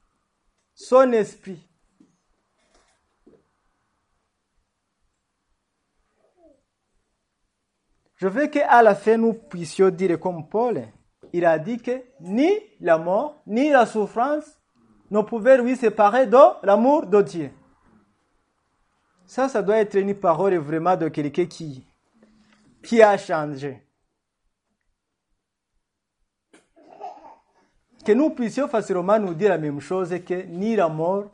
son 0.74 1.12
esprit. 1.12 1.66
Je 8.16 8.28
veux 8.28 8.48
qu'à 8.48 8.82
la 8.82 8.94
fin, 8.94 9.16
nous 9.16 9.32
puissions 9.32 9.88
dire 9.88 10.20
comme 10.20 10.46
Paul, 10.46 10.82
il 11.32 11.46
a 11.46 11.58
dit 11.58 11.78
que 11.78 12.02
ni 12.20 12.50
la 12.80 12.98
mort, 12.98 13.40
ni 13.46 13.70
la 13.70 13.86
souffrance 13.86 14.60
ne 15.10 15.22
pouvaient 15.22 15.56
lui 15.56 15.74
séparer 15.76 16.26
de 16.26 16.66
l'amour 16.66 17.06
de 17.06 17.22
Dieu. 17.22 17.50
Ça, 19.24 19.48
ça 19.48 19.62
doit 19.62 19.78
être 19.78 19.94
une 19.94 20.14
parole 20.14 20.56
vraiment 20.56 20.98
de 20.98 21.08
quelqu'un 21.08 21.46
qui, 21.46 21.86
qui 22.82 23.00
a 23.00 23.16
changé. 23.16 23.85
Que 28.06 28.12
nous 28.12 28.30
puissions 28.30 28.68
facilement 28.68 29.18
nous 29.18 29.34
dire 29.34 29.48
la 29.48 29.58
même 29.58 29.80
chose 29.80 30.10
que 30.24 30.44
ni 30.44 30.76
la 30.76 30.88
mort, 30.88 31.24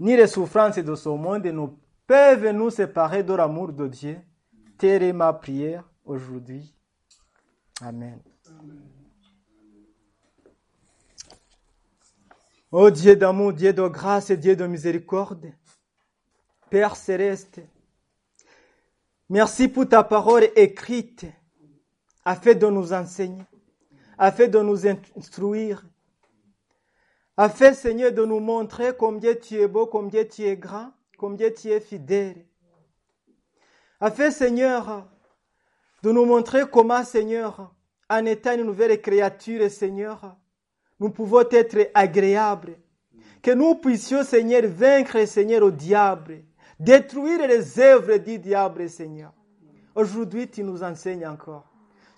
ni 0.00 0.16
les 0.16 0.26
souffrances 0.26 0.78
de 0.78 0.94
ce 0.96 1.08
monde 1.08 1.46
ne 1.46 1.66
peuvent 2.04 2.50
nous 2.50 2.70
séparer 2.70 3.22
de 3.22 3.32
l'amour 3.32 3.72
de 3.72 3.86
Dieu. 3.86 4.18
Telle 4.76 5.04
est 5.04 5.12
ma 5.12 5.32
prière 5.32 5.88
aujourd'hui. 6.04 6.74
Amen. 7.80 8.18
Ô 12.72 12.90
Dieu 12.90 13.14
d'amour, 13.14 13.52
Dieu 13.52 13.72
de 13.72 13.86
grâce 13.86 14.30
et 14.30 14.36
Dieu 14.36 14.56
de 14.56 14.66
miséricorde, 14.66 15.52
Père 16.70 16.96
céleste, 16.96 17.60
merci 19.28 19.68
pour 19.68 19.88
ta 19.88 20.02
parole 20.02 20.48
écrite 20.56 21.24
afin 22.24 22.54
de 22.54 22.66
nous 22.66 22.92
enseigner, 22.92 23.44
afin 24.18 24.48
de 24.48 24.58
nous 24.60 24.86
instruire, 24.86 25.84
afin, 27.36 27.72
Seigneur, 27.72 28.12
de 28.12 28.24
nous 28.24 28.40
montrer 28.40 28.94
combien 28.96 29.34
tu 29.34 29.54
es 29.56 29.66
beau, 29.66 29.86
combien 29.86 30.24
tu 30.24 30.42
es 30.42 30.56
grand, 30.56 30.92
combien 31.16 31.50
tu 31.50 31.68
es 31.68 31.80
fidèle. 31.80 32.44
Afin, 34.00 34.30
Seigneur, 34.30 35.08
de 36.02 36.12
nous 36.12 36.24
montrer 36.24 36.64
comment, 36.70 37.04
Seigneur, 37.04 37.74
en 38.10 38.26
étant 38.26 38.54
une 38.54 38.64
nouvelle 38.64 39.00
créature, 39.00 39.70
Seigneur, 39.70 40.36
nous 41.00 41.10
pouvons 41.10 41.48
être 41.50 41.90
agréables. 41.94 42.76
Que 43.42 43.52
nous 43.52 43.76
puissions, 43.76 44.22
Seigneur, 44.22 44.62
vaincre, 44.66 45.24
Seigneur, 45.26 45.62
au 45.62 45.70
diable, 45.70 46.44
détruire 46.78 47.46
les 47.46 47.80
œuvres 47.80 48.18
du 48.18 48.38
diable, 48.38 48.88
Seigneur. 48.88 49.32
Aujourd'hui, 49.94 50.48
tu 50.48 50.62
nous 50.62 50.82
enseignes 50.82 51.26
encore. 51.26 51.71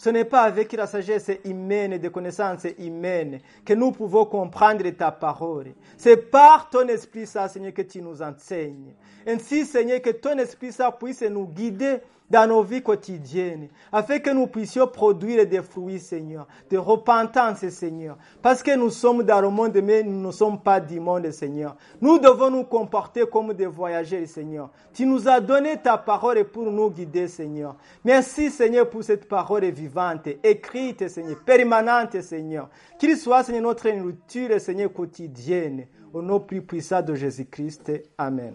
Ce 0.05 0.11
n'est 0.11 0.27
pas 0.27 0.43
avec 0.43 0.71
la 0.73 0.87
sagesse 0.87 1.31
humaine, 1.47 1.97
des 1.97 2.11
connaissances 2.11 2.67
humaines, 2.79 3.41
que 3.65 3.73
nous 3.73 3.91
pouvons 3.91 4.27
comprendre 4.27 4.87
ta 4.91 5.11
parole. 5.11 5.73
C'est 5.97 6.31
par 6.31 6.69
ton 6.69 6.87
Esprit, 6.89 7.27
Seigneur, 7.27 7.73
que 7.73 7.81
tu 7.81 8.03
nous 8.03 8.21
enseignes. 8.21 8.93
Ainsi, 9.27 9.65
Seigneur, 9.65 10.03
que 10.03 10.11
ton 10.11 10.37
Esprit, 10.37 10.73
ça, 10.73 10.93
puisse 10.93 11.23
nous 11.23 11.47
guider 11.47 12.01
dans 12.31 12.49
nos 12.49 12.63
vies 12.63 12.83
quotidiennes, 12.83 13.69
afin 13.93 14.19
que 14.19 14.31
nous 14.31 14.47
puissions 14.47 14.87
produire 14.87 15.47
des 15.47 15.63
fruits, 15.63 16.01
Seigneur, 16.01 16.47
de 16.71 16.79
repentance, 16.79 17.69
Seigneur. 17.69 18.17
Parce 18.43 18.63
que 18.63 18.75
nous 18.77 18.91
sommes 18.91 19.23
dans 19.23 19.41
le 19.41 19.51
monde, 19.51 19.79
mais 19.83 20.03
nous 20.03 20.27
ne 20.27 20.33
sommes 20.33 20.61
pas 20.61 20.81
du 20.81 21.01
monde, 21.01 21.31
Seigneur. 21.31 21.77
Nous 22.01 22.19
devons 22.19 22.51
nous 22.51 22.65
comporter 22.65 23.25
comme 23.31 23.53
des 23.53 23.67
voyageurs, 23.67 24.27
Seigneur. 24.27 24.71
Tu 24.93 25.07
nous 25.07 25.29
as 25.29 25.41
donné 25.41 25.77
ta 25.77 25.99
parole 25.99 26.45
pour 26.45 26.71
nous 26.71 26.91
guider, 26.91 27.29
Seigneur. 27.29 27.77
Merci, 28.05 28.51
Seigneur, 28.51 28.89
pour 28.89 29.05
cette 29.05 29.29
parole 29.29 29.65
vivante, 29.67 30.29
écrite, 30.43 31.09
Seigneur, 31.09 31.39
permanente, 31.45 32.21
Seigneur. 32.21 32.69
Qu'il 32.99 33.17
soit, 33.17 33.45
Seigneur, 33.45 33.63
notre 33.63 33.89
nourriture, 33.91 34.61
Seigneur, 34.61 34.93
quotidienne. 34.93 35.87
Au 36.13 36.23
nom 36.23 36.39
plus 36.39 36.63
puissant 36.63 37.03
de 37.03 37.15
Jésus-Christ. 37.15 37.91
Amen. 38.17 38.53